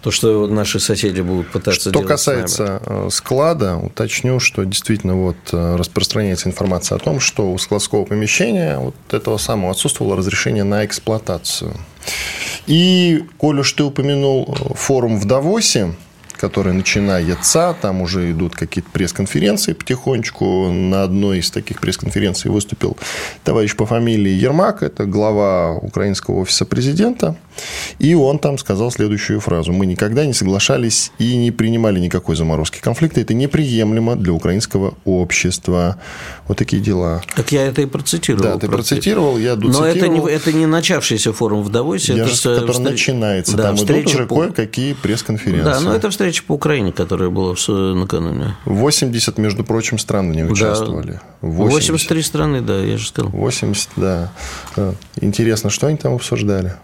то, 0.00 0.10
что 0.10 0.46
наши 0.46 0.80
соседи 0.80 1.20
будут 1.20 1.50
пытаться 1.52 1.80
что 1.80 1.90
делать. 1.90 2.06
Что 2.06 2.14
касается 2.14 2.82
э, 2.84 3.08
склада, 3.12 3.76
уточню, 3.76 4.40
что 4.40 4.64
действительно 4.64 5.14
вот 5.14 5.36
э, 5.52 5.76
распространяется 5.76 6.48
информация 6.48 6.96
о 6.96 6.98
том, 6.98 7.20
что 7.20 7.52
у 7.52 7.58
складского 7.58 8.04
помещения 8.04 8.78
вот 8.78 8.94
этого 9.10 9.36
самого 9.36 9.70
отсутствовало 9.70 10.16
разрешение 10.16 10.64
на 10.64 10.84
эксплуатацию. 10.84 11.76
И, 12.66 13.24
коль 13.38 13.60
уж 13.60 13.72
ты 13.72 13.84
упомянул 13.84 14.48
э, 14.48 14.74
форум 14.74 15.20
в 15.20 15.26
Давосе, 15.26 15.94
который 16.42 16.72
начинается, 16.72 17.76
там 17.80 18.02
уже 18.02 18.32
идут 18.32 18.56
какие-то 18.56 18.90
пресс-конференции 18.90 19.74
потихонечку. 19.74 20.72
На 20.72 21.04
одной 21.04 21.38
из 21.38 21.52
таких 21.52 21.80
пресс-конференций 21.80 22.50
выступил 22.50 22.96
товарищ 23.44 23.76
по 23.76 23.86
фамилии 23.86 24.32
Ермак, 24.32 24.82
это 24.82 25.04
глава 25.06 25.72
украинского 25.76 26.40
офиса 26.40 26.64
президента. 26.64 27.36
И 27.98 28.14
он 28.14 28.38
там 28.38 28.58
сказал 28.58 28.90
следующую 28.90 29.40
фразу. 29.40 29.72
Мы 29.72 29.86
никогда 29.86 30.26
не 30.26 30.32
соглашались 30.32 31.12
и 31.18 31.36
не 31.36 31.50
принимали 31.50 32.00
никакой 32.00 32.36
заморозки 32.36 32.80
конфликта. 32.80 33.20
Это 33.20 33.34
неприемлемо 33.34 34.16
для 34.16 34.32
украинского 34.32 34.94
общества. 35.04 35.98
Вот 36.48 36.58
такие 36.58 36.82
дела. 36.82 37.22
Так 37.36 37.52
я 37.52 37.66
это 37.66 37.82
и 37.82 37.86
процитировал. 37.86 38.44
Да, 38.44 38.58
ты 38.58 38.68
процитировал, 38.68 39.38
я 39.38 39.56
доцитировал. 39.56 39.80
Но 39.80 39.86
это 39.86 40.08
не, 40.08 40.30
это 40.30 40.52
не 40.52 40.66
начавшийся 40.66 41.32
форум 41.32 41.62
в 41.62 41.70
Давосе. 41.70 42.14
Я 42.14 42.24
это 42.24 42.34
же, 42.34 42.42
который 42.42 42.72
встр... 42.72 42.82
начинается. 42.82 43.56
Да, 43.56 43.62
там 43.64 43.76
идут 43.76 44.06
уже 44.06 44.26
по... 44.26 44.42
кое-какие 44.42 44.94
пресс-конференции. 44.94 45.64
Да, 45.64 45.80
но 45.80 45.94
это 45.94 46.10
встреча 46.10 46.42
по 46.46 46.52
Украине, 46.52 46.92
которая 46.92 47.30
была 47.30 47.54
накануне. 47.68 48.56
80, 48.64 49.38
между 49.38 49.64
прочим, 49.64 49.98
стран 49.98 50.32
не 50.32 50.44
участвовали. 50.44 51.12
Да. 51.12 51.48
80. 51.48 51.90
83 51.90 52.22
страны, 52.22 52.60
да, 52.60 52.78
я 52.78 52.98
же 52.98 53.06
сказал. 53.06 53.30
80, 53.30 53.90
да. 53.96 54.32
Интересно, 55.20 55.70
что 55.70 55.86
они 55.86 55.96
там 55.96 56.14
обсуждали? 56.14 56.74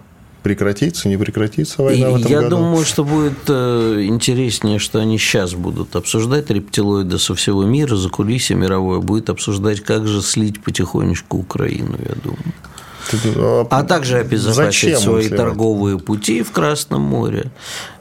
Прекратится, 0.43 1.09
не 1.09 1.17
прекратится 1.17 1.83
война 1.83 2.11
в 2.11 2.17
этом 2.17 2.31
я 2.31 2.41
году? 2.43 2.57
думаю, 2.57 2.85
что 2.85 3.05
будет 3.05 3.39
э, 3.49 4.05
интереснее, 4.07 4.79
что 4.79 4.99
они 4.99 5.19
сейчас 5.19 5.55
будут 5.55 5.97
обсуждать 5.97 6.51
рептилоиды 6.51 7.19
со 7.19 7.35
всего 7.35 7.65
мира, 7.65 7.97
за 7.97 8.09
кулисье 8.09 8.57
мировое, 8.57 9.01
будет 9.01 9.31
обсуждать, 9.31 9.81
как 9.81 10.07
же 10.07 10.23
слить 10.23 10.63
потихонечку 10.63 11.39
Украину, 11.39 11.97
я 11.99 12.15
думаю. 12.23 12.55
А, 13.37 13.67
а 13.71 13.83
также 13.85 14.19
обезопасить 14.19 14.99
свои 14.99 15.29
торговые 15.29 15.99
пути 15.99 16.43
в 16.43 16.53
Красном 16.53 17.03
море. 17.03 17.51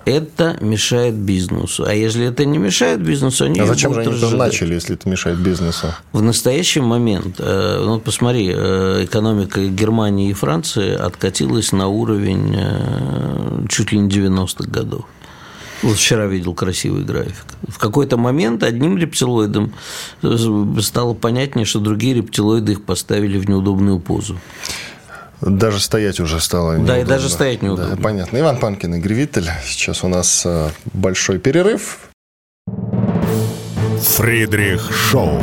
Это 0.05 0.57
мешает 0.61 1.15
бизнесу. 1.15 1.83
А 1.85 1.93
если 1.93 2.27
это 2.27 2.45
не 2.45 2.57
мешает 2.57 3.01
бизнесу, 3.01 3.43
они 3.43 3.59
А 3.59 3.65
зачем 3.65 3.93
же 3.93 4.01
они 4.01 4.15
это 4.15 4.29
начали, 4.29 4.75
если 4.75 4.95
это 4.95 5.09
мешает 5.09 5.37
бизнесу? 5.37 5.93
В 6.13 6.21
настоящий 6.21 6.79
момент, 6.79 7.35
э, 7.39 7.83
ну, 7.83 7.99
посмотри, 7.99 8.49
э, 8.55 9.03
экономика 9.03 9.65
Германии 9.65 10.29
и 10.29 10.33
Франции 10.33 10.93
откатилась 10.93 11.73
на 11.73 11.89
уровень 11.89 12.55
э, 12.57 13.65
чуть 13.67 13.91
ли 13.91 13.99
не 13.99 14.07
90-х 14.07 14.69
годов. 14.69 15.03
Вот 15.83 15.97
вчера 15.97 16.25
видел 16.25 16.53
красивый 16.53 17.03
график. 17.03 17.45
В 17.67 17.77
какой-то 17.77 18.17
момент 18.17 18.63
одним 18.63 18.97
рептилоидом 18.97 19.73
стало 20.81 21.13
понятнее, 21.13 21.65
что 21.65 21.79
другие 21.79 22.15
рептилоиды 22.15 22.71
их 22.73 22.83
поставили 22.83 23.37
в 23.37 23.47
неудобную 23.47 23.99
позу. 23.99 24.39
Даже 25.41 25.79
стоять 25.79 26.19
уже 26.19 26.39
стало 26.39 26.73
неудобно. 26.73 26.93
Да, 26.93 26.99
и 26.99 27.03
даже 27.03 27.29
стоять 27.29 27.61
неудобно. 27.61 27.95
Да, 27.95 28.01
понятно. 28.01 28.39
Иван 28.39 28.57
Панкин 28.57 28.95
и 28.95 28.99
Гривитель. 28.99 29.49
Сейчас 29.63 30.03
у 30.03 30.07
нас 30.07 30.43
э, 30.45 30.69
большой 30.93 31.37
перерыв. 31.37 31.99
Фридрих 34.01 34.91
Шоу. 34.91 35.41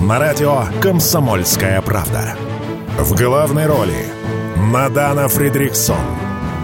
На 0.00 0.18
радио 0.18 0.64
«Комсомольская 0.80 1.80
правда». 1.82 2.36
В 2.98 3.16
главной 3.16 3.66
роли 3.66 4.06
Мадана 4.56 5.28
Фридрихсон. 5.28 5.96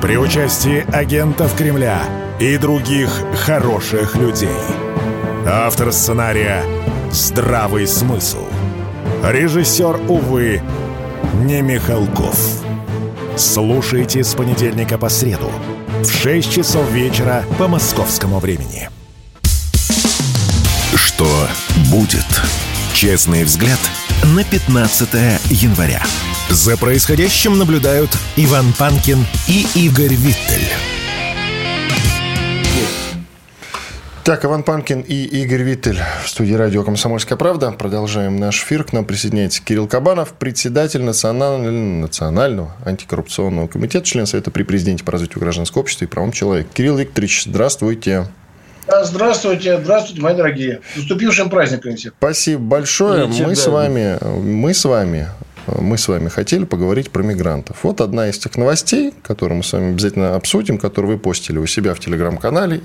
При 0.02 0.16
участии 0.16 0.84
агентов 0.92 1.56
Кремля 1.56 2.02
и 2.40 2.56
других 2.58 3.10
хороших 3.44 4.16
людей. 4.16 4.48
Автор 5.46 5.92
сценария 5.92 6.62
«Здравый 7.12 7.86
смысл». 7.86 8.44
Режиссер, 9.24 10.00
увы, 10.08 10.60
не 11.44 11.62
Михалков. 11.62 12.38
Слушайте 13.36 14.24
с 14.24 14.34
понедельника 14.34 14.98
по 14.98 15.08
среду 15.08 15.50
в 16.02 16.10
6 16.10 16.50
часов 16.50 16.90
вечера 16.90 17.44
по 17.58 17.68
московскому 17.68 18.38
времени. 18.38 18.88
Что 20.94 21.48
будет? 21.90 22.26
Честный 22.94 23.44
взгляд 23.44 23.78
на 24.24 24.44
15 24.44 25.08
января. 25.50 26.02
За 26.48 26.76
происходящим 26.76 27.58
наблюдают 27.58 28.16
Иван 28.36 28.72
Панкин 28.72 29.26
и 29.48 29.66
Игорь 29.74 30.14
Виттель. 30.14 30.95
Так, 34.26 34.44
Иван 34.44 34.64
Панкин 34.64 35.02
и 35.02 35.22
Игорь 35.22 35.62
Виттель 35.62 36.00
в 36.24 36.28
студии 36.28 36.54
радио 36.54 36.82
«Комсомольская 36.82 37.38
правда». 37.38 37.70
Продолжаем 37.70 38.38
наш 38.38 38.60
эфир. 38.60 38.82
К 38.82 38.92
нам 38.92 39.04
присоединяется 39.04 39.62
Кирилл 39.62 39.86
Кабанов, 39.86 40.32
председатель 40.32 41.00
национального, 41.00 41.70
национального 41.70 42.72
антикоррупционного 42.84 43.68
комитета, 43.68 44.04
член 44.04 44.26
Совета 44.26 44.50
при 44.50 44.64
президенте 44.64 45.04
по 45.04 45.12
развитию 45.12 45.38
гражданского 45.38 45.82
общества 45.82 46.06
и 46.06 46.08
правам 46.08 46.32
человека. 46.32 46.70
Кирилл 46.74 46.96
Викторович, 46.96 47.44
здравствуйте. 47.44 48.26
Здравствуйте, 48.88 49.80
здравствуйте, 49.80 50.20
мои 50.20 50.34
дорогие. 50.34 50.80
С 50.94 50.96
наступившим 50.96 51.48
праздником 51.48 51.94
всех. 51.94 52.12
Спасибо 52.18 52.62
большое. 52.62 53.26
Мы 53.26 53.54
с 53.54 53.68
вами, 53.68 54.18
мы 54.42 54.74
с 54.74 54.84
вами 54.84 55.28
мы 55.66 55.98
с 55.98 56.08
вами 56.08 56.28
хотели 56.28 56.64
поговорить 56.64 57.10
про 57.10 57.22
мигрантов. 57.22 57.78
Вот 57.82 58.00
одна 58.00 58.28
из 58.28 58.38
тех 58.38 58.56
новостей, 58.56 59.12
которую 59.22 59.58
мы 59.58 59.64
с 59.64 59.72
вами 59.72 59.90
обязательно 59.90 60.34
обсудим, 60.34 60.78
которую 60.78 61.14
вы 61.14 61.18
постили 61.18 61.58
у 61.58 61.66
себя 61.66 61.94
в 61.94 62.00
телеграм-канале, 62.00 62.82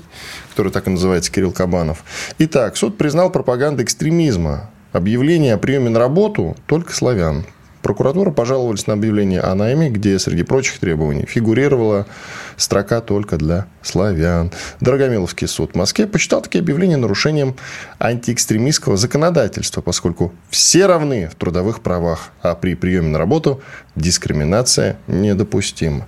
который 0.50 0.72
так 0.72 0.86
и 0.86 0.90
называется 0.90 1.30
Кирилл 1.32 1.52
Кабанов. 1.52 2.04
Итак, 2.38 2.76
суд 2.76 2.98
признал 2.98 3.30
пропаганду 3.30 3.82
экстремизма. 3.82 4.70
Объявление 4.92 5.54
о 5.54 5.58
приеме 5.58 5.88
на 5.90 5.98
работу 5.98 6.56
только 6.66 6.92
славян. 6.92 7.46
Прокуратура 7.82 8.30
пожаловалась 8.30 8.86
на 8.86 8.94
объявление 8.94 9.40
о 9.40 9.54
найме, 9.54 9.90
где 9.90 10.18
среди 10.18 10.44
прочих 10.44 10.78
требований 10.78 11.26
фигурировало 11.26 12.06
Строка 12.56 13.00
только 13.00 13.36
для 13.36 13.66
славян. 13.82 14.52
Дорогомиловский 14.80 15.48
суд 15.48 15.72
в 15.72 15.74
Москве 15.74 16.06
посчитал 16.06 16.42
такие 16.42 16.60
объявления 16.60 16.96
нарушением 16.96 17.56
антиэкстремистского 17.98 18.96
законодательства, 18.96 19.80
поскольку 19.80 20.32
все 20.50 20.86
равны 20.86 21.28
в 21.28 21.34
трудовых 21.34 21.80
правах, 21.80 22.30
а 22.40 22.54
при 22.54 22.74
приеме 22.74 23.08
на 23.08 23.18
работу 23.18 23.60
дискриминация 23.96 24.96
недопустима. 25.06 26.06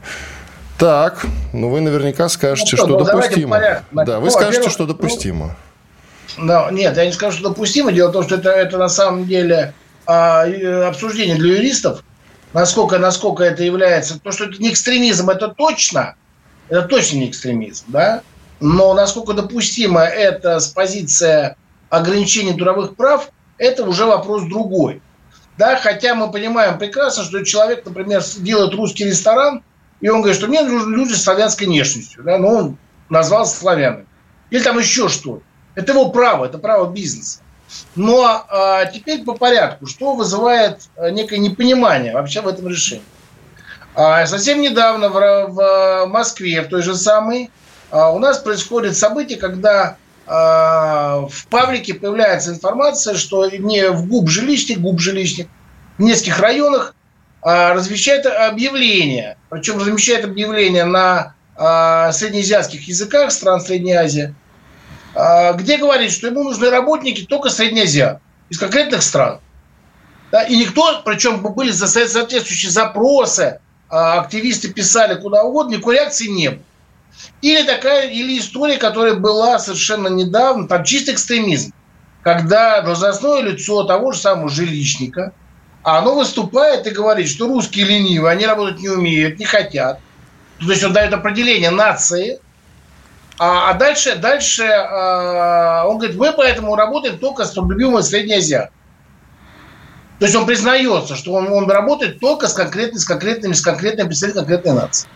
Так, 0.78 1.26
ну 1.52 1.70
вы 1.70 1.80
наверняка 1.80 2.28
скажете, 2.28 2.76
ну, 2.76 2.84
что, 2.84 2.86
что 2.86 3.04
допустимо. 3.04 3.82
Да, 3.92 4.20
вы 4.20 4.26
ну, 4.26 4.30
скажете, 4.30 4.70
что 4.70 4.86
допустимо. 4.86 5.56
Ну, 6.36 6.70
нет, 6.70 6.96
я 6.96 7.06
не 7.06 7.12
скажу, 7.12 7.38
что 7.38 7.48
допустимо. 7.50 7.92
Дело 7.92 8.10
в 8.10 8.12
том, 8.12 8.24
что 8.24 8.36
это, 8.36 8.50
это 8.50 8.76
на 8.78 8.88
самом 8.88 9.24
деле 9.24 9.72
обсуждение 10.06 11.36
для 11.36 11.56
юристов, 11.56 12.02
насколько, 12.52 12.98
насколько 12.98 13.42
это 13.42 13.62
является. 13.62 14.20
То, 14.20 14.32
что 14.32 14.44
это 14.44 14.60
не 14.60 14.70
экстремизм, 14.70 15.30
это 15.30 15.48
точно. 15.48 16.16
Это 16.68 16.82
точно 16.82 17.18
не 17.18 17.30
экстремизм, 17.30 17.84
да? 17.88 18.22
Но 18.60 18.94
насколько 18.94 19.32
допустимо 19.32 20.00
это 20.02 20.60
с 20.60 20.68
позиции 20.68 21.56
ограничения 21.90 22.54
трудовых 22.54 22.96
прав, 22.96 23.30
это 23.58 23.84
уже 23.84 24.06
вопрос 24.06 24.44
другой. 24.44 25.02
Да, 25.58 25.76
хотя 25.76 26.14
мы 26.14 26.30
понимаем 26.32 26.78
прекрасно, 26.78 27.22
что 27.24 27.44
человек, 27.44 27.84
например, 27.84 28.22
делает 28.38 28.74
русский 28.74 29.04
ресторан– 29.04 29.62
и 30.04 30.08
он 30.10 30.20
говорит, 30.20 30.36
что 30.36 30.48
мне 30.48 30.60
нужны 30.60 30.94
люди 30.94 31.14
с 31.14 31.22
славянской 31.22 31.66
внешностью. 31.66 32.22
Да? 32.24 32.36
Но 32.36 32.48
он 32.48 32.78
назвался 33.08 33.56
славянами. 33.56 34.04
Или 34.50 34.62
там 34.62 34.78
еще 34.78 35.08
что-то. 35.08 35.42
Это 35.74 35.92
его 35.92 36.10
право, 36.10 36.44
это 36.44 36.58
право 36.58 36.92
бизнеса. 36.92 37.40
Но 37.94 38.44
а, 38.48 38.86
теперь 38.86 39.24
по 39.24 39.34
порядку. 39.34 39.86
Что 39.86 40.14
вызывает 40.14 40.82
а, 40.96 41.10
некое 41.10 41.38
непонимание 41.38 42.12
вообще 42.12 42.40
в 42.40 42.48
этом 42.48 42.68
решении? 42.68 43.04
А, 43.94 44.26
совсем 44.26 44.60
недавно 44.60 45.08
в, 45.08 45.48
в 45.48 46.06
Москве, 46.06 46.62
в 46.62 46.68
той 46.68 46.82
же 46.82 46.96
самой, 46.96 47.50
а, 47.90 48.10
у 48.10 48.18
нас 48.18 48.38
происходит 48.38 48.96
событие, 48.96 49.38
когда 49.38 49.96
а, 50.26 51.26
в 51.30 51.46
паблике 51.48 51.94
появляется 51.94 52.50
информация, 52.50 53.14
что 53.14 53.48
не 53.50 53.90
в 53.90 54.08
ГУБ 54.08 54.28
жилищник, 54.28 54.80
ГУБ 54.80 55.00
жилищник 55.00 55.48
в 55.98 56.02
нескольких 56.02 56.40
районах 56.40 56.94
а, 57.42 57.74
размещает 57.74 58.26
объявление, 58.26 59.36
причем 59.50 59.78
размещает 59.78 60.24
объявление 60.24 60.84
на 60.84 61.34
а, 61.56 62.10
среднеазиатских 62.10 62.88
языках 62.88 63.30
стран 63.30 63.60
Средней 63.60 63.92
Азии, 63.92 64.34
где 65.14 65.78
говорит, 65.78 66.12
что 66.12 66.26
ему 66.26 66.44
нужны 66.44 66.70
работники 66.70 67.24
только 67.24 67.48
Среднеазиат, 67.48 68.20
из 68.48 68.58
конкретных 68.58 69.02
стран. 69.02 69.40
Да, 70.32 70.42
и 70.42 70.56
никто, 70.56 71.02
причем 71.04 71.40
были 71.40 71.70
соответствующие 71.70 72.70
запросы, 72.70 73.60
активисты 73.88 74.72
писали 74.72 75.20
куда 75.20 75.44
угодно, 75.44 75.74
никакой 75.74 75.96
реакции 75.96 76.26
не 76.26 76.50
было. 76.50 76.62
Или 77.42 77.62
такая, 77.62 78.08
или 78.08 78.38
история, 78.38 78.76
которая 78.76 79.14
была 79.14 79.60
совершенно 79.60 80.08
недавно, 80.08 80.66
там 80.66 80.82
чистый 80.82 81.14
экстремизм, 81.14 81.72
когда 82.22 82.80
должностное 82.80 83.42
лицо 83.42 83.84
того 83.84 84.10
же 84.12 84.18
самого 84.18 84.48
жилищника– 84.48 85.32
а 85.84 85.98
оно 85.98 86.14
выступает 86.14 86.86
и 86.86 86.90
говорит, 86.90 87.28
что 87.28 87.46
русские 87.46 87.84
ленивые, 87.84 88.32
они 88.32 88.46
работать 88.46 88.80
не 88.80 88.88
умеют, 88.88 89.38
не 89.38 89.44
хотят. 89.44 90.00
То 90.58 90.70
есть 90.70 90.82
он 90.82 90.94
дает 90.94 91.12
определение 91.12 91.70
нации, 91.70 92.40
а, 93.38 93.70
а 93.70 93.74
дальше, 93.74 94.16
дальше 94.16 94.64
а, 94.64 95.86
он 95.86 95.98
говорит, 95.98 96.16
мы 96.16 96.32
поэтому 96.32 96.76
работаем 96.76 97.18
только 97.18 97.44
с 97.44 97.56
любимой 97.56 98.02
Средней 98.02 98.36
Азией. 98.36 98.68
То 100.18 100.26
есть 100.26 100.36
он 100.36 100.46
признается, 100.46 101.16
что 101.16 101.32
он, 101.32 101.52
он 101.52 101.68
работает 101.68 102.20
только 102.20 102.46
с 102.46 102.54
конкретными, 102.54 102.98
с 102.98 103.04
конкретными, 103.04 103.52
с 103.52 103.60
конкретными 103.60 104.06
представителями 104.06 104.46
конкретной 104.46 104.82
нации. 104.82 105.08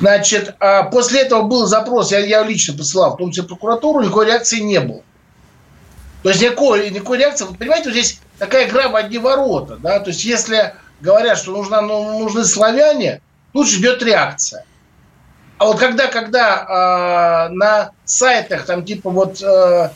Значит, 0.00 0.54
а 0.60 0.84
после 0.84 1.22
этого 1.22 1.42
был 1.42 1.66
запрос, 1.66 2.10
я, 2.12 2.18
я 2.18 2.42
лично 2.42 2.76
посылал, 2.76 3.14
в 3.14 3.16
том 3.18 3.30
числе 3.30 3.44
прокуратуру, 3.44 4.02
никакой 4.02 4.26
реакции 4.26 4.60
не 4.60 4.80
было. 4.80 5.02
То 6.22 6.30
есть 6.30 6.42
никакой, 6.42 6.90
никакой 6.90 7.18
реакции. 7.18 7.44
Вы 7.44 7.54
понимаете, 7.54 7.90
вот 7.90 7.92
здесь 7.92 8.20
такая 8.38 8.68
игра 8.68 8.88
в 8.88 8.96
одни 8.96 9.18
ворота. 9.18 9.76
Да? 9.76 10.00
То 10.00 10.10
есть 10.10 10.24
если 10.24 10.74
говорят, 11.00 11.38
что 11.38 11.52
нужна, 11.52 11.82
ну, 11.82 12.18
нужны 12.18 12.44
славяне, 12.44 13.20
тут 13.52 13.68
ждет 13.68 14.02
реакция. 14.02 14.64
А 15.58 15.66
вот 15.66 15.78
когда, 15.78 16.08
когда 16.08 17.48
э, 17.48 17.54
на 17.54 17.92
сайтах, 18.04 18.66
там 18.66 18.84
типа 18.84 19.10
вот 19.10 19.40
э, 19.42 19.90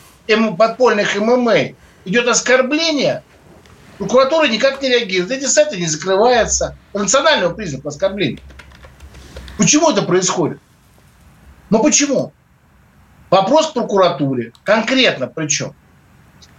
подпольных 0.57 1.15
ММА 1.19 1.73
идет 2.05 2.27
оскорбление, 2.27 3.23
прокуратура 3.97 4.47
никак 4.47 4.81
не 4.81 4.89
реагирует. 4.89 5.31
Эти 5.31 5.45
сайты 5.45 5.77
не 5.77 5.85
закрываются. 5.85 6.77
По 6.93 6.99
национальному 6.99 7.55
признаку 7.55 7.89
оскорбления. 7.89 8.39
Почему 9.57 9.91
это 9.91 10.03
происходит? 10.03 10.59
Ну 11.69 11.83
почему? 11.83 12.31
Вопрос 13.29 13.67
к 13.67 13.73
прокуратуре. 13.73 14.53
Конкретно 14.63 15.27
причем. 15.27 15.75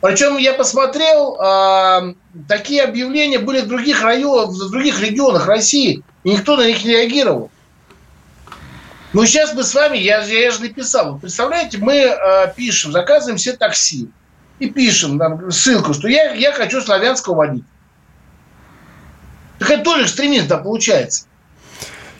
Причем 0.02 0.36
я 0.36 0.52
посмотрел, 0.52 1.36
э, 1.40 2.14
такие 2.48 2.82
объявления 2.82 3.38
были 3.38 3.62
в 3.62 3.68
других 3.68 4.02
районах, 4.02 4.50
в 4.50 4.70
других 4.70 5.00
регионах 5.00 5.46
России, 5.46 6.02
и 6.24 6.30
никто 6.30 6.56
на 6.56 6.66
них 6.66 6.84
не 6.84 6.90
реагировал. 6.90 7.50
Ну, 9.12 9.26
сейчас 9.26 9.54
мы 9.54 9.64
с 9.64 9.74
вами, 9.74 9.98
я, 9.98 10.22
я 10.22 10.50
же 10.50 10.62
написал, 10.62 11.18
представляете, 11.18 11.78
мы 11.78 11.94
э, 11.96 12.52
пишем, 12.54 12.92
заказываем 12.92 13.38
все 13.38 13.54
такси 13.54 14.08
и 14.60 14.70
пишем 14.70 15.18
там, 15.18 15.50
ссылку, 15.50 15.94
что 15.94 16.06
я, 16.06 16.32
я 16.34 16.52
хочу 16.52 16.80
славянского 16.80 17.34
водителя. 17.34 17.66
Так 19.58 19.70
это 19.70 19.82
тоже 19.82 20.04
экстремизм, 20.04 20.46
да, 20.46 20.58
получается. 20.58 21.26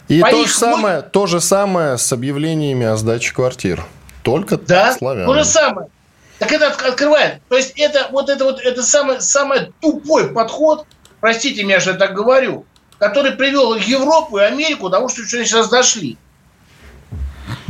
И 0.09 0.21
то 0.21 0.45
же, 0.45 0.53
самое, 0.53 1.03
то 1.03 1.27
же 1.27 1.41
самое 1.41 1.97
с 1.97 2.13
объявлениями 2.13 2.85
о 2.85 2.97
сдаче 2.97 3.33
квартир. 3.33 3.85
Только 4.25 4.59
да, 4.59 4.93
славян. 4.93 5.27
То 5.27 5.35
же 5.35 5.45
самое. 5.45 5.89
Так 6.41 6.51
это 6.51 6.69
открывает. 6.69 7.41
То 7.49 7.57
есть 7.57 7.75
это 7.77 8.09
вот 8.11 8.29
это 8.29 8.45
вот 8.45 8.61
это 8.61 8.83
самый, 8.83 9.21
самый 9.21 9.73
тупой 9.81 10.33
подход, 10.33 10.87
простите 11.21 11.63
меня, 11.63 11.79
что 11.79 11.93
я 11.93 11.97
так 11.97 12.15
говорю, 12.15 12.67
который 12.99 13.33
привел 13.33 13.77
Европу 13.77 14.39
и 14.39 14.43
Америку 14.43 14.89
к 14.89 14.91
тому, 14.91 15.09
что 15.09 15.25
сейчас 15.25 15.69
дошли. 15.69 16.19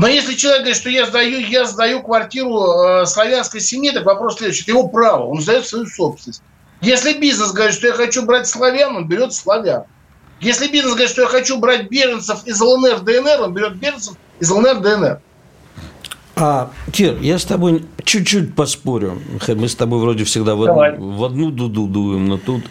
Но 0.00 0.08
если 0.08 0.34
человек 0.34 0.62
говорит, 0.62 0.80
что 0.80 0.88
я 0.88 1.04
сдаю, 1.04 1.40
я 1.40 1.66
сдаю 1.66 2.02
квартиру 2.02 3.02
э, 3.02 3.04
славянской 3.04 3.60
семье, 3.60 3.92
так 3.92 4.06
вопрос 4.06 4.38
следующий. 4.38 4.62
Это 4.62 4.70
его 4.70 4.88
право, 4.88 5.26
он 5.26 5.42
сдает 5.42 5.66
свою 5.66 5.84
собственность. 5.84 6.42
Если 6.80 7.12
бизнес 7.12 7.52
говорит, 7.52 7.74
что 7.74 7.88
я 7.88 7.92
хочу 7.92 8.24
брать 8.24 8.48
славян, 8.48 8.96
он 8.96 9.06
берет 9.06 9.34
славян. 9.34 9.82
Если 10.40 10.68
бизнес 10.68 10.92
говорит, 10.92 11.10
что 11.10 11.20
я 11.20 11.28
хочу 11.28 11.58
брать 11.58 11.90
беженцев 11.90 12.46
из 12.46 12.58
ЛНР, 12.58 13.00
ДНР, 13.00 13.42
он 13.42 13.52
берет 13.52 13.76
беженцев 13.76 14.14
из 14.40 14.50
ЛНР, 14.50 14.80
ДНР. 14.80 15.20
А, 16.34 16.70
Кир, 16.94 17.18
я 17.20 17.38
с 17.38 17.44
тобой 17.44 17.84
чуть-чуть 18.02 18.54
поспорю. 18.54 19.20
Мы 19.48 19.68
с 19.68 19.74
тобой 19.74 20.00
вроде 20.00 20.24
всегда 20.24 20.54
в, 20.54 20.62
одну, 20.62 21.10
в 21.10 21.24
одну 21.26 21.50
дуду 21.50 21.86
дуем, 21.86 22.26
но 22.26 22.38
тут... 22.38 22.64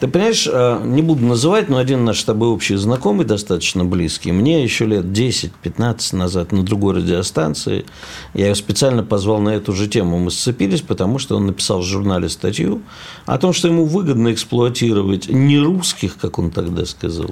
Ты 0.00 0.08
понимаешь, 0.08 0.46
а, 0.50 0.82
не 0.84 1.00
буду 1.00 1.24
называть, 1.24 1.68
но 1.68 1.78
один 1.78 2.04
наш 2.04 2.20
с 2.20 2.24
тобой 2.24 2.48
общий 2.48 2.76
знакомый, 2.76 3.24
достаточно 3.24 3.84
близкий, 3.84 4.30
мне 4.30 4.62
еще 4.62 4.84
лет 4.84 5.06
10-15 5.06 6.14
назад 6.14 6.52
на 6.52 6.62
другой 6.62 6.96
радиостанции, 6.96 7.86
я 8.34 8.46
его 8.46 8.54
специально 8.54 9.02
позвал 9.02 9.40
на 9.40 9.50
эту 9.50 9.72
же 9.72 9.88
тему, 9.88 10.18
мы 10.18 10.30
сцепились, 10.30 10.82
потому 10.82 11.18
что 11.18 11.36
он 11.36 11.46
написал 11.46 11.80
в 11.80 11.84
журнале 11.84 12.28
статью 12.28 12.82
о 13.24 13.38
том, 13.38 13.54
что 13.54 13.68
ему 13.68 13.86
выгодно 13.86 14.32
эксплуатировать 14.32 15.28
не 15.28 15.58
русских, 15.58 16.18
как 16.18 16.38
он 16.38 16.50
тогда 16.50 16.84
сказал, 16.84 17.30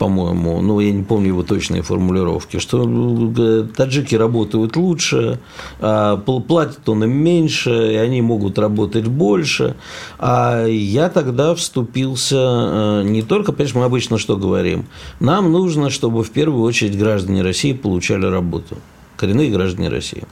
по-моему, 0.00 0.62
ну, 0.62 0.80
я 0.80 0.92
не 0.92 1.02
помню 1.02 1.26
его 1.26 1.42
точные 1.42 1.82
формулировки, 1.82 2.58
что 2.58 2.88
э, 3.36 3.66
таджики 3.76 4.14
работают 4.14 4.74
лучше, 4.76 5.38
а 5.78 6.16
платят 6.16 6.88
он 6.88 7.04
им 7.04 7.10
меньше, 7.10 7.92
и 7.92 7.96
они 7.96 8.22
могут 8.22 8.58
работать 8.58 9.06
больше. 9.06 9.76
А 10.18 10.64
я 10.64 11.10
тогда 11.10 11.54
вступился 11.54 12.36
э, 12.38 13.02
не 13.04 13.20
только, 13.20 13.52
понимаешь, 13.52 13.74
мы 13.74 13.84
обычно 13.84 14.16
что 14.16 14.38
говорим, 14.38 14.86
нам 15.20 15.52
нужно, 15.52 15.90
чтобы 15.90 16.24
в 16.24 16.30
первую 16.30 16.62
очередь 16.62 16.98
граждане 16.98 17.42
России 17.42 17.74
получали 17.74 18.24
работу 18.24 18.78
коренные 19.18 19.50
граждане 19.50 19.90
России. 19.90 20.22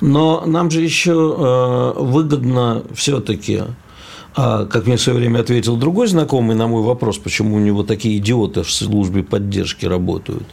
Но 0.00 0.44
нам 0.46 0.70
же 0.70 0.80
еще 0.80 1.10
э, 1.12 1.92
выгодно 2.00 2.84
все-таки 2.94 3.62
а, 4.40 4.66
как 4.66 4.86
мне 4.86 4.96
в 4.96 5.00
свое 5.00 5.18
время 5.18 5.40
ответил 5.40 5.76
другой 5.76 6.06
знакомый 6.06 6.54
на 6.54 6.68
мой 6.68 6.84
вопрос, 6.84 7.18
почему 7.18 7.56
у 7.56 7.58
него 7.58 7.82
такие 7.82 8.18
идиоты 8.18 8.62
в 8.62 8.70
службе 8.70 9.24
поддержки 9.24 9.84
работают, 9.84 10.44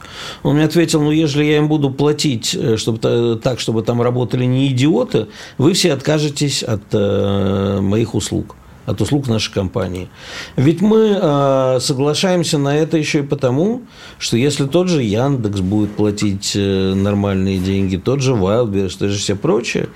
он 0.41 0.55
мне 0.55 0.65
ответил, 0.65 1.03
ну, 1.03 1.11
если 1.11 1.43
я 1.43 1.57
им 1.57 1.67
буду 1.67 1.91
платить 1.91 2.55
э, 2.55 2.77
чтобы, 2.77 3.39
так, 3.43 3.59
чтобы 3.59 3.83
там 3.83 4.01
работали 4.01 4.43
не 4.45 4.69
идиоты, 4.69 5.27
вы 5.59 5.73
все 5.73 5.93
откажетесь 5.93 6.63
от 6.63 6.81
э, 6.93 7.79
моих 7.79 8.15
услуг 8.15 8.55
от 8.85 9.01
услуг 9.01 9.27
нашей 9.27 9.53
компании. 9.53 10.09
Ведь 10.55 10.81
мы 10.81 11.19
э, 11.21 11.79
соглашаемся 11.79 12.57
на 12.57 12.75
это 12.77 12.97
еще 12.97 13.19
и 13.19 13.23
потому, 13.23 13.83
что 14.19 14.37
если 14.37 14.65
тот 14.65 14.87
же 14.87 15.01
Яндекс 15.03 15.59
будет 15.59 15.95
платить 15.95 16.53
э, 16.55 16.93
нормальные 16.93 17.59
деньги, 17.59 17.97
тот 17.97 18.21
же 18.21 18.33
Wildberries, 18.33 18.97
то 18.97 19.09
же 19.09 19.17
все 19.17 19.35
прочее, 19.35 19.89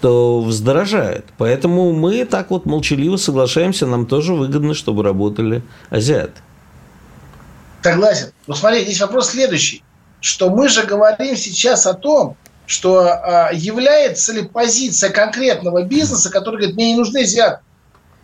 то 0.00 0.40
вздорожает. 0.42 1.26
Поэтому 1.38 1.92
мы 1.92 2.24
так 2.24 2.50
вот 2.50 2.66
молчаливо 2.66 3.16
соглашаемся, 3.16 3.86
нам 3.86 4.06
тоже 4.06 4.34
выгодно, 4.34 4.74
чтобы 4.74 5.02
работали 5.02 5.62
азиаты. 5.90 6.40
Согласен. 7.82 8.32
Но 8.46 8.54
смотри, 8.54 8.82
здесь 8.82 9.00
вопрос 9.00 9.30
следующий. 9.30 9.82
что 10.20 10.50
мы 10.50 10.68
же 10.68 10.82
говорим 10.82 11.36
сейчас 11.36 11.86
о 11.86 11.94
том, 11.94 12.36
что 12.66 13.06
а, 13.06 13.50
является 13.52 14.32
ли 14.32 14.42
позиция 14.42 15.10
конкретного 15.10 15.84
бизнеса, 15.84 16.30
который 16.30 16.56
говорит, 16.56 16.76
мне 16.76 16.92
не 16.92 16.98
нужны 16.98 17.22
взятки. 17.22 17.62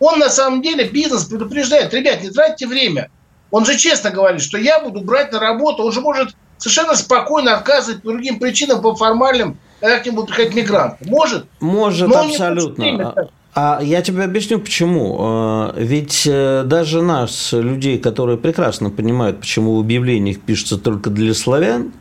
Он 0.03 0.19
на 0.19 0.29
самом 0.29 0.61
деле, 0.61 0.83
бизнес 0.83 1.23
предупреждает, 1.23 1.93
ребят, 1.93 2.21
не 2.21 2.29
тратьте 2.29 2.67
время. 2.67 3.09
Он 3.51 3.65
же 3.65 3.77
честно 3.77 4.09
говорит, 4.09 4.41
что 4.41 4.57
я 4.57 4.81
буду 4.81 4.99
брать 4.99 5.31
на 5.31 5.39
работу, 5.39 5.83
он 5.83 5.93
же 5.93 6.01
может 6.01 6.35
совершенно 6.57 6.93
спокойно 6.93 7.55
отказывать 7.55 8.01
по 8.01 8.09
другим 8.09 8.37
причинам, 8.37 8.81
по 8.81 8.93
формальным, 8.95 9.57
когда 9.79 9.99
к 9.99 10.05
нему 10.05 10.17
будут 10.17 10.35
приходить 10.35 10.55
мигранты. 10.55 11.07
Может? 11.07 11.45
Может, 11.61 12.09
Но 12.09 12.19
абсолютно. 12.19 13.29
А 13.55 13.79
я 13.81 14.01
тебе 14.01 14.23
объясню 14.23 14.59
почему. 14.59 15.15
А, 15.19 15.73
ведь 15.77 16.23
э, 16.25 16.63
даже 16.65 17.01
нас, 17.01 17.53
людей, 17.53 17.97
которые 17.97 18.37
прекрасно 18.37 18.89
понимают, 18.89 19.39
почему 19.39 19.77
в 19.77 19.79
объявлениях 19.79 20.41
пишется 20.41 20.77
только 20.77 21.11
для 21.11 21.33
славян, 21.33 21.93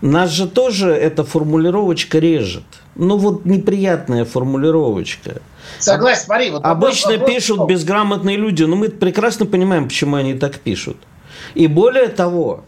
нас 0.00 0.30
же 0.30 0.48
тоже 0.48 0.90
эта 0.90 1.24
формулировочка 1.24 2.18
режет. 2.18 2.64
Ну 2.94 3.16
вот 3.16 3.44
неприятная 3.44 4.24
формулировочка. 4.24 5.40
Согласен, 5.78 6.24
смотри. 6.24 6.50
Вот 6.50 6.64
Обычно 6.64 7.12
вопрос, 7.12 7.30
пишут 7.30 7.58
вопрос. 7.58 7.76
безграмотные 7.76 8.36
люди, 8.36 8.62
но 8.64 8.76
мы 8.76 8.88
прекрасно 8.88 9.46
понимаем, 9.46 9.86
почему 9.88 10.16
они 10.16 10.34
так 10.34 10.58
пишут. 10.58 10.96
И 11.54 11.66
более 11.66 12.08
того, 12.08 12.64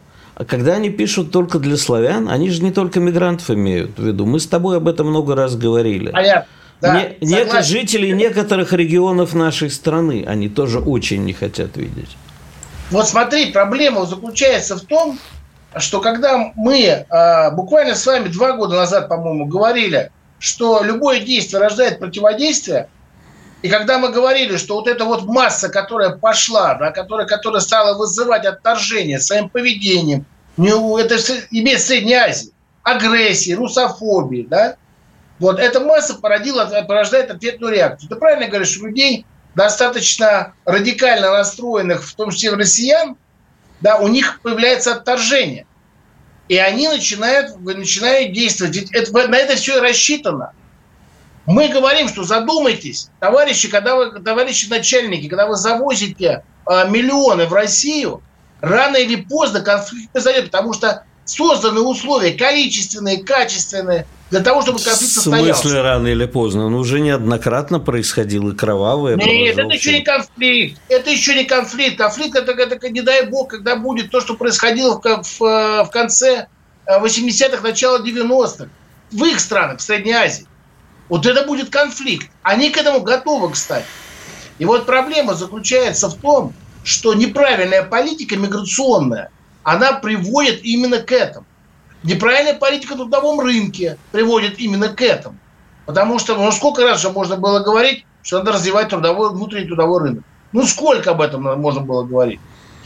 когда 0.47 0.75
они 0.75 0.91
пишут 0.91 1.33
только 1.33 1.59
для 1.59 1.77
славян, 1.77 2.29
они 2.29 2.51
же 2.51 2.63
не 2.63 2.73
только 2.73 3.01
мигрантов 3.01 3.51
имеют 3.51 3.99
в 3.99 4.07
виду. 4.07 4.27
Мы 4.27 4.41
с 4.41 4.47
тобой 4.47 4.77
об 4.77 4.89
этом 4.89 5.09
много 5.09 5.35
раз 5.35 5.57
говорили. 5.57 6.11
Понятно. 6.11 6.47
Да, 6.81 6.95
не, 7.21 7.27
не, 7.27 7.63
жителей 7.63 8.13
некоторых 8.13 8.73
регионов 8.73 9.35
нашей 9.35 9.71
страны 9.71 10.25
они 10.27 10.49
тоже 10.49 10.79
очень 10.79 11.25
не 11.25 11.35
хотят 11.35 11.77
видеть. 11.77 12.17
Вот 12.91 13.07
смотри, 13.07 13.53
проблема 13.53 14.07
заключается 14.07 14.77
в 14.77 14.81
том, 14.81 15.19
что 15.77 16.01
когда 16.01 16.53
мы 16.57 16.81
э, 16.81 17.51
буквально 17.53 17.95
с 17.95 18.05
вами 18.07 18.29
два 18.29 18.53
года 18.53 18.77
назад, 18.77 19.09
по-моему, 19.09 19.47
говорили, 19.47 20.11
что 20.39 20.83
любое 20.83 21.21
действие 21.21 21.61
рождает 21.61 22.01
противодействие, 22.01 22.89
и 23.63 23.69
когда 23.69 23.99
мы 23.99 24.11
говорили, 24.11 24.57
что 24.57 24.77
вот 24.77 24.89
эта 24.89 25.05
вот 25.05 25.25
масса, 25.25 25.69
которая 25.69 26.11
пошла, 26.11 26.75
да, 26.75 26.91
которая, 26.91 27.27
которая 27.27 27.61
стала 27.61 27.97
вызывать 27.97 28.47
отторжение 28.47 29.21
своим 29.21 29.49
поведением, 29.49 30.25
это 30.57 31.17
имеет 31.51 31.81
Средняя 31.81 32.25
Азия, 32.25 32.51
агрессии, 32.83 33.53
русофобии, 33.53 34.47
да, 34.49 34.77
вот 35.39 35.59
эта 35.59 35.81
масса 35.81 36.15
породила, 36.15 36.65
порождает 36.87 37.31
ответную 37.31 37.75
реакцию. 37.75 38.09
Ты 38.09 38.17
правильно 38.17 38.47
говоришь, 38.47 38.79
у 38.79 38.87
людей 38.87 39.25
достаточно 39.55 40.55
радикально 40.65 41.31
настроенных, 41.31 42.05
в 42.05 42.15
том 42.15 42.31
числе 42.31 42.51
россиян, 42.55 43.17
да, 43.81 43.99
у 43.99 44.09
них 44.09 44.41
появляется 44.43 44.93
отторжение. 44.95 45.67
И 46.49 46.57
они 46.57 46.89
начинают, 46.89 47.61
начинают 47.61 48.33
действовать. 48.33 48.77
Ведь 48.77 48.93
это, 48.93 49.29
на 49.29 49.37
это 49.37 49.57
все 49.57 49.79
и 49.79 49.81
рассчитано. 49.81 50.53
Мы 51.47 51.69
говорим, 51.69 52.09
что 52.09 52.23
задумайтесь, 52.23 53.09
товарищи, 53.19 53.69
когда 53.69 53.97
вы, 53.97 54.21
товарищи 54.21 54.69
начальники, 54.69 55.29
когда 55.29 55.47
вы 55.47 55.57
завозите 55.57 56.45
э, 56.69 56.89
миллионы 56.89 57.47
в 57.47 57.53
Россию, 57.53 58.23
рано 58.61 58.97
или 58.97 59.17
поздно 59.17 59.61
конфликт 59.61 60.13
произойдет, 60.13 60.47
потому 60.47 60.73
что 60.73 61.05
созданы 61.25 61.81
условия 61.81 62.33
количественные, 62.33 63.25
качественные, 63.25 64.07
для 64.31 64.41
того, 64.41 64.63
чтобы 64.63 64.79
конфликт 64.79 65.13
состоялся. 65.13 65.55
В 65.55 65.63
смысле 65.63 65.83
рано 65.83 66.07
или 66.07 66.27
поздно? 66.27 66.67
Он 66.67 66.75
уже 66.75 67.01
неоднократно 67.01 67.81
происходил 67.81 68.49
и 68.51 68.57
кровавое. 68.57 69.17
Нет, 69.17 69.59
это 69.59 69.75
еще 69.75 69.99
не 69.99 70.05
конфликт. 70.05 70.81
Это 70.89 71.11
еще 71.11 71.35
не 71.35 71.45
конфликт. 71.45 71.99
Конфликт 71.99 72.37
это, 72.37 72.53
это, 72.53 72.89
не 72.89 73.03
дай 73.03 73.27
бог, 73.27 73.49
когда 73.49 73.77
будет 73.77 74.11
то, 74.11 74.21
что 74.21 74.35
происходило 74.35 75.01
в, 75.01 75.03
в, 75.03 75.39
в 75.41 75.91
конце 75.93 76.47
80-х, 76.87 77.57
э, 77.57 77.61
начало 77.61 78.05
90-х. 78.05 78.69
В 79.11 79.25
их 79.25 79.41
странах, 79.41 79.79
в 79.79 79.83
Средней 79.83 80.13
Азии. 80.13 80.47
Вот 81.09 81.27
это 81.27 81.45
будет 81.45 81.71
конфликт. 81.71 82.31
Они 82.43 82.71
к 82.71 82.77
этому 82.77 83.01
готовы, 83.01 83.51
кстати. 83.51 83.87
И 84.59 84.65
вот 84.65 84.87
проблема 84.87 85.35
заключается 85.35 86.09
в 86.09 86.15
том, 86.15 86.55
что 86.85 87.15
неправильная 87.15 87.83
политика 87.83 88.37
миграционная, 88.37 89.31
она 89.65 89.95
приводит 89.95 90.63
именно 90.63 90.99
к 90.99 91.11
этому. 91.11 91.47
Неправильная 92.03 92.55
политика 92.55 92.95
на 92.95 93.03
трудовом 93.03 93.41
рынке 93.41 93.99
приводит 94.13 94.59
именно 94.59 94.89
к 94.89 95.03
этому. 95.03 95.37
Потому 95.87 96.19
что, 96.19 96.37
ну, 96.37 96.51
сколько 96.53 96.83
раз 96.83 97.01
же 97.01 97.11
можно 97.11 97.37
было 97.37 97.61
говорить, 97.61 98.07
что 98.23 98.39
надо 98.39 98.53
развивать 98.53 98.89
трудовой, 98.89 99.31
внутренний 99.31 99.67
трудовой 99.67 100.03
рынок. 100.03 100.25
Ну, 100.53 100.65
сколько 100.65 101.11
об 101.11 101.21
этом 101.21 101.43
можно 101.61 101.81
было 101.81 102.05
говорить? 102.05 102.41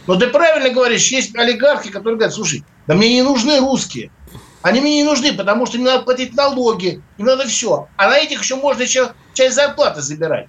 Но 0.06 0.16
ты 0.16 0.26
правильно 0.26 0.70
говоришь, 0.70 1.08
есть 1.08 1.34
олигархи, 1.36 1.90
которые 1.90 2.16
говорят, 2.16 2.34
слушай, 2.34 2.64
да 2.86 2.94
мне 2.94 3.14
не 3.14 3.22
нужны 3.22 3.58
русские. 3.60 4.10
Они 4.62 4.80
мне 4.80 4.96
не 4.96 5.04
нужны, 5.04 5.32
потому 5.32 5.66
что 5.66 5.76
мне 5.76 5.86
надо 5.86 6.04
платить 6.04 6.34
налоги, 6.34 7.02
им 7.18 7.26
надо 7.26 7.46
все. 7.46 7.88
А 7.96 8.08
на 8.08 8.18
этих 8.18 8.42
еще 8.42 8.56
можно 8.56 8.82
еще 8.82 9.12
часть 9.34 9.56
зарплаты 9.56 10.00
забирать. 10.00 10.48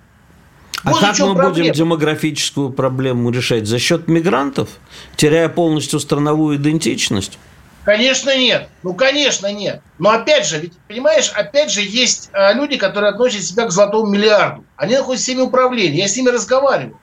А 0.84 0.91
вот 0.91 1.01
как 1.01 1.19
мы 1.19 1.34
проблема. 1.34 1.49
будем 1.49 1.73
демографическую 1.73 2.69
проблему 2.69 3.32
решать? 3.32 3.67
За 3.67 3.80
счет 3.80 4.08
мигрантов, 4.08 4.69
теряя 5.15 5.49
полностью 5.49 5.99
страновую 5.99 6.58
идентичность? 6.58 7.39
Конечно, 7.85 8.35
нет. 8.35 8.67
Ну, 8.81 8.95
конечно, 8.95 9.51
нет. 9.53 9.81
Но 9.99 10.09
опять 10.09 10.47
же, 10.47 10.57
ведь, 10.57 10.73
понимаешь, 10.87 11.31
опять 11.35 11.69
же, 11.69 11.81
есть 11.81 12.29
а, 12.33 12.51
люди, 12.51 12.77
которые 12.77 13.11
относят 13.11 13.43
себя 13.43 13.65
к 13.67 13.71
золотому 13.71 14.07
миллиарду. 14.07 14.65
Они 14.75 14.95
находятся 14.95 15.23
в 15.23 15.27
системе 15.27 15.43
управления. 15.43 15.99
Я 15.99 16.07
с 16.07 16.17
ними 16.17 16.29
разговариваю. 16.29 16.99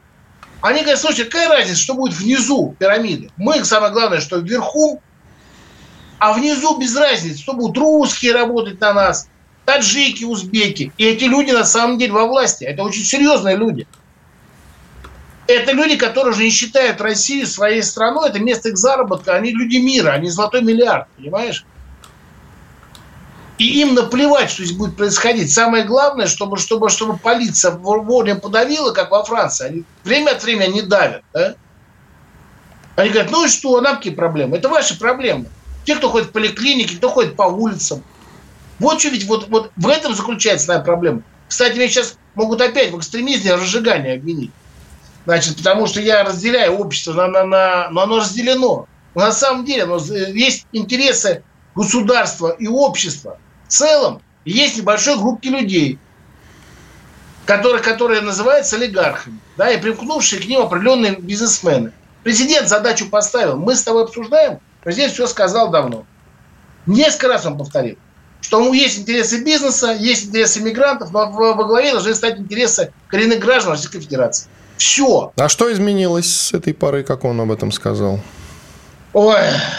Они 0.61 0.81
говорят, 0.81 1.01
слушай, 1.01 1.25
какая 1.25 1.49
разница, 1.49 1.81
что 1.81 1.95
будет 1.95 2.15
внизу 2.15 2.75
пирамиды? 2.79 3.31
Мы, 3.37 3.65
самое 3.65 3.93
главное, 3.93 4.21
что 4.21 4.39
вверху, 4.39 5.01
а 6.19 6.33
внизу 6.33 6.77
без 6.79 6.97
разницы, 6.97 7.39
что 7.39 7.53
будут 7.53 7.79
русские 7.79 8.33
работать 8.33 8.81
на 8.81 8.93
нас, 8.93 9.29
таджики, 9.65 10.25
узбеки. 10.25 10.93
И 10.99 11.05
эти 11.05 11.25
люди 11.25 11.53
на 11.53 11.65
самом 11.65 11.99
деле 11.99 12.13
во 12.13 12.27
власти. 12.27 12.65
Это 12.65 12.83
очень 12.83 13.05
серьезные 13.05 13.57
люди. 13.57 13.87
Это 15.53 15.73
люди, 15.73 15.97
которые 15.97 16.33
уже 16.33 16.45
не 16.45 16.51
считают 16.51 17.01
Россию 17.01 17.47
своей 17.47 17.83
страной, 17.83 18.31
это 18.31 18.39
место 18.39 18.71
их 18.71 18.79
заработка, 18.79 19.35
они 19.35 19.53
люди 19.53 19.77
мира, 19.77 20.13
они 20.13 20.29
золотой 20.31 20.63
миллиард, 20.63 21.09
понимаешь? 21.17 21.65
И 23.59 23.81
им 23.81 23.95
наплевать, 23.95 24.51
что 24.51 24.65
здесь 24.65 24.77
будет 24.77 24.97
происходить. 24.97 25.53
Самое 25.53 25.85
главное, 25.85 26.27
чтобы, 26.27 26.57
чтобы, 26.57 26.89
чтобы 26.89 27.19
полиция 27.19 27.73
вовремя 27.73 28.37
подавила, 28.37 28.93
как 28.93 29.11
во 29.11 29.23
Франции. 29.25 29.67
Они, 29.67 29.85
время 30.05 30.31
от 30.31 30.43
времени 30.43 30.65
они 30.65 30.83
давят. 30.83 31.23
Да? 31.33 31.55
Они 32.97 33.11
говорят, 33.11 33.31
ну 33.31 33.45
и 33.45 33.49
что, 33.49 33.81
нам 33.81 33.97
какие 33.97 34.15
проблемы? 34.15 34.57
Это 34.57 34.69
ваши 34.69 34.99
проблемы. 34.99 35.47
Те, 35.85 35.97
кто 35.97 36.09
ходит 36.09 36.29
в 36.29 36.33
поликлинике, 36.33 36.97
кто 36.97 37.11
ходит 37.11 37.37
по 37.37 37.43
улицам. 37.43 38.03
Вот 38.79 39.01
что 39.01 39.11
ведь 39.11 39.27
вот, 39.27 39.49
вот 39.49 39.71
в 39.77 39.87
этом 39.87 40.15
заключается 40.15 40.69
наша 40.69 40.83
проблема. 40.83 41.23
Кстати, 41.47 41.77
меня 41.77 41.89
сейчас 41.89 42.17
могут 42.35 42.61
опять 42.63 42.91
в 42.91 42.99
экстремизме 42.99 43.55
разжигания 43.55 44.15
обвинить. 44.15 44.51
Значит, 45.25 45.57
потому 45.57 45.87
что 45.87 46.01
я 46.01 46.25
разделяю 46.25 46.79
общество, 46.79 47.13
на, 47.13 47.29
на, 47.29 47.45
на, 47.45 47.91
но 47.91 48.03
оно 48.03 48.19
разделено. 48.19 48.87
Но 49.15 49.21
на 49.21 49.33
самом 49.33 49.65
деле 49.65 49.85
оно, 49.85 49.99
есть 49.99 50.67
интересы 50.73 51.45
государства 51.75 52.51
и 52.51 52.67
общества 52.67 53.39
в 53.67 53.73
целом, 53.73 54.21
есть 54.45 54.77
небольшой 54.77 55.17
группки 55.17 55.49
людей, 55.49 55.99
которые, 57.47 57.83
которые 57.83 58.21
называются 58.21 58.77
олигархами, 58.77 59.39
да, 59.57 59.71
и 59.71 59.81
примкнувшие 59.81 60.43
к 60.43 60.47
ним 60.47 60.63
определенные 60.63 61.17
бизнесмены. 61.17 61.93
Президент 62.25 62.69
задачу 62.69 63.09
поставил, 63.09 63.57
мы 63.57 63.75
с 63.75 63.83
тобой 63.83 64.05
обсуждаем, 64.05 64.61
президент 64.83 65.13
все 65.13 65.27
сказал 65.27 65.71
давно. 65.71 66.05
Несколько 66.87 67.29
раз 67.29 67.47
он 67.47 67.57
повторил, 67.57 67.97
что 68.41 68.73
есть 68.75 68.99
интересы 68.99 69.43
бизнеса, 69.45 69.93
есть 69.93 70.27
интересы 70.27 70.61
мигрантов, 70.61 71.13
но 71.13 71.31
во 71.31 71.65
главе 71.65 71.93
должны 71.93 72.15
стать 72.15 72.39
интересы 72.39 72.93
коренных 73.09 73.39
граждан 73.39 73.73
Российской 73.73 74.01
Федерации. 74.01 74.49
Все. 74.77 75.33
А 75.37 75.49
что 75.49 75.73
изменилось 75.73 76.35
с 76.35 76.55
этой 76.55 76.75
поры, 76.75 77.03
как 77.03 77.25
он 77.25 77.41
об 77.41 77.51
этом 77.53 77.73
сказал? 77.73 78.21
Ой, 79.13 79.37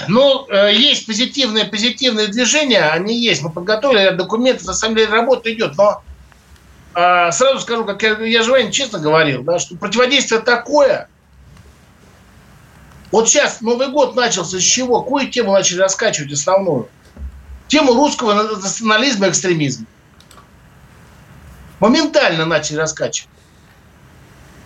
ну, 0.07 0.47
э, 0.49 0.73
есть 0.75 1.07
позитивные, 1.07 1.65
позитивные 1.65 2.27
движения, 2.27 2.83
они 2.89 3.19
есть. 3.19 3.41
Мы 3.41 3.49
подготовили 3.49 4.15
документы, 4.15 4.65
на 4.65 4.73
самом 4.73 4.95
деле 4.95 5.09
работа 5.09 5.51
идет. 5.51 5.75
Но 5.75 6.03
э, 6.93 7.31
сразу 7.31 7.59
скажу, 7.59 7.83
как 7.85 8.03
я, 8.03 8.17
я 8.19 8.43
же 8.43 8.71
честно 8.71 8.99
говорил, 8.99 9.43
да, 9.43 9.57
что 9.57 9.75
противодействие 9.75 10.39
такое. 10.41 11.09
Вот 13.11 13.27
сейчас 13.27 13.61
Новый 13.61 13.89
год 13.89 14.15
начался 14.15 14.59
с 14.59 14.63
чего? 14.63 15.01
Какую 15.01 15.29
тему 15.29 15.53
начали 15.53 15.79
раскачивать 15.79 16.31
основную? 16.31 16.87
Тему 17.67 17.93
русского 17.93 18.33
национализма 18.33 19.27
и 19.27 19.29
экстремизма. 19.29 19.87
Моментально 21.79 22.45
начали 22.45 22.77
раскачивать. 22.77 23.29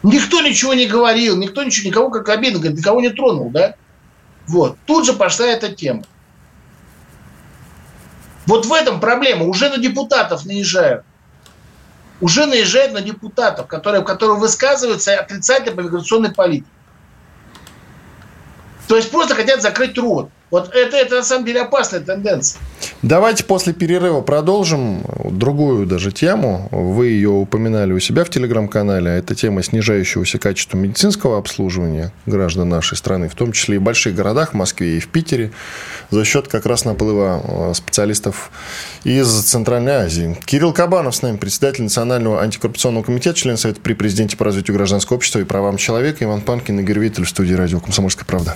Никто 0.03 0.41
ничего 0.41 0.73
не 0.73 0.85
говорил, 0.85 1.37
никто 1.37 1.63
ничего, 1.63 1.89
никого 1.89 2.09
как 2.09 2.29
обидно, 2.29 2.59
говорит, 2.59 2.77
никого 2.77 3.01
не 3.01 3.09
тронул, 3.09 3.49
да? 3.49 3.75
Вот. 4.47 4.77
Тут 4.85 5.05
же 5.05 5.13
пошла 5.13 5.47
эта 5.47 5.69
тема. 5.69 6.03
Вот 8.45 8.65
в 8.65 8.73
этом 8.73 8.99
проблема. 8.99 9.45
Уже 9.45 9.69
на 9.69 9.77
депутатов 9.77 10.45
наезжают. 10.45 11.03
Уже 12.21 12.45
наезжают 12.45 12.93
на 12.93 13.01
депутатов, 13.01 13.67
которые, 13.67 14.03
которые 14.03 14.39
высказываются 14.39 15.19
отрицательно 15.19 15.75
по 15.75 15.81
миграционной 15.81 16.31
политике. 16.31 16.69
То 18.87 18.95
есть 18.95 19.11
просто 19.11 19.35
хотят 19.35 19.61
закрыть 19.61 19.97
рот. 19.97 20.29
Вот 20.49 20.73
это, 20.73 20.95
это 20.95 21.15
на 21.15 21.23
самом 21.23 21.45
деле 21.45 21.61
опасная 21.61 21.99
тенденция. 21.99 22.61
Давайте 23.01 23.43
после 23.43 23.73
перерыва 23.73 24.21
продолжим 24.21 25.03
другую 25.25 25.85
даже 25.85 26.11
тему. 26.11 26.69
Вы 26.71 27.07
ее 27.07 27.29
упоминали 27.29 27.91
у 27.91 27.99
себя 27.99 28.23
в 28.23 28.29
телеграм-канале. 28.29 29.11
Это 29.11 29.35
тема 29.35 29.61
снижающегося 29.61 30.39
качества 30.39 30.77
медицинского 30.77 31.37
обслуживания 31.37 32.11
граждан 32.25 32.69
нашей 32.69 32.97
страны, 32.97 33.27
в 33.27 33.35
том 33.35 33.51
числе 33.51 33.75
и 33.75 33.79
в 33.79 33.83
больших 33.83 34.15
городах, 34.15 34.51
в 34.51 34.53
Москве 34.55 34.97
и 34.97 34.99
в 34.99 35.09
Питере, 35.09 35.51
за 36.11 36.23
счет 36.23 36.47
как 36.47 36.65
раз 36.65 36.85
наплыва 36.85 37.41
э, 37.43 37.73
специалистов 37.73 38.51
из 39.03 39.27
Центральной 39.27 39.93
Азии. 39.93 40.37
Кирилл 40.45 40.73
Кабанов 40.73 41.15
с 41.15 41.21
нами, 41.21 41.37
председатель 41.37 41.83
Национального 41.83 42.41
антикоррупционного 42.41 43.03
комитета, 43.03 43.37
член 43.37 43.57
Совета 43.57 43.81
при 43.81 43.93
президенте 43.93 44.37
по 44.37 44.45
развитию 44.45 44.75
гражданского 44.75 45.17
общества 45.17 45.39
и 45.39 45.43
правам 45.43 45.77
человека, 45.77 46.23
Иван 46.23 46.41
Панкин, 46.41 46.79
Игорь 46.79 46.99
Виттель 46.99 47.25
в 47.25 47.29
студии 47.29 47.53
радио 47.53 47.79
«Комсомольская 47.79 48.25
правда». 48.25 48.55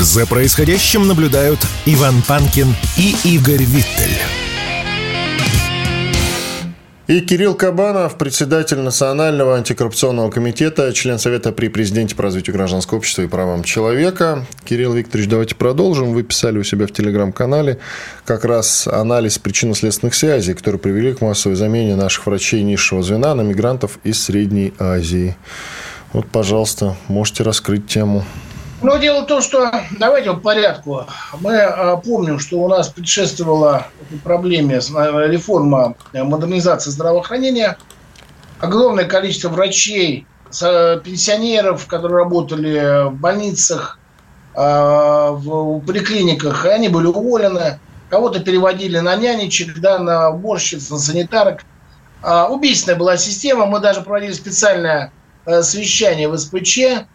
За 0.00 0.26
происходящим 0.26 1.06
наблюдают 1.06 1.60
Иван 1.84 2.22
Панкин 2.26 2.74
и 2.96 3.14
Игорь 3.22 3.64
Виттель. 3.64 4.16
И 7.06 7.20
Кирилл 7.20 7.54
Кабанов, 7.54 8.16
председатель 8.16 8.78
Национального 8.78 9.56
антикоррупционного 9.56 10.30
комитета, 10.30 10.90
член 10.94 11.18
Совета 11.18 11.52
при 11.52 11.68
президенте 11.68 12.14
по 12.16 12.22
развитию 12.22 12.56
гражданского 12.56 12.96
общества 12.96 13.20
и 13.22 13.26
правам 13.26 13.62
человека. 13.62 14.46
Кирилл 14.64 14.94
Викторович, 14.94 15.28
давайте 15.28 15.54
продолжим. 15.54 16.14
Вы 16.14 16.22
писали 16.22 16.56
у 16.56 16.64
себя 16.64 16.86
в 16.86 16.92
телеграм-канале 16.92 17.78
как 18.24 18.46
раз 18.46 18.86
анализ 18.86 19.38
причинно-следственных 19.38 20.14
связей, 20.14 20.54
которые 20.54 20.78
привели 20.78 21.12
к 21.12 21.20
массовой 21.20 21.56
замене 21.56 21.94
наших 21.94 22.24
врачей 22.24 22.62
низшего 22.62 23.02
звена 23.02 23.34
на 23.34 23.42
мигрантов 23.42 23.98
из 24.02 24.22
Средней 24.22 24.72
Азии. 24.78 25.36
Вот, 26.14 26.26
пожалуйста, 26.26 26.96
можете 27.08 27.42
раскрыть 27.42 27.86
тему. 27.86 28.24
Ну, 28.82 28.98
дело 28.98 29.22
в 29.22 29.26
том, 29.26 29.42
что 29.42 29.70
давайте 29.98 30.32
по 30.32 30.40
порядку. 30.40 31.04
Мы 31.40 31.52
э, 31.52 31.96
помним, 32.02 32.38
что 32.38 32.60
у 32.60 32.68
нас 32.68 32.88
предшествовала 32.88 33.88
проблеме 34.24 34.76
реформа 34.76 35.96
э, 36.14 36.22
модернизации 36.22 36.90
здравоохранения. 36.90 37.76
Огромное 38.58 39.04
количество 39.04 39.50
врачей, 39.50 40.26
пенсионеров, 40.50 41.86
которые 41.86 42.24
работали 42.24 43.08
в 43.10 43.14
больницах, 43.16 43.98
э, 44.54 44.60
в 44.60 45.80
поликлиниках, 45.80 46.64
они 46.64 46.88
были 46.88 47.06
уволены. 47.06 47.80
Кого-то 48.08 48.40
переводили 48.40 48.98
на 48.98 49.14
нянечек, 49.14 49.78
да, 49.78 49.98
на 49.98 50.30
уборщиц, 50.30 50.88
на 50.90 50.98
санитарок. 50.98 51.60
Убийственная 52.50 52.98
была 52.98 53.16
система. 53.16 53.66
Мы 53.66 53.78
даже 53.78 54.00
проводили 54.00 54.32
специальное 54.32 55.12
совещание 55.46 56.28
в 56.28 56.36
СПЧ, 56.36 57.06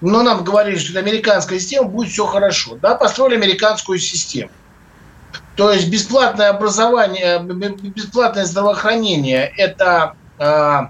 но 0.00 0.22
нам 0.22 0.44
говорили, 0.44 0.76
что 0.76 0.90
это 0.90 1.00
американская 1.00 1.58
система, 1.58 1.88
будет 1.88 2.10
все 2.10 2.26
хорошо. 2.26 2.76
Да, 2.80 2.94
построили 2.94 3.36
американскую 3.36 3.98
систему. 3.98 4.50
То 5.56 5.70
есть 5.72 5.88
бесплатное 5.88 6.50
образование, 6.50 7.38
бесплатное 7.40 8.44
здравоохранение– 8.44 9.52
это 9.56 10.14
э, 10.38 10.80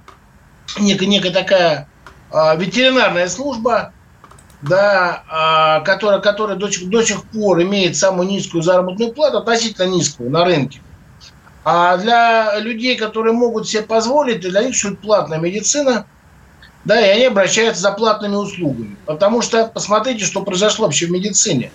некая, 0.78 1.06
некая 1.06 1.32
такая 1.32 1.88
э, 2.32 2.56
ветеринарная 2.56 3.28
служба, 3.28 3.92
да, 4.62 5.80
э, 5.80 5.84
которая, 5.84 6.20
которая 6.20 6.56
до, 6.56 6.68
до 6.86 7.02
сих 7.02 7.24
пор 7.24 7.62
имеет 7.62 7.96
самую 7.96 8.28
низкую 8.28 8.62
заработную 8.62 9.12
плату, 9.12 9.38
относительно 9.38 9.86
низкую 9.86 10.30
на 10.30 10.46
рынке. 10.46 10.80
А 11.66 11.96
для 11.98 12.58
людей, 12.58 12.96
которые 12.96 13.34
могут 13.34 13.68
себе 13.68 13.82
позволить, 13.82 14.40
для 14.40 14.62
них 14.62 14.70
существует 14.70 15.00
платная 15.00 15.38
медицина– 15.38 16.06
да, 16.84 17.00
и 17.00 17.08
они 17.10 17.24
обращаются 17.24 17.82
за 17.82 17.92
платными 17.92 18.36
услугами. 18.36 18.96
Потому 19.06 19.42
что 19.42 19.66
посмотрите, 19.66 20.24
что 20.24 20.42
произошло 20.42 20.86
вообще 20.86 21.06
в 21.06 21.10
медицине. 21.10 21.72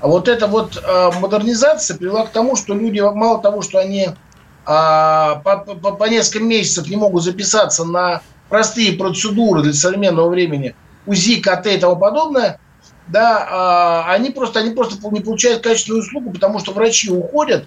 А 0.00 0.08
вот 0.08 0.28
эта 0.28 0.46
вот 0.46 0.76
э, 0.76 1.10
модернизация 1.20 1.96
привела 1.96 2.26
к 2.26 2.30
тому, 2.30 2.56
что 2.56 2.74
люди, 2.74 3.00
мало 3.00 3.40
того, 3.40 3.62
что 3.62 3.78
они 3.78 4.06
э, 4.06 4.12
по, 4.66 5.40
по, 5.42 5.92
по 5.92 6.04
несколько 6.04 6.44
месяцев 6.44 6.88
не 6.88 6.96
могут 6.96 7.24
записаться 7.24 7.84
на 7.84 8.22
простые 8.48 8.92
процедуры 8.92 9.62
для 9.62 9.72
современного 9.72 10.28
времени, 10.28 10.74
УЗИ, 11.06 11.40
КТ 11.40 11.66
и 11.66 11.78
тому 11.78 11.96
подобное, 11.96 12.60
да, 13.08 14.04
э, 14.06 14.12
они 14.12 14.30
просто, 14.30 14.60
они 14.60 14.70
просто 14.70 14.96
не 15.10 15.20
получают 15.20 15.62
качественную 15.62 16.02
услугу, 16.02 16.30
потому 16.30 16.58
что 16.58 16.72
врачи 16.72 17.10
уходят, 17.10 17.66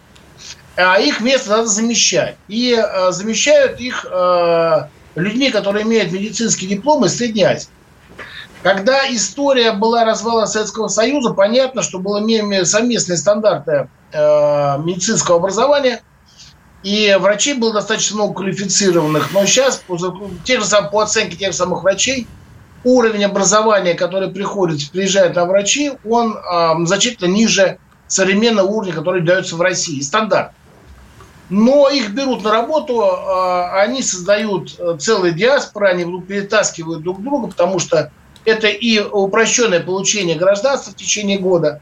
а 0.77 0.99
их 0.99 1.19
место 1.19 1.49
надо 1.49 1.67
замещать. 1.67 2.37
И 2.47 2.73
э, 2.77 3.11
замещают 3.11 3.79
их 3.79 4.05
э, 4.09 4.87
людьми, 5.15 5.49
которые 5.51 5.83
имеют 5.83 6.11
медицинский 6.11 6.67
диплом 6.67 7.05
из 7.05 7.15
Средней 7.15 7.43
Азии. 7.43 7.69
Когда 8.63 9.11
история 9.11 9.71
была 9.71 10.05
развала 10.05 10.45
Советского 10.45 10.87
Союза, 10.87 11.31
понятно, 11.33 11.81
что 11.81 11.99
были 11.99 12.63
совместные 12.63 13.17
стандарты 13.17 13.89
э, 14.11 14.77
медицинского 14.83 15.37
образования, 15.37 16.03
и 16.83 17.15
врачей 17.19 17.55
было 17.55 17.73
достаточно 17.73 18.17
много 18.17 18.35
квалифицированных. 18.35 19.31
Но 19.33 19.45
сейчас, 19.45 19.77
по, 19.77 19.97
те 20.43 20.59
же 20.59 20.65
по 20.91 21.01
оценке 21.01 21.37
тех 21.37 21.53
самых 21.53 21.83
врачей, 21.83 22.27
уровень 22.83 23.23
образования, 23.25 23.93
который 23.93 24.29
приходит, 24.29 24.91
приезжает 24.91 25.35
на 25.35 25.45
врачи, 25.45 25.93
он 26.07 26.37
э, 26.37 26.85
значительно 26.85 27.31
ниже 27.31 27.79
современного 28.07 28.67
уровня, 28.67 28.93
который 28.93 29.21
дается 29.21 29.55
в 29.55 29.61
России. 29.61 30.01
Стандарт 30.01 30.51
но 31.51 31.89
их 31.89 32.11
берут 32.11 32.43
на 32.45 32.51
работу, 32.51 33.03
а, 33.03 33.81
они 33.81 34.01
создают 34.01 34.73
э, 34.79 34.95
целые 34.97 35.33
диаспоры, 35.33 35.89
они 35.89 36.21
перетаскивают 36.21 37.03
друг 37.03 37.21
друга, 37.21 37.49
потому 37.49 37.77
что 37.77 38.09
это 38.45 38.67
и 38.67 38.99
упрощенное 38.99 39.81
получение 39.81 40.37
гражданства 40.37 40.93
в 40.93 40.95
течение 40.95 41.37
года. 41.37 41.81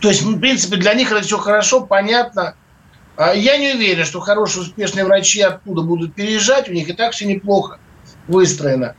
То 0.00 0.08
есть, 0.08 0.22
в 0.22 0.38
принципе, 0.38 0.76
для 0.76 0.94
них 0.94 1.10
это 1.10 1.22
все 1.22 1.36
хорошо, 1.36 1.80
понятно. 1.80 2.54
А 3.16 3.34
я 3.34 3.58
не 3.58 3.74
уверен, 3.74 4.04
что 4.04 4.20
хорошие, 4.20 4.62
успешные 4.62 5.04
врачи 5.04 5.40
оттуда 5.40 5.82
будут 5.82 6.14
переезжать, 6.14 6.68
у 6.68 6.72
них 6.72 6.88
и 6.88 6.92
так 6.92 7.12
все 7.12 7.26
неплохо 7.26 7.80
выстроено. 8.28 8.94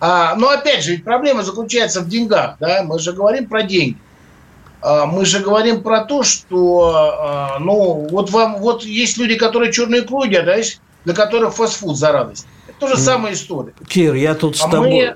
А, 0.00 0.34
но 0.34 0.48
опять 0.48 0.82
же, 0.82 0.90
ведь 0.90 1.04
проблема 1.04 1.44
заключается 1.44 2.00
в 2.00 2.08
деньгах, 2.08 2.56
да, 2.58 2.82
мы 2.82 2.98
же 2.98 3.12
говорим 3.12 3.46
про 3.46 3.62
деньги. 3.62 3.98
А, 4.82 5.06
мы 5.06 5.24
же 5.24 5.40
говорим 5.40 5.82
про 5.82 6.04
то, 6.04 6.22
что, 6.22 6.92
а, 6.94 7.58
ну, 7.58 8.06
вот 8.10 8.30
вам, 8.30 8.58
вот 8.58 8.84
есть 8.84 9.16
люди, 9.16 9.36
которые 9.36 9.72
черные 9.72 10.00
едят, 10.00 10.44
да, 10.44 10.56
для 11.04 11.14
которых 11.14 11.54
фастфуд 11.54 11.96
за 11.96 12.12
радость. 12.12 12.46
Это 12.68 12.78
тоже 12.78 12.96
самая 12.96 13.32
история. 13.32 13.72
Кир, 13.88 14.14
я 14.14 14.34
тут 14.34 14.56
с 14.56 14.62
а 14.62 14.68
тобой... 14.68 15.14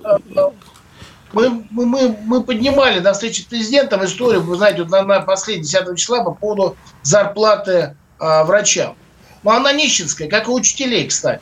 Мы, 1.32 1.64
мы, 1.70 1.86
мы, 1.86 2.16
мы 2.24 2.42
поднимали 2.42 2.98
на 2.98 3.12
встрече 3.12 3.42
с 3.42 3.44
президентом 3.44 4.04
историю, 4.04 4.42
вы 4.42 4.56
знаете, 4.56 4.82
вот 4.82 4.90
на, 4.90 5.04
на 5.04 5.20
последний 5.20 5.62
10 5.62 5.96
числа 5.96 6.24
по 6.24 6.32
поводу 6.32 6.76
зарплаты 7.02 7.94
э, 8.18 8.44
врачам. 8.44 8.96
Но 9.44 9.52
она 9.52 9.72
нищенская, 9.72 10.28
как 10.28 10.48
и 10.48 10.50
учителей, 10.50 11.06
кстати. 11.06 11.40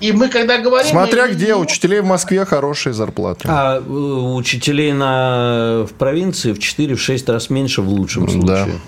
И 0.00 0.12
мы 0.12 0.28
когда 0.28 0.58
говорим... 0.58 0.90
Смотря 0.90 1.28
где, 1.28 1.54
учителей 1.54 2.00
в 2.00 2.04
Москве 2.04 2.44
хорошие 2.44 2.92
зарплаты. 2.92 3.48
А 3.48 3.80
учителей 3.80 4.92
на... 4.92 5.86
в 5.88 5.94
провинции 5.94 6.52
в 6.52 6.58
4-6 6.58 7.32
раз 7.32 7.50
меньше 7.50 7.82
в 7.82 7.88
лучшем 7.88 8.28
случае. 8.28 8.80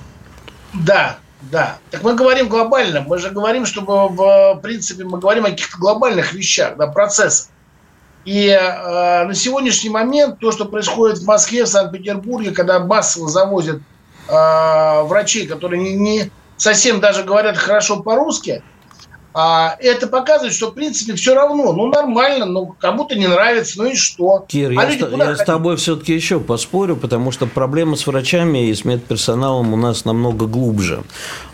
Да. 0.75 0.79
да, 0.85 1.19
да. 1.51 1.79
Так 1.91 2.03
мы 2.03 2.15
говорим 2.15 2.49
глобально. 2.49 3.05
Мы 3.07 3.19
же 3.19 3.31
говорим, 3.31 3.67
чтобы 3.67 4.09
в 4.09 4.61
принципе 4.63 5.05
мы 5.05 5.19
говорим 5.19 5.45
о 5.45 5.51
каких-то 5.51 5.79
глобальных 5.79 6.33
вещах, 6.33 6.77
да, 6.77 6.87
процессах. 6.87 7.49
И 8.25 8.49
э, 8.49 9.25
на 9.25 9.35
сегодняшний 9.35 9.89
момент 9.89 10.41
то, 10.41 10.51
что 10.51 10.65
происходит 10.65 11.19
в 11.19 11.25
Москве, 11.27 11.65
в 11.65 11.69
Санкт-Петербурге, 11.69 12.51
когда 12.51 12.81
массово 12.81 13.29
завозят 13.29 13.81
э, 14.29 15.03
врачей, 15.05 15.47
которые 15.47 15.81
не, 15.81 15.95
не 15.95 16.31
совсем 16.57 16.99
даже 16.99 17.23
говорят 17.23 17.57
хорошо 17.57 18.03
по-русски, 18.03 18.65
а, 19.39 19.77
это 19.81 20.07
показывает, 20.07 20.55
что, 20.55 20.71
в 20.71 20.75
принципе, 20.75 21.15
все 21.15 21.35
равно, 21.35 21.75
ну, 21.75 21.89
нормально, 21.89 22.47
ну, 22.47 22.75
кому-то 22.81 23.15
не 23.17 23.27
нравится, 23.27 23.77
ну 23.77 23.85
и 23.85 23.95
что? 23.95 24.47
Кир, 24.49 24.71
а 24.71 24.91
я, 24.91 24.91
с, 24.91 25.13
я 25.13 25.37
с 25.37 25.45
тобой 25.45 25.77
все-таки 25.77 26.15
еще 26.15 26.41
поспорю, 26.41 26.97
потому 26.97 27.33
что 27.33 27.47
проблема 27.47 27.97
с 27.97 28.07
врачами 28.07 28.71
и 28.71 28.75
с 28.75 28.87
медперсоналом 28.87 29.75
у 29.75 29.77
нас 29.77 30.07
намного 30.07 30.47
глубже. 30.47 31.03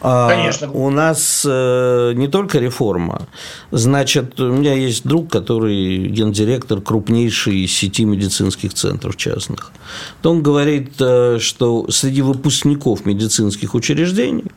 А, 0.01 0.29
Конечно. 0.29 0.71
У 0.71 0.91
нас 0.91 1.45
э, 1.45 2.13
не 2.15 2.29
только 2.29 2.61
реформа. 2.61 3.27
Значит, 3.73 4.39
у 4.39 4.53
меня 4.53 4.75
есть 4.75 5.05
друг, 5.05 5.29
который 5.33 6.07
гендиректор 6.07 6.81
крупнейшей 6.81 7.67
сети 7.67 8.05
медицинских 8.05 8.75
центров 8.75 9.17
частных. 9.17 9.73
То 10.21 10.31
он 10.31 10.41
говорит, 10.41 10.93
э, 11.01 11.39
что 11.41 11.91
среди 11.91 12.23
выпускников 12.23 13.07
медицинских 13.07 13.75
учреждений 13.75 14.53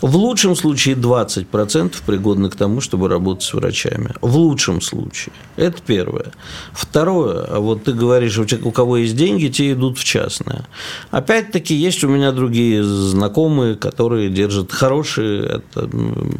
В 0.00 0.16
лучшем 0.16 0.54
случае 0.54 0.94
20% 0.94 1.94
пригодны 2.06 2.50
к 2.50 2.56
тому, 2.56 2.80
чтобы 2.80 3.08
работать 3.08 3.42
с 3.42 3.52
врачами. 3.52 4.14
В 4.20 4.36
лучшем 4.36 4.80
случае. 4.80 5.34
Это 5.56 5.82
первое. 5.84 6.32
Второе. 6.72 7.58
Вот 7.58 7.84
ты 7.84 7.92
говоришь, 7.92 8.38
у 8.38 8.70
кого 8.70 8.98
есть 8.98 9.16
деньги, 9.16 9.48
те 9.48 9.72
идут 9.72 9.98
в 9.98 10.04
частное. 10.04 10.68
Опять-таки, 11.10 11.74
есть 11.74 12.04
у 12.04 12.08
меня 12.08 12.30
другие 12.30 12.84
знакомые, 12.84 13.74
которые 13.74 14.30
держат 14.30 14.72
хорошие 14.72 15.62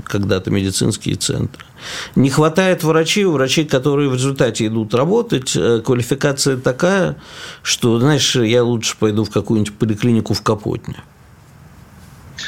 когда-то 0.05 0.51
медицинские 0.51 1.17
центры. 1.17 1.65
Не 2.15 2.31
хватает 2.31 2.85
врачей, 2.85 3.25
у 3.25 3.33
врачей, 3.33 3.65
которые 3.65 4.09
в 4.09 4.15
результате 4.15 4.67
идут 4.67 4.95
работать, 4.95 5.55
э, 5.55 5.81
квалификация 5.81 6.57
такая, 6.57 7.17
что, 7.63 8.01
знаешь, 8.01 8.35
я 8.35 8.65
лучше 8.65 8.97
пойду 8.99 9.25
в 9.25 9.31
какую-нибудь 9.31 9.75
поликлинику 9.75 10.35
в 10.35 10.43
Капотне. 10.43 10.97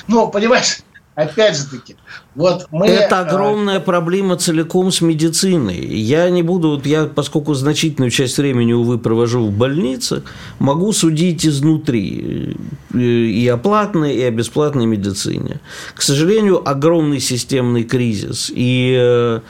Ну, 0.09 0.29
понимаешь, 0.29 0.81
опять 1.23 1.57
же 1.57 1.67
таки, 1.67 1.97
вот 2.35 2.67
мы... 2.71 2.87
Это 2.87 3.19
а, 3.19 3.23
огромная 3.23 3.81
проблема 3.81 4.37
целиком 4.37 4.91
с 4.91 5.01
медициной. 5.01 5.79
Я 5.79 6.31
не 6.31 6.43
буду, 6.43 6.71
вот 6.71 6.87
я, 6.87 7.07
поскольку 7.07 7.55
значительную 7.55 8.11
часть 8.11 8.39
времени, 8.39 8.73
увы, 8.73 8.99
провожу 8.99 9.47
в 9.47 9.51
больнице, 9.51 10.23
могу 10.59 10.93
судить 10.93 11.47
изнутри 11.47 12.57
э, 12.95 12.99
и 12.99 13.49
о 13.49 13.57
платной, 13.57 14.15
и 14.15 14.23
о 14.23 14.31
бесплатной 14.31 14.87
медицине. 14.87 15.61
К 15.95 16.03
сожалению, 16.03 16.69
огромный 16.69 17.21
системный 17.21 17.85
кризис. 17.85 18.51
И 18.55 18.97
э, 18.99 19.41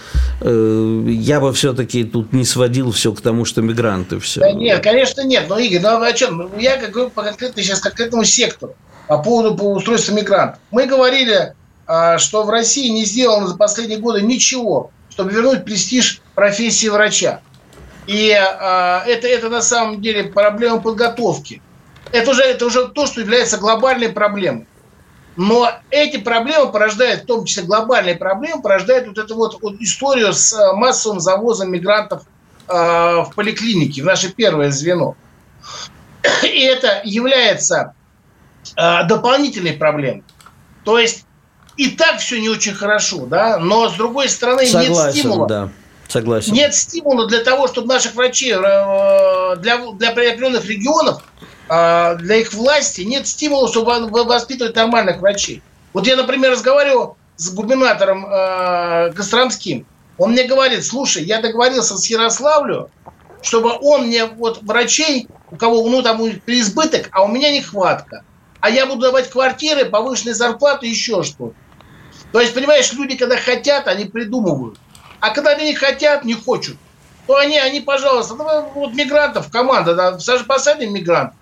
э, 0.40 1.04
я 1.08 1.40
бы 1.40 1.52
все-таки 1.52 2.04
тут 2.04 2.32
не 2.32 2.44
сводил 2.44 2.90
все 2.92 3.12
к 3.12 3.20
тому, 3.20 3.44
что 3.44 3.62
мигранты 3.62 4.18
все. 4.18 4.40
Да 4.40 4.52
нет, 4.52 4.82
конечно, 4.82 5.22
нет. 5.22 5.46
Но, 5.48 5.58
Игорь, 5.58 5.82
ну 5.82 6.02
о 6.02 6.12
чем? 6.12 6.50
Я 6.58 6.76
говорю 6.76 7.10
по 7.10 7.22
конкретно 7.22 7.62
сейчас 7.62 7.80
конкретному 7.80 8.24
сектору 8.24 8.74
по 9.10 9.18
поводу 9.18 9.56
по 9.56 9.72
устройства 9.72 10.12
мигрантов. 10.12 10.60
Мы 10.70 10.86
говорили, 10.86 11.32
а, 11.32 11.54
что 12.18 12.44
в 12.44 12.50
России 12.50 12.88
не 12.88 13.04
сделано 13.04 13.48
за 13.48 13.56
последние 13.56 13.98
годы 13.98 14.22
ничего, 14.22 14.90
чтобы 15.10 15.32
вернуть 15.32 15.64
престиж 15.64 16.20
профессии 16.34 16.88
врача. 16.88 17.40
И 18.06 18.32
а, 18.32 19.04
это, 19.06 19.28
это 19.28 19.48
на 19.48 19.62
самом 19.62 20.00
деле 20.00 20.24
проблема 20.24 20.80
подготовки. 20.80 21.62
Это 22.12 22.30
уже, 22.32 22.42
это 22.42 22.66
уже 22.66 22.88
то, 22.88 23.06
что 23.06 23.20
является 23.20 23.58
глобальной 23.58 24.08
проблемой. 24.08 24.66
Но 25.36 25.70
эти 25.90 26.16
проблемы 26.16 26.72
порождают, 26.72 27.22
в 27.22 27.26
том 27.26 27.44
числе 27.44 27.62
глобальные 27.62 28.16
проблемы, 28.16 28.62
порождают 28.62 29.06
вот 29.06 29.18
эту 29.18 29.36
вот, 29.36 29.62
вот 29.62 29.74
историю 29.80 30.32
с 30.32 30.52
а, 30.52 30.74
массовым 30.74 31.20
завозом 31.20 31.70
мигрантов 31.70 32.24
э, 32.68 32.72
в 32.72 33.30
поликлинике, 33.36 34.02
в 34.02 34.06
наше 34.06 34.32
первое 34.32 34.70
звено. 34.70 35.14
И 36.42 36.62
это 36.62 37.00
является 37.04 37.94
э, 38.76 39.04
дополнительной 39.06 39.74
проблемой. 39.74 40.24
То 40.84 40.98
есть 40.98 41.26
и 41.80 41.88
так 41.88 42.18
все 42.18 42.38
не 42.38 42.50
очень 42.50 42.74
хорошо, 42.74 43.24
да, 43.24 43.56
но 43.56 43.88
с 43.88 43.94
другой 43.94 44.28
стороны 44.28 44.66
Согласен, 44.66 45.06
нет 45.06 45.14
стимула. 45.14 45.48
Да. 45.48 45.68
Согласен. 46.08 46.52
Нет 46.52 46.74
стимула 46.74 47.26
для 47.26 47.42
того, 47.42 47.68
чтобы 47.68 47.88
наших 47.88 48.14
врачей, 48.16 48.52
э, 48.52 49.56
для, 49.56 49.78
для 49.92 50.10
определенных 50.10 50.66
регионов, 50.66 51.22
э, 51.70 52.16
для 52.16 52.36
их 52.36 52.52
власти, 52.52 53.00
нет 53.00 53.26
стимула, 53.26 53.66
чтобы 53.66 54.10
воспитывать 54.24 54.76
нормальных 54.76 55.22
врачей. 55.22 55.62
Вот 55.94 56.06
я, 56.06 56.16
например, 56.16 56.50
разговаривал 56.50 57.16
с 57.36 57.48
губернатором 57.48 58.26
э, 58.26 59.12
Костромским. 59.16 59.86
Он 60.18 60.32
мне 60.32 60.44
говорит, 60.44 60.84
слушай, 60.84 61.24
я 61.24 61.40
договорился 61.40 61.96
с 61.96 62.10
Ярославлю, 62.10 62.90
чтобы 63.40 63.72
он 63.80 64.08
мне 64.08 64.26
вот 64.26 64.62
врачей, 64.64 65.28
у 65.50 65.56
кого 65.56 65.88
ну 65.88 66.02
там 66.02 66.18
переизбыток, 66.44 67.08
а 67.12 67.22
у 67.22 67.28
меня 67.28 67.50
нехватка 67.50 68.22
а 68.60 68.70
я 68.70 68.86
буду 68.86 69.02
давать 69.02 69.30
квартиры, 69.30 69.86
повышенные 69.86 70.34
зарплаты, 70.34 70.86
еще 70.86 71.22
что-то. 71.22 71.54
То 72.32 72.40
есть, 72.40 72.54
понимаешь, 72.54 72.92
люди, 72.92 73.16
когда 73.16 73.36
хотят, 73.36 73.88
они 73.88 74.04
придумывают. 74.04 74.78
А 75.20 75.30
когда 75.30 75.50
они 75.50 75.66
не 75.66 75.74
хотят, 75.74 76.24
не 76.24 76.34
хочут, 76.34 76.76
то 77.26 77.36
они, 77.36 77.58
они 77.58 77.80
пожалуйста, 77.80 78.34
вот 78.34 78.94
мигрантов, 78.94 79.50
команда, 79.50 79.94
да, 79.94 80.18
посадим 80.46 80.94
мигрантов. 80.94 81.36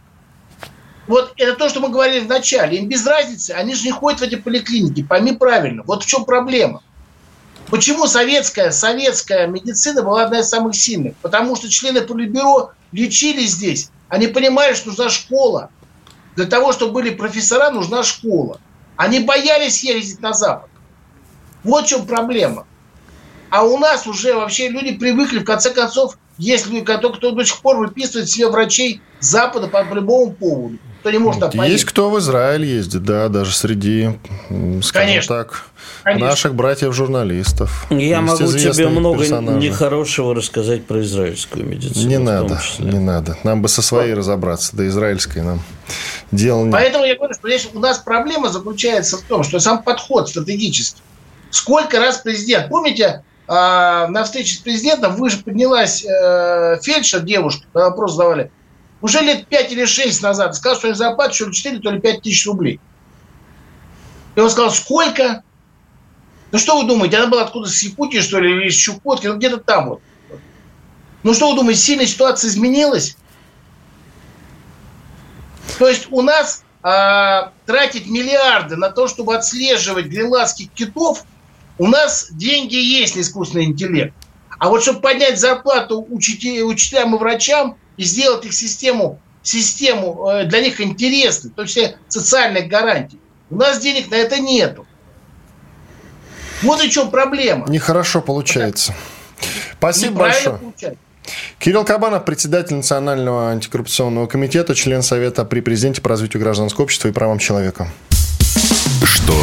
Вот 1.07 1.33
это 1.37 1.55
то, 1.55 1.69
что 1.69 1.81
мы 1.81 1.89
говорили 1.89 2.21
в 2.21 2.29
начале. 2.29 2.79
Им 2.79 2.89
без 2.89 3.07
разницы, 3.07 3.53
они 3.53 3.75
же 3.75 3.85
не 3.85 3.93
ходят 3.93 4.21
в 4.21 4.23
эти 4.23 4.35
поликлиники, 4.35 5.03
пойми 5.03 5.33
правильно. 5.33 5.83
Вот 5.85 6.05
в 6.05 6.07
чем 6.07 6.25
проблема. 6.25 6.83
Почему 7.71 8.07
советская, 8.07 8.71
советская 8.71 9.47
медицина 9.47 10.03
была 10.03 10.25
одна 10.25 10.41
из 10.41 10.49
самых 10.49 10.75
сильных? 10.75 11.15
Потому 11.17 11.57
что 11.57 11.71
члены 11.71 12.03
Политбюро 12.03 12.73
лечили 12.93 13.45
здесь. 13.47 13.91
Они 14.09 14.27
понимали, 14.27 14.75
что 14.75 14.89
нужна 14.89 15.09
школа, 15.11 15.71
для 16.37 16.47
того, 16.47 16.73
чтобы 16.73 16.93
были 16.93 17.11
профессора, 17.11 17.71
нужна 17.71 18.03
школа. 18.03 18.61
Они 18.97 19.21
боялись 19.21 19.83
ездить 19.83 20.21
на 20.21 20.33
Запад. 20.33 20.71
Вот 21.65 21.87
в 21.87 21.89
чем 21.89 22.07
проблема. 22.07 22.67
А 23.51 23.65
у 23.65 23.79
нас 23.79 24.07
уже 24.07 24.35
вообще 24.35 24.69
люди 24.69 24.97
привыкли, 24.97 25.39
в 25.39 25.45
конце 25.45 25.71
концов, 25.71 26.19
если 26.37 26.81
кто, 26.81 27.11
кто 27.11 27.33
до 27.33 27.45
сих 27.45 27.59
пор 27.59 27.79
выписывает 27.79 28.29
себе 28.29 28.49
врачей 28.49 29.01
Запада 29.21 29.67
по, 29.67 29.85
по 29.85 29.95
любому 29.95 30.33
поводу, 30.33 30.79
кто 31.01 31.11
не 31.11 31.19
может 31.19 31.41
поехать. 31.41 31.71
Есть 31.71 31.85
кто 31.85 32.11
в 32.11 32.19
Израиль 32.19 32.65
ездит, 32.65 33.03
да, 33.03 33.29
даже 33.29 33.55
среди, 33.55 34.11
скажем 34.83 35.09
Конечно. 35.09 35.37
так, 35.37 35.65
Конечно. 36.05 36.27
наших 36.27 36.55
братьев-журналистов. 36.55 37.87
Я 37.91 38.21
могу 38.21 38.47
тебе 38.47 38.89
много 38.89 39.21
персонажей. 39.21 39.69
нехорошего 39.69 40.35
рассказать 40.35 40.85
про 40.85 41.03
израильскую 41.03 41.67
медицину. 41.67 42.09
Не 42.09 42.19
надо, 42.19 42.61
не 42.79 42.99
надо. 42.99 43.37
Нам 43.43 43.63
бы 43.63 43.69
со 43.69 43.83
своей 43.83 44.13
вот. 44.13 44.21
разобраться, 44.21 44.77
да 44.77 44.87
израильской 44.87 45.43
нам 45.43 45.61
дело 46.31 46.65
нет. 46.65 46.73
Поэтому 46.73 47.05
я 47.05 47.17
говорю, 47.17 47.35
что 47.35 47.49
здесь 47.49 47.69
у 47.73 47.79
нас 47.81 47.99
проблема 47.99 48.51
заключается 48.51 49.17
в 49.17 49.23
том, 49.23 49.43
что 49.43 49.59
сам 49.59 49.83
подход 49.83 50.29
стратегический. 50.29 51.03
Сколько 51.51 51.99
раз 51.99 52.19
президент, 52.19 52.69
помните, 52.69 53.25
а, 53.47 54.07
на 54.09 54.25
встрече 54.25 54.57
с 54.57 54.59
президентом 54.59 55.17
вы 55.17 55.31
же 55.31 55.39
поднялась 55.39 56.05
э, 56.05 56.79
фельдшер, 56.83 57.21
девушка, 57.21 57.67
вопрос 57.73 58.13
задавали, 58.13 58.53
уже 59.01 59.21
лет 59.21 59.47
5 59.47 59.73
или 59.73 59.87
6 59.87 60.23
назад, 60.23 60.55
сказал, 60.55 60.79
что 60.79 60.95
зарплата 60.95 61.33
еще 61.33 61.51
4, 61.51 61.79
то 61.79 61.91
ли 61.91 62.01
5 62.01 62.23
тысяч 62.23 62.47
рублей. 62.47 62.81
И 64.37 64.41
он 64.41 64.51
сказал, 64.51 64.71
сколько? 64.71 65.43
Ну 66.53 66.59
что 66.59 66.81
вы 66.81 66.87
думаете, 66.87 67.17
она 67.17 67.27
была 67.27 67.43
откуда 67.43 67.69
с 67.69 67.83
Якутии, 67.83 68.19
что 68.19 68.39
ли, 68.39 68.53
или 68.53 68.69
из 68.69 68.75
Чукотки, 68.75 69.27
ну 69.27 69.37
где-то 69.37 69.59
там 69.59 69.89
вот. 69.89 70.01
Ну 71.23 71.33
что 71.33 71.51
вы 71.51 71.57
думаете, 71.57 71.81
сильно 71.81 72.07
ситуация 72.07 72.49
изменилась? 72.49 73.17
То 75.79 75.89
есть 75.89 76.09
у 76.11 76.23
нас 76.23 76.65
а, 76.83 77.53
тратить 77.67 78.07
миллиарды 78.07 78.77
на 78.77 78.91
то, 78.91 79.09
чтобы 79.09 79.35
отслеживать 79.35 80.07
гренландских 80.07 80.71
китов, 80.73 81.25
у 81.79 81.87
нас 81.87 82.29
деньги 82.31 82.77
есть 82.77 83.17
на 83.17 83.21
искусственный 83.21 83.65
интеллект. 83.65 84.15
А 84.59 84.69
вот 84.69 84.83
чтобы 84.83 85.01
поднять 85.01 85.39
зарплату 85.39 86.05
учителям 86.11 87.15
и 87.15 87.19
врачам 87.19 87.77
и 87.97 88.05
сделать 88.05 88.45
их 88.45 88.53
систему, 88.53 89.21
систему 89.43 90.29
э, 90.29 90.45
для 90.47 90.61
них 90.61 90.81
интересной, 90.81 91.51
то 91.51 91.63
есть 91.63 91.79
социальных 92.09 92.69
гарантий, 92.69 93.21
у 93.51 93.57
нас 93.57 93.79
денег 93.79 94.11
на 94.11 94.17
это 94.17 94.41
нету. 94.41 94.87
Вот 96.63 96.83
и 96.83 96.91
чем 96.91 97.11
проблема. 97.11 97.69
Нехорошо 97.69 98.21
получается. 98.21 98.95
Спасибо 99.79 100.21
большое. 100.21 100.57
Получается. 100.57 101.01
Кирилл 101.59 101.85
Кабанов, 101.85 102.25
председатель 102.25 102.75
Национального 102.75 103.51
антикоррупционного 103.51 104.27
комитета, 104.27 104.75
член 104.75 105.03
Совета 105.03 105.45
при 105.45 105.61
президенте 105.61 106.01
по 106.01 106.09
развитию 106.09 106.43
гражданского 106.43 106.85
общества 106.85 107.09
и 107.09 107.13
правам 107.13 107.39
человека. 107.39 107.89
Что 109.05 109.37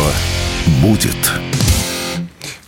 будет? 0.82 1.16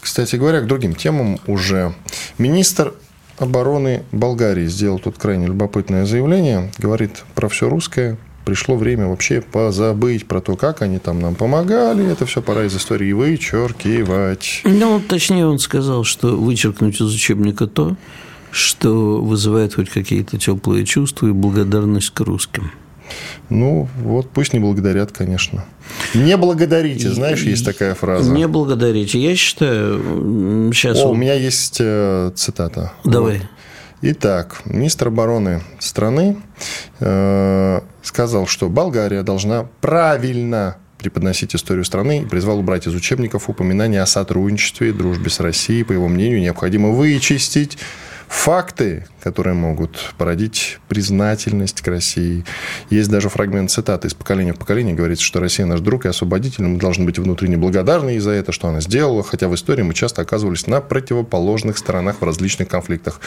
Кстати 0.07 0.37
говоря, 0.37 0.61
к 0.61 0.67
другим 0.67 0.95
темам 0.95 1.37
уже. 1.47 1.93
Министр 2.37 2.93
обороны 3.37 4.03
Болгарии 4.13 4.65
сделал 4.65 4.99
тут 4.99 5.17
крайне 5.17 5.47
любопытное 5.47 6.05
заявление. 6.05 6.71
Говорит 6.77 7.25
про 7.35 7.49
все 7.49 7.67
русское. 7.67 8.17
Пришло 8.45 8.77
время 8.77 9.07
вообще 9.07 9.41
позабыть 9.41 10.25
про 10.25 10.39
то, 10.39 10.55
как 10.55 10.81
они 10.81 10.99
там 10.99 11.19
нам 11.19 11.35
помогали. 11.35 12.09
Это 12.09 12.25
все 12.25 12.41
пора 12.41 12.63
из 12.63 12.75
истории 12.77 13.11
вычеркивать. 13.11 14.61
Ну, 14.63 15.01
точнее, 15.01 15.45
он 15.45 15.59
сказал, 15.59 16.05
что 16.05 16.37
вычеркнуть 16.37 17.01
из 17.01 17.13
учебника 17.13 17.67
то, 17.67 17.97
что 18.49 19.21
вызывает 19.21 19.75
хоть 19.75 19.89
какие-то 19.89 20.37
теплые 20.37 20.85
чувства 20.85 21.27
и 21.27 21.31
благодарность 21.31 22.11
к 22.11 22.21
русским. 22.21 22.71
Ну, 23.49 23.89
вот 23.97 24.29
пусть 24.29 24.53
не 24.53 24.59
благодарят, 24.59 25.11
конечно. 25.11 25.65
Не 26.13 26.37
благодарите, 26.37 27.09
знаешь, 27.09 27.43
есть 27.43 27.65
такая 27.65 27.95
фраза. 27.95 28.31
Не 28.31 28.47
благодарите. 28.47 29.19
Я 29.19 29.35
считаю, 29.35 30.71
сейчас... 30.73 30.99
О, 30.99 31.09
у 31.09 31.15
меня 31.15 31.33
есть 31.33 31.77
э, 31.79 32.31
цитата. 32.35 32.93
Давай. 33.03 33.41
Итак, 34.01 34.61
министр 34.65 35.07
обороны 35.07 35.61
страны 35.79 36.37
э, 36.99 37.81
сказал, 38.03 38.45
что 38.45 38.69
Болгария 38.69 39.23
должна 39.23 39.67
правильно 39.81 40.77
преподносить 40.99 41.55
историю 41.55 41.83
страны 41.83 42.21
и 42.21 42.25
призвал 42.25 42.59
убрать 42.59 42.87
из 42.87 42.93
учебников 42.93 43.49
упоминания 43.49 44.01
о 44.01 44.05
сотрудничестве 44.05 44.89
и 44.89 44.91
дружбе 44.91 45.29
с 45.29 45.39
Россией. 45.39 45.83
По 45.83 45.93
его 45.93 46.07
мнению, 46.07 46.41
необходимо 46.41 46.89
вычистить 46.89 47.77
факты, 48.27 49.07
которые 49.23 49.53
могут 49.53 50.13
породить 50.17 50.79
признательность 50.87 51.81
к 51.81 51.87
России. 51.87 52.45
Есть 52.89 53.09
даже 53.09 53.29
фрагмент 53.29 53.71
цитаты 53.71 54.07
из 54.07 54.13
поколения 54.13 54.53
в 54.53 54.57
поколение, 54.57 54.95
говорится, 54.95 55.23
что 55.23 55.39
Россия 55.39 55.65
наш 55.65 55.79
друг 55.79 56.05
и 56.05 56.09
освободитель, 56.09 56.63
мы 56.63 56.79
должны 56.79 57.05
быть 57.05 57.19
внутренне 57.19 57.57
благодарны 57.57 58.19
за 58.19 58.31
это, 58.31 58.51
что 58.51 58.67
она 58.67 58.81
сделала, 58.81 59.23
хотя 59.23 59.47
в 59.47 59.55
истории 59.55 59.81
мы 59.81 59.93
часто 59.93 60.21
оказывались 60.21 60.67
на 60.67 60.81
противоположных 60.81 61.77
сторонах 61.77 62.17
в 62.21 62.23
различных 62.23 62.67
конфликтах. 62.67 63.19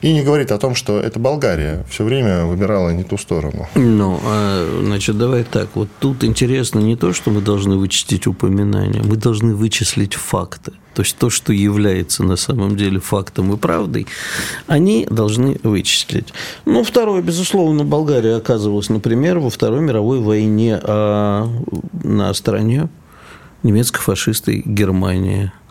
И 0.00 0.12
не 0.12 0.22
говорит 0.22 0.52
о 0.52 0.58
том, 0.58 0.74
что 0.74 1.00
это 1.00 1.18
Болгария 1.18 1.84
все 1.90 2.04
время 2.04 2.44
выбирала 2.44 2.90
не 2.90 3.04
ту 3.04 3.18
сторону. 3.18 3.68
Ну, 3.74 4.20
а, 4.24 4.82
значит, 4.82 5.16
давай 5.18 5.44
так. 5.44 5.68
Вот 5.74 5.88
тут 6.00 6.24
интересно 6.24 6.80
не 6.80 6.96
то, 6.96 7.12
что 7.12 7.30
мы 7.30 7.40
должны 7.40 7.76
вычистить 7.76 8.26
упоминания, 8.26 9.02
мы 9.02 9.16
должны 9.16 9.54
вычислить 9.54 10.14
факты 10.14 10.72
то 10.96 11.02
есть 11.02 11.18
то, 11.18 11.28
что 11.28 11.52
является 11.52 12.24
на 12.24 12.36
самом 12.36 12.74
деле 12.74 13.00
фактом 13.00 13.52
и 13.52 13.58
правдой, 13.58 14.06
они 14.66 15.06
должны 15.10 15.35
вычислить. 15.62 16.32
Ну, 16.64 16.82
второе, 16.82 17.22
безусловно, 17.22 17.84
Болгария 17.84 18.36
оказывалась, 18.36 18.88
например, 18.88 19.38
во 19.38 19.50
Второй 19.50 19.80
мировой 19.80 20.20
войне 20.20 20.78
а 20.82 21.48
на 22.02 22.32
стороне 22.34 22.88
немецко-фашистой 23.62 24.62
Германии– 24.64 25.52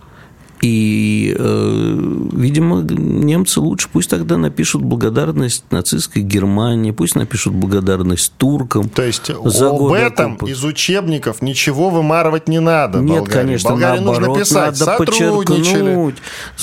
и, 0.62 1.36
э, 1.38 2.28
видимо, 2.34 2.82
немцы 2.82 3.60
лучше 3.60 3.90
пусть 3.92 4.10
тогда 4.10 4.38
напишут 4.38 4.82
благодарность 4.82 5.64
нацистской 5.72 6.22
Германии, 6.22 6.92
пусть 6.92 7.16
напишут 7.16 7.54
благодарность 7.54 8.34
туркам. 8.38 8.90
То 8.90 9.04
есть 9.04 9.32
за 9.44 9.70
об 9.70 9.92
этом 9.92 10.34
оккупа. 10.34 10.50
из 10.50 10.64
учебников 10.64 11.42
ничего 11.42 11.90
вымарывать 11.90 12.48
не 12.48 12.60
надо. 12.60 13.00
Нет, 13.00 13.20
Болгарии. 13.20 13.34
конечно, 13.34 13.70
Болгарии 13.72 14.00
наоборот, 14.00 14.28
нужно 14.28 14.44
писать. 14.44 14.80
надо 14.80 14.98
подчеркнуть, 14.98 16.16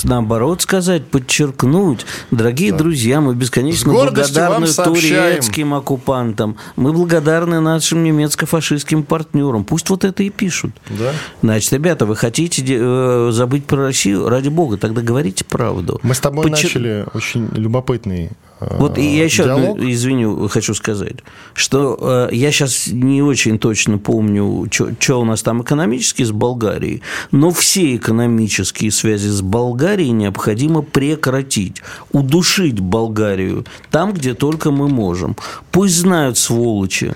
наоборот 0.03 0.61
сказать, 0.61 1.05
подчеркнуть. 1.05 2.05
Дорогие 2.31 2.71
да. 2.71 2.79
друзья, 2.79 3.21
мы 3.21 3.35
бесконечно 3.35 3.93
благодарны 3.93 4.67
турецким 4.67 5.73
оккупантам, 5.75 6.57
мы 6.75 6.93
благодарны 6.93 7.59
нашим 7.59 8.03
немецко-фашистским 8.03 9.03
партнерам. 9.03 9.63
Пусть 9.63 9.89
вот 9.89 10.03
это 10.03 10.23
и 10.23 10.29
пишут. 10.29 10.71
Да. 10.89 11.11
Значит, 11.41 11.73
ребята, 11.73 12.05
вы 12.05 12.15
хотите 12.15 12.63
э, 12.67 13.29
забыть 13.31 13.65
про 13.65 13.82
Россию, 13.83 14.29
ради 14.29 14.49
бога, 14.49 14.77
тогда 14.77 15.01
говорите 15.01 15.45
правду. 15.45 15.99
Мы 16.03 16.13
с 16.13 16.19
тобой 16.19 16.43
Почему... 16.43 16.67
начали 16.67 17.05
очень 17.13 17.49
любопытный 17.53 18.31
э, 18.59 18.77
вот 18.77 18.97
и 18.97 19.03
я 19.03 19.25
еще, 19.25 19.43
диалог. 19.43 19.79
извини, 19.79 20.47
хочу 20.47 20.73
сказать, 20.73 21.17
что 21.53 22.27
э, 22.31 22.35
я 22.35 22.51
сейчас 22.51 22.87
не 22.87 23.21
очень 23.21 23.59
точно 23.59 23.97
помню, 23.97 24.67
что 24.71 25.21
у 25.21 25.25
нас 25.25 25.41
там 25.41 25.61
экономически 25.61 26.23
с 26.23 26.31
Болгарией, 26.31 27.01
но 27.31 27.51
все 27.51 27.95
экономические 27.95 28.91
связи 28.91 29.27
с 29.27 29.41
Болгарией 29.41 30.11
необходимо 30.11 30.81
прекратить, 30.81 31.81
удушить 32.11 32.79
Болгарию 32.79 33.65
там, 33.91 34.13
где 34.13 34.33
только 34.33 34.71
мы 34.71 34.87
можем. 34.87 35.35
Пусть 35.71 35.95
знают 35.95 36.37
сволочи, 36.37 37.15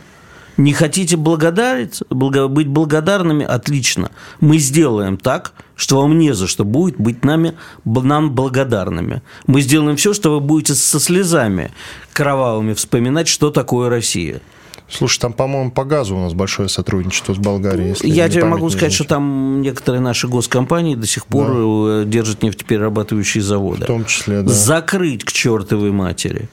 не 0.57 0.73
хотите 0.73 1.17
благодарить, 1.17 2.01
быть 2.09 2.67
благодарными? 2.67 3.45
Отлично. 3.45 4.11
Мы 4.39 4.57
сделаем 4.57 5.17
так, 5.17 5.53
что 5.75 6.01
вам 6.01 6.17
не 6.17 6.33
за 6.33 6.47
что 6.47 6.65
будет 6.65 6.97
быть 6.97 7.23
нами, 7.23 7.53
нам 7.85 8.31
благодарными. 8.31 9.21
Мы 9.45 9.61
сделаем 9.61 9.95
все, 9.97 10.13
что 10.13 10.31
вы 10.31 10.39
будете 10.39 10.73
со 10.73 10.99
слезами 10.99 11.71
кровавыми 12.13 12.73
вспоминать, 12.73 13.27
что 13.27 13.51
такое 13.51 13.89
Россия. 13.89 14.41
Слушай, 14.89 15.19
там, 15.19 15.33
по-моему, 15.33 15.69
по 15.69 15.83
газу 15.83 16.15
у 16.15 16.19
нас 16.19 16.33
большое 16.33 16.69
сотрудничество 16.69 17.33
с 17.33 17.37
Болгарией. 17.37 17.89
Если 17.89 18.07
Я 18.07 18.29
тебе 18.29 18.45
могу 18.45 18.69
сказать, 18.69 18.93
что 18.93 19.03
там 19.03 19.61
некоторые 19.61 20.01
наши 20.01 20.27
госкомпании 20.27 20.95
до 20.95 21.05
сих 21.05 21.25
пор 21.25 21.47
да. 21.47 21.53
Э, 21.57 22.05
держат 22.05 22.41
нефтеперерабатывающие 22.41 23.43
заводы. 23.43 23.83
В 23.83 23.87
том 23.87 24.05
числе, 24.05 24.43
да. 24.43 24.49
Закрыть 24.49 25.25
к 25.25 25.31
чертовой 25.33 25.91
матери. 25.91 26.47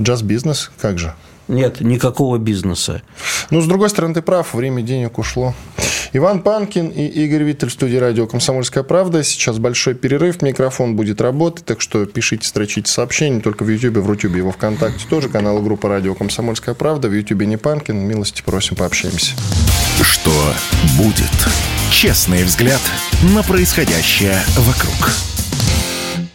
Джаз-бизнес, 0.00 0.72
как 0.80 0.98
же? 0.98 1.14
Нет, 1.48 1.80
никакого 1.80 2.38
бизнеса. 2.38 3.02
Ну, 3.50 3.60
с 3.60 3.66
другой 3.66 3.90
стороны, 3.90 4.14
ты 4.14 4.22
прав, 4.22 4.54
время 4.54 4.82
денег 4.82 5.18
ушло. 5.18 5.54
Иван 6.12 6.42
Панкин 6.42 6.88
и 6.88 7.06
Игорь 7.06 7.42
Виттель 7.42 7.68
в 7.68 7.72
студии 7.72 7.96
радио 7.96 8.26
«Комсомольская 8.26 8.84
правда». 8.84 9.24
Сейчас 9.24 9.58
большой 9.58 9.94
перерыв, 9.94 10.42
микрофон 10.42 10.94
будет 10.94 11.20
работать, 11.20 11.64
так 11.64 11.80
что 11.80 12.06
пишите, 12.06 12.46
строчите 12.46 12.90
сообщения, 12.90 13.40
только 13.40 13.64
в 13.64 13.68
Ютьюбе, 13.68 14.00
в 14.00 14.06
Рутюбе 14.06 14.38
его 14.38 14.52
ВКонтакте 14.52 15.06
тоже, 15.10 15.28
канал 15.28 15.60
группа 15.60 15.88
радио 15.88 16.14
«Комсомольская 16.14 16.74
правда», 16.74 17.08
в 17.08 17.12
Ютьюбе 17.12 17.46
не 17.46 17.56
Панкин, 17.56 17.96
милости 17.96 18.42
просим, 18.42 18.76
пообщаемся. 18.76 19.34
Что 20.02 20.54
будет? 20.96 21.32
Честный 21.90 22.44
взгляд 22.44 22.80
на 23.34 23.42
происходящее 23.42 24.40
вокруг. 24.56 25.33